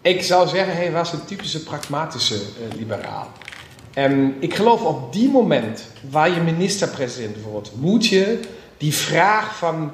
[0.00, 3.30] Ik zou zeggen, hij was een typische pragmatische uh, liberaal.
[3.94, 8.40] En ik geloof op die moment waar je minister-president wordt, moet je
[8.76, 9.92] die vraag van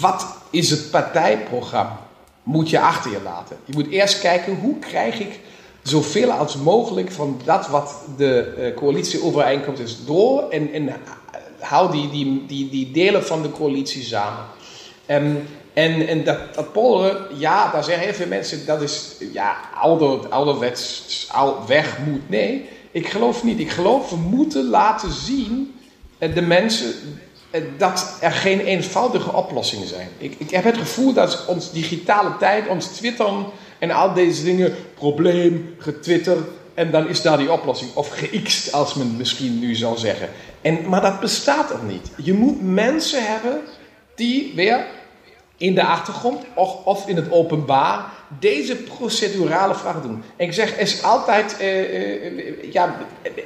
[0.00, 2.00] wat is het partijprogramma,
[2.42, 3.56] moet je achter je laten.
[3.64, 5.40] Je moet eerst kijken hoe krijg ik
[5.82, 10.92] zoveel als mogelijk van dat wat de uh, coalitieovereenkomst is door en, en
[11.58, 14.44] hou die, die, die, die delen van de coalitie samen.
[15.10, 19.56] Um, en, en dat, dat polderen, ja, daar zeggen heel veel mensen dat is ja,
[19.74, 22.28] ouder, ouderwets oud, weg moet.
[22.28, 23.60] Nee, ik geloof niet.
[23.60, 25.74] Ik geloof we moeten laten zien,
[26.18, 26.94] eh, de mensen,
[27.50, 30.08] eh, dat er geen eenvoudige oplossingen zijn.
[30.18, 33.44] Ik, ik heb het gevoel dat ons digitale tijd, ons twitteren
[33.80, 36.36] en al deze dingen, probleem, getwitter,
[36.74, 37.90] en dan is daar die oplossing.
[37.94, 40.28] Of gext, als men misschien nu zou zeggen.
[40.60, 42.10] En, maar dat bestaat er niet.
[42.16, 43.60] Je moet mensen hebben
[44.14, 44.86] die weer
[45.56, 48.04] in de achtergrond of, of in het openbaar
[48.38, 50.22] deze procedurale vragen doen.
[50.36, 52.96] En ik zeg, is altijd, uh, uh, ja,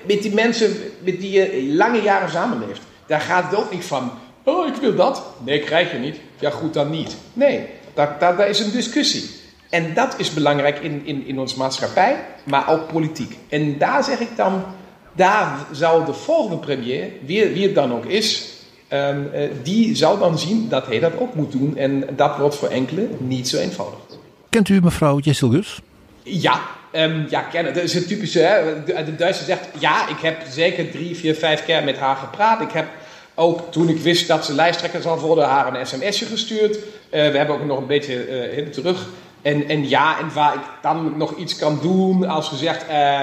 [0.06, 4.10] met die mensen met die je lange jaren samenleeft, daar gaat het ook niet van,
[4.44, 5.22] oh ik wil dat.
[5.44, 6.16] Nee, krijg je niet.
[6.38, 7.16] Ja goed, dan niet.
[7.32, 9.42] Nee, daar, daar, daar is een discussie.
[9.74, 13.38] En dat is belangrijk in, in, in onze maatschappij, maar ook politiek.
[13.48, 14.64] En daar zeg ik dan,
[15.12, 18.52] daar zou de volgende premier, wie, wie het dan ook is,
[18.88, 21.76] Um, uh, die zou dan zien dat hij dat ook moet doen.
[21.76, 23.98] En dat wordt voor enkele niet zo eenvoudig.
[24.48, 25.80] Kent u mevrouw Jessel Gus?
[26.22, 26.60] Ja,
[26.92, 27.74] um, ja, kennen.
[27.74, 28.38] Dat is het typische.
[28.38, 28.84] Hè?
[28.84, 32.60] De, de Duitser zegt, ja, ik heb zeker drie, vier, vijf keer met haar gepraat.
[32.60, 32.86] Ik heb
[33.34, 36.76] ook toen ik wist dat ze lijsttrekker zal worden, haar een sms'je gestuurd.
[36.76, 39.06] Uh, we hebben ook nog een beetje uh, terug
[39.44, 43.20] en, en ja, en waar ik dan nog iets kan doen, als gezegd, uh,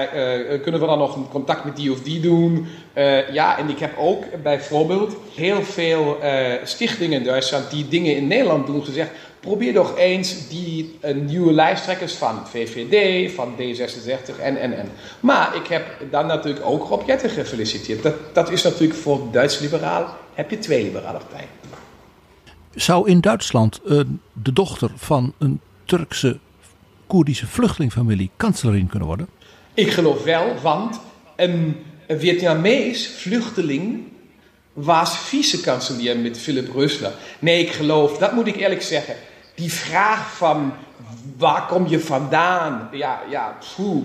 [0.62, 2.66] kunnen we dan nog een contact met die of die doen?
[2.94, 6.18] Uh, ja, en ik heb ook bijvoorbeeld heel veel
[6.64, 12.12] stichtingen in Duitsland die dingen in Nederland doen gezegd, probeer toch eens die nieuwe lijsttrekkers
[12.12, 14.88] van VVD, van D66 en, en, en.
[15.20, 18.02] Maar ik heb dan natuurlijk ook Rob Jetten gefeliciteerd.
[18.02, 21.48] Dat, dat is natuurlijk voor Duits liberaal, heb je twee liberale partijen.
[22.74, 23.80] Zou in Duitsland
[24.32, 26.38] de dochter van een Turkse
[27.06, 29.28] Koerdische vluchtelingfamilie kanselier kunnen worden?
[29.74, 31.00] Ik geloof wel, want
[31.36, 31.76] een,
[32.06, 34.02] een Vietnamees vluchteling
[34.72, 37.12] was vice-kanselier met Philip Rösler.
[37.38, 39.14] Nee, ik geloof, dat moet ik eerlijk zeggen.
[39.54, 40.72] Die vraag van
[41.36, 42.88] waar kom je vandaan?
[42.92, 43.56] Ja, ja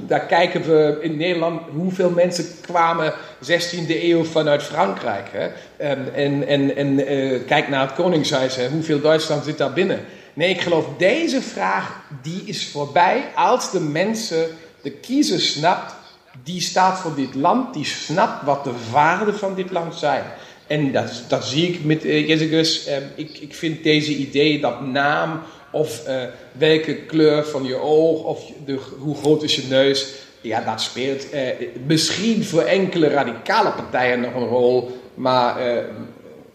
[0.07, 3.13] daar kijken we in Nederland hoeveel mensen kwamen
[3.43, 5.27] 16e eeuw vanuit Frankrijk.
[5.31, 5.47] Hè?
[5.77, 8.69] En, en, en, en uh, kijk naar het Koningshuis, hè?
[8.69, 9.99] hoeveel Duitsland zit daar binnen?
[10.37, 14.47] Nee, ik geloof deze vraag die is voorbij als de mensen,
[14.81, 15.95] de kiezer snapt,
[16.43, 20.23] die staat voor dit land, die snapt wat de waarden van dit land zijn.
[20.67, 22.87] En dat, dat zie ik met uh, Jezus.
[22.87, 25.41] Uh, ik, ik vind deze idee dat naam
[25.71, 30.61] of uh, welke kleur van je oog of de, hoe groot is je neus, ja,
[30.61, 31.41] dat speelt uh,
[31.85, 35.57] misschien voor enkele radicale partijen nog een rol, maar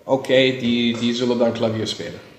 [0.04, 2.30] oké, die, die zullen dan klavier spelen.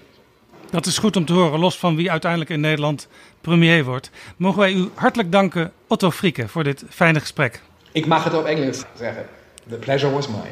[0.73, 3.07] Dat is goed om te horen, los van wie uiteindelijk in Nederland
[3.41, 4.09] premier wordt.
[4.37, 7.61] Mogen wij u hartelijk danken, Otto Frieke, voor dit fijne gesprek.
[7.91, 9.25] Ik mag het op Engels zeggen.
[9.69, 10.51] The pleasure was mine.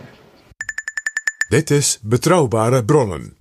[1.50, 3.38] Dit is Betrouwbare Bronnen.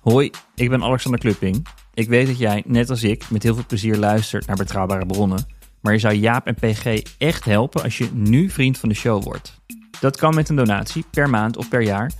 [0.00, 1.66] Hoi, ik ben Alexander Klupping.
[1.94, 5.46] Ik weet dat jij, net als ik, met heel veel plezier luistert naar Betrouwbare Bronnen.
[5.80, 9.22] Maar je zou Jaap en PG echt helpen als je nu vriend van de show
[9.22, 9.60] wordt.
[10.00, 12.10] Dat kan met een donatie per maand of per jaar.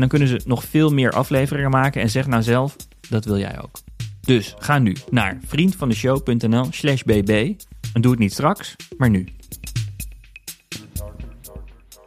[0.00, 2.76] En dan kunnen ze nog veel meer afleveringen maken en zeg nou zelf,
[3.08, 3.78] dat wil jij ook.
[4.20, 7.54] Dus ga nu naar vriendvandeshow.nl slash bb
[7.92, 9.28] en doe het niet straks, maar nu.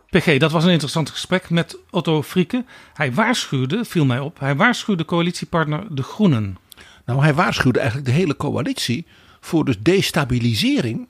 [0.10, 2.66] PG, dat was een interessant gesprek met Otto Frieke.
[2.94, 6.58] Hij waarschuwde, viel mij op, hij waarschuwde coalitiepartner De Groenen.
[7.06, 9.06] Nou, hij waarschuwde eigenlijk de hele coalitie
[9.40, 11.08] voor de destabilisering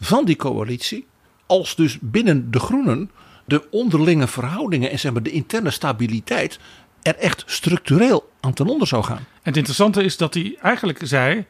[0.00, 1.06] van die coalitie.
[1.46, 3.10] Als dus binnen De Groenen
[3.44, 6.58] de onderlinge verhoudingen en zeg maar, de interne stabiliteit
[7.02, 9.16] er echt structureel aan ten onder zou gaan.
[9.16, 11.44] En het interessante is dat hij eigenlijk zei: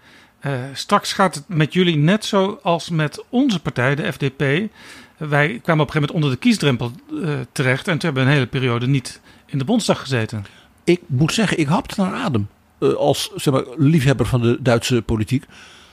[0.46, 4.70] uh, straks gaat het met jullie net zo als met onze partij, de FDP.
[5.16, 8.28] Wij kwamen op een gegeven moment onder de kiesdrempel uh, terecht en toen hebben we
[8.28, 10.44] een hele periode niet in de Bondsdag gezeten.
[10.84, 12.48] Ik moet zeggen, ik hapte naar adem
[12.78, 15.44] uh, als zeg maar, liefhebber van de Duitse politiek.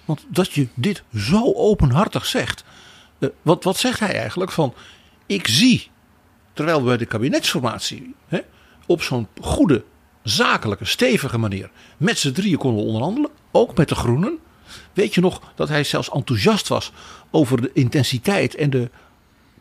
[0.06, 2.64] Want dat je dit zo openhartig zegt.
[3.42, 4.52] wat, wat zegt hij eigenlijk?
[4.52, 4.74] Van,
[5.28, 5.90] ik zie,
[6.54, 8.40] terwijl we bij de kabinetsformatie hè,
[8.86, 9.84] op zo'n goede,
[10.24, 14.38] zakelijke, stevige manier met z'n drieën konden onderhandelen, ook met de Groenen.
[14.94, 16.92] Weet je nog dat hij zelfs enthousiast was
[17.32, 18.90] over de intensiteit en de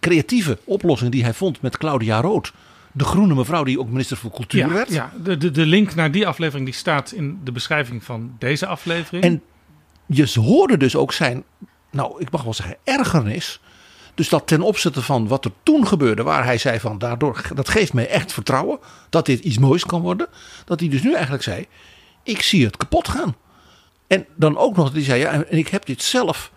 [0.00, 2.52] creatieve oplossing die hij vond met Claudia Rood.
[2.92, 4.90] De groene mevrouw die ook minister voor Cultuur werd.
[4.90, 8.66] Ja, de, de, de link naar die aflevering die staat in de beschrijving van deze
[8.66, 9.24] aflevering.
[9.24, 9.42] En
[10.06, 11.44] je hoorde dus ook zijn,
[11.90, 13.60] nou ik mag wel zeggen, ergernis
[14.16, 17.68] dus dat ten opzichte van wat er toen gebeurde, waar hij zei van daardoor, dat
[17.68, 18.78] geeft mij echt vertrouwen
[19.10, 20.26] dat dit iets moois kan worden.
[20.64, 21.66] Dat hij dus nu eigenlijk zei,
[22.22, 23.36] ik zie het kapot gaan.
[24.06, 26.52] En dan ook nog hij zei, ja, en ik heb dit zelf,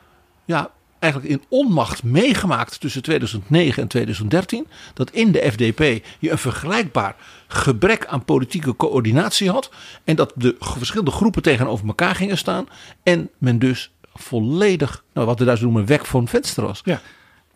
[0.46, 4.68] ja, eigenlijk in onmacht meegemaakt tussen 2009 en 2013.
[4.94, 7.16] Dat in de FDP je een vergelijkbaar
[7.48, 9.72] gebrek aan politieke coördinatie had.
[10.04, 12.68] En dat de verschillende groepen tegenover elkaar gingen staan.
[13.04, 16.82] En men dus volledig, nou, wat we daar noemen, weg van venster was.
[16.84, 17.02] Ja.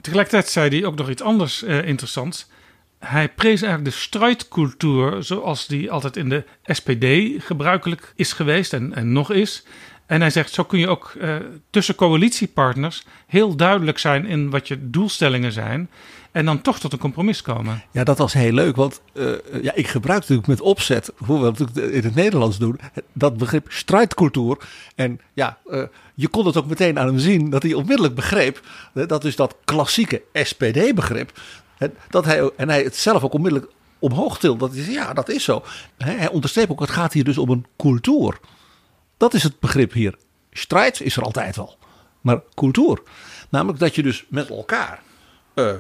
[0.04, 2.48] Tegelijkertijd zei hij ook nog iets anders uh, interessants.
[3.00, 7.06] Hij prees eigenlijk de strijdcultuur zoals die altijd in de SPD
[7.44, 9.64] gebruikelijk is geweest en, en nog is.
[10.06, 11.36] En hij zegt, zo kun je ook uh,
[11.70, 15.90] tussen coalitiepartners heel duidelijk zijn in wat je doelstellingen zijn.
[16.34, 17.84] En dan toch tot een compromis komen.
[17.92, 18.76] Ja, dat was heel leuk.
[18.76, 22.80] Want uh, ja, ik gebruik natuurlijk met opzet, hoe we natuurlijk in het Nederlands doen,
[23.14, 24.58] dat begrip strijdcultuur.
[24.96, 25.84] En ja, uh,
[26.16, 28.62] je kon het ook meteen aan hem zien dat hij onmiddellijk begreep.
[28.94, 31.40] Dat is dat klassieke SPD-begrip.
[32.10, 34.60] Dat hij, en hij het zelf ook onmiddellijk omhoog tilt.
[34.60, 35.64] Dat is, ja, dat is zo.
[35.98, 38.40] Hij onderstreept ook, het gaat hier dus om een cultuur.
[39.18, 40.16] Dat is het begrip hier.
[40.52, 41.78] Strijd is er altijd wel.
[42.22, 43.02] Maar cultuur.
[43.50, 45.02] Namelijk dat je dus met elkaar
[45.56, 45.74] uh,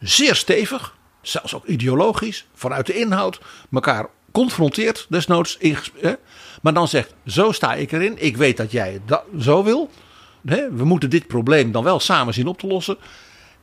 [0.00, 3.40] zeer stevig, zelfs ook ideologisch, vanuit de inhoud,
[3.72, 5.58] elkaar confronteert, desnoods.
[6.00, 6.12] Hè,
[6.62, 8.14] maar dan zegt: Zo sta ik erin.
[8.16, 9.90] Ik weet dat jij dat zo wil.
[10.46, 12.96] Hè, we moeten dit probleem dan wel samen zien op te lossen.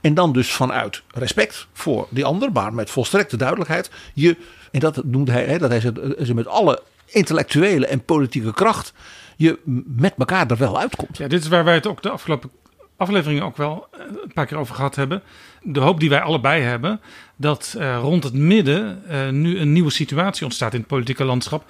[0.02, 3.90] En dan dus vanuit respect voor die ander, maar met volstrekte duidelijkheid.
[4.14, 4.38] Je,
[4.72, 5.80] en dat noemde hij, hè, dat hij
[6.26, 8.94] ze met alle intellectuele en politieke kracht.
[9.38, 11.18] je met elkaar er wel uitkomt.
[11.18, 12.50] Ja, dit is waar wij het ook de afgelopen
[12.98, 13.88] afleveringen ook wel
[14.24, 15.22] een paar keer over gehad hebben.
[15.62, 17.02] De hoop die wij allebei hebben
[17.36, 21.64] dat uh, rond het midden uh, nu een nieuwe situatie ontstaat in het politieke landschap.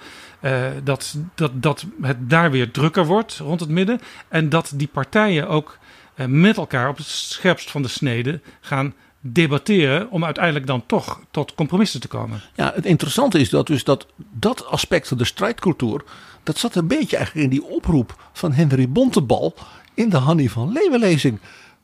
[0.84, 4.00] Dat, dat, dat het daar weer drukker wordt rond het midden.
[4.28, 5.78] En dat die partijen ook
[6.26, 11.54] met elkaar op het scherpst van de snede gaan debatteren om uiteindelijk dan toch tot
[11.54, 12.40] compromissen te komen.
[12.54, 16.04] Ja, het interessante is dat dus dat, dat aspect van de strijdcultuur,
[16.42, 19.54] dat zat een beetje eigenlijk in die oproep van Henry Bontebal
[19.96, 21.38] in de Hannie van Leeuwenlezing.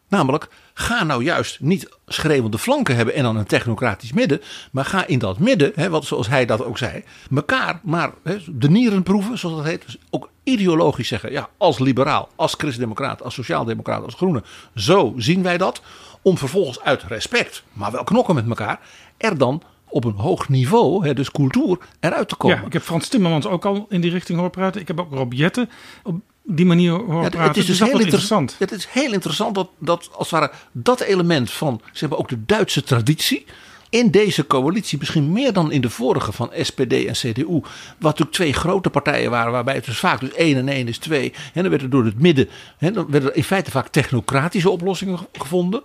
[0.09, 4.41] Namelijk, ga nou juist niet schreeuwende flanken hebben en dan een technocratisch midden.
[4.73, 8.37] Maar ga in dat midden, hè, wat, zoals hij dat ook zei, mekaar maar hè,
[8.47, 9.85] de nieren proeven, zoals dat heet.
[9.85, 14.43] Dus ook ideologisch zeggen, ja, als liberaal, als christendemocraat, als sociaaldemocraat, als groene.
[14.75, 15.83] Zo zien wij dat.
[16.23, 18.81] Om vervolgens uit respect, maar wel knokken met elkaar,
[19.17, 22.57] er dan op een hoog niveau, hè, dus cultuur, eruit te komen.
[22.57, 24.81] Ja, ik heb Frans Timmermans ook al in die richting horen praten.
[24.81, 25.71] Ik heb ook Rob Jetten
[26.03, 27.41] op die manier praten.
[27.41, 28.57] Het is dus, dus heel interessant.
[28.59, 32.29] het is heel interessant dat, dat als het ware dat element van zeg maar, ook
[32.29, 33.45] de Duitse traditie
[33.93, 37.63] in deze coalitie, misschien meer dan in de vorige van SPD en CDU, wat
[37.99, 41.33] natuurlijk twee grote partijen waren, waarbij het dus vaak dus één en één is twee.
[41.55, 42.49] En dan werden door het midden,
[42.79, 45.83] en dan werden er in feite vaak technocratische oplossingen gevonden.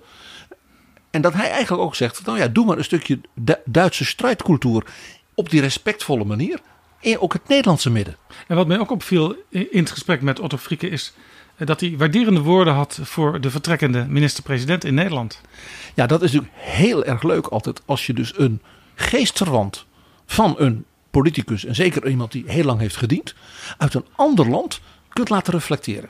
[1.11, 3.19] En dat hij eigenlijk ook zegt, nou ja, doe maar een stukje
[3.65, 4.83] Duitse strijdcultuur
[5.33, 6.59] op die respectvolle manier.
[7.19, 8.17] Ook het Nederlandse midden.
[8.47, 11.13] En wat mij ook opviel in het gesprek met Otto Frieke is
[11.55, 15.41] eh, dat hij waarderende woorden had voor de vertrekkende minister-president in Nederland.
[15.93, 18.61] Ja, dat is natuurlijk heel erg leuk altijd als je dus een
[18.95, 19.85] geestverwant
[20.25, 23.35] van een politicus, en zeker iemand die heel lang heeft gediend,
[23.77, 26.09] uit een ander land kunt laten reflecteren.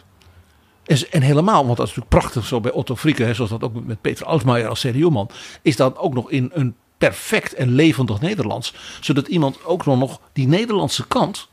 [0.86, 3.86] En, en helemaal, want dat is natuurlijk prachtig zo bij Otto Frieke, zoals dat ook
[3.86, 5.30] met Peter Altmaier als CDU-man,
[5.62, 8.74] is dat ook nog in een perfect en levendig Nederlands.
[9.02, 11.48] Zodat iemand ook nog die Nederlandse kant,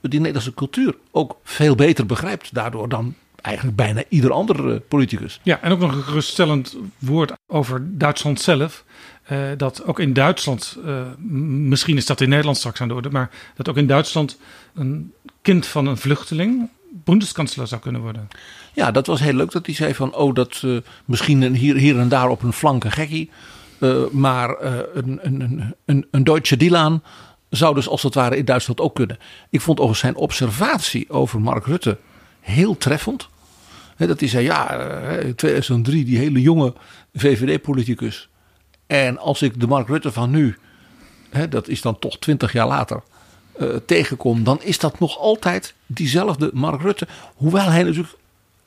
[0.00, 5.40] die Nederlandse cultuur, ook veel beter begrijpt daardoor dan eigenlijk bijna ieder andere politicus.
[5.42, 8.84] Ja, en ook nog een geruststellend woord over Duitsland zelf.
[9.32, 11.02] Uh, dat ook in Duitsland, uh,
[11.68, 14.38] misschien is dat in Nederland straks aan de orde, maar dat ook in Duitsland
[14.74, 15.12] een
[15.42, 18.28] kind van een vluchteling bondskanselier zou kunnen worden.
[18.72, 21.98] Ja, dat was heel leuk dat hij zei van, oh, dat uh, misschien hier, hier
[21.98, 23.30] en daar op een flank een gekkie.
[23.84, 27.02] Uh, maar uh, een, een, een, een Deutsche Dylan
[27.50, 29.18] zou dus als het ware in Duitsland ook kunnen.
[29.50, 31.98] Ik vond over zijn observatie over Mark Rutte
[32.40, 33.28] heel treffend.
[33.96, 34.70] dat hij zei, ja,
[35.18, 36.72] in 2003 die hele jonge
[37.12, 38.28] VVD-politicus.
[38.86, 40.56] En als ik de Mark Rutte van nu,
[41.50, 43.02] dat is dan toch twintig jaar later,
[43.86, 47.06] tegenkom, dan is dat nog altijd diezelfde Mark Rutte.
[47.34, 48.16] Hoewel hij natuurlijk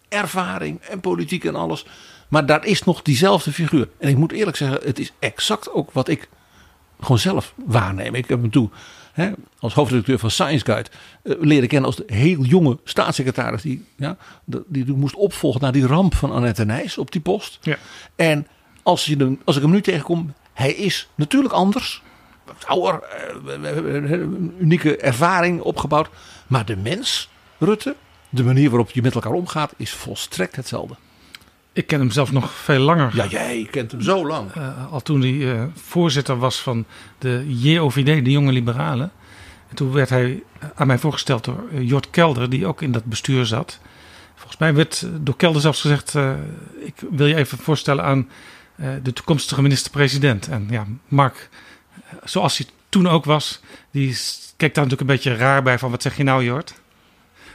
[0.10, 1.86] ervaring en politiek en alles.
[2.28, 3.90] Maar daar is nog diezelfde figuur.
[3.98, 6.30] En ik moet eerlijk zeggen, het is exact ook wat ik
[7.00, 8.16] gewoon zelf waarneem.
[8.16, 8.70] Ik heb hem toe
[9.14, 10.90] hè, als hoofdredacteur van Science Guide
[11.24, 13.62] uh, leren kennen als de heel jonge staatssecretaris.
[13.62, 17.60] Die, ja, die, die moest opvolgen na die ramp van Annette Nijs op die post.
[17.62, 17.78] Ja.
[18.16, 18.48] En
[18.84, 22.02] als, je hem, als ik hem nu tegenkom, hij is natuurlijk anders.
[22.66, 23.04] Ouder,
[23.64, 24.22] uh,
[24.60, 26.10] unieke ervaring opgebouwd.
[26.48, 27.96] Maar de mens, Rutte,
[28.30, 30.96] de manier waarop je met elkaar omgaat, is volstrekt hetzelfde.
[31.78, 33.16] Ik ken hem zelf nog veel langer.
[33.16, 34.56] Ja, jij kent hem zo lang.
[34.56, 36.86] Uh, al toen hij uh, voorzitter was van
[37.18, 39.12] de JOVD, de Jonge Liberalen.
[39.70, 40.44] En toen werd hij
[40.76, 43.80] aan mij voorgesteld door Jort Kelder, die ook in dat bestuur zat.
[44.36, 46.16] Volgens mij werd door Kelder zelfs gezegd:
[46.80, 48.30] Ik wil je even voorstellen aan
[49.04, 50.48] de toekomstige minister-president.
[50.48, 51.50] En ja, Mark,
[52.24, 53.60] zoals hij toen ook was,
[53.92, 54.18] die
[54.58, 56.74] keek daar natuurlijk een beetje raar bij: van wat zeg je nou, Jort?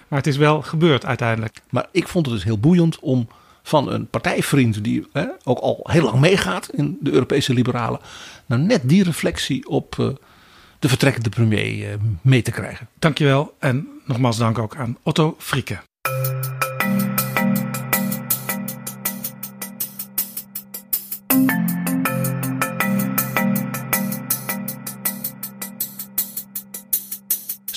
[0.08, 1.60] Maar het is wel gebeurd uiteindelijk.
[1.70, 3.28] Maar ik vond het dus heel boeiend om
[3.62, 8.00] van een partijvriend die hè, ook al heel lang meegaat in de Europese liberalen.
[8.46, 10.08] Nou net die reflectie op uh,
[10.78, 12.88] de vertrekkende premier uh, mee te krijgen.
[12.98, 15.78] Dankjewel en nogmaals dank ook aan Otto Frieke.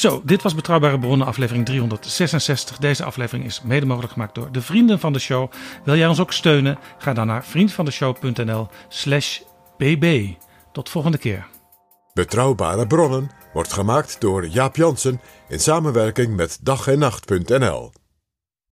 [0.05, 2.77] Zo, dit was Betrouwbare Bronnen, aflevering 366.
[2.77, 5.51] Deze aflevering is mede mogelijk gemaakt door de vrienden van de show.
[5.83, 6.77] Wil jij ons ook steunen?
[6.97, 9.39] Ga dan naar vriendvandeshow.nl/slash
[9.77, 10.27] bb.
[10.71, 11.47] Tot volgende keer.
[12.13, 17.91] Betrouwbare Bronnen wordt gemaakt door Jaap Jansen in samenwerking met dag en nacht.nl.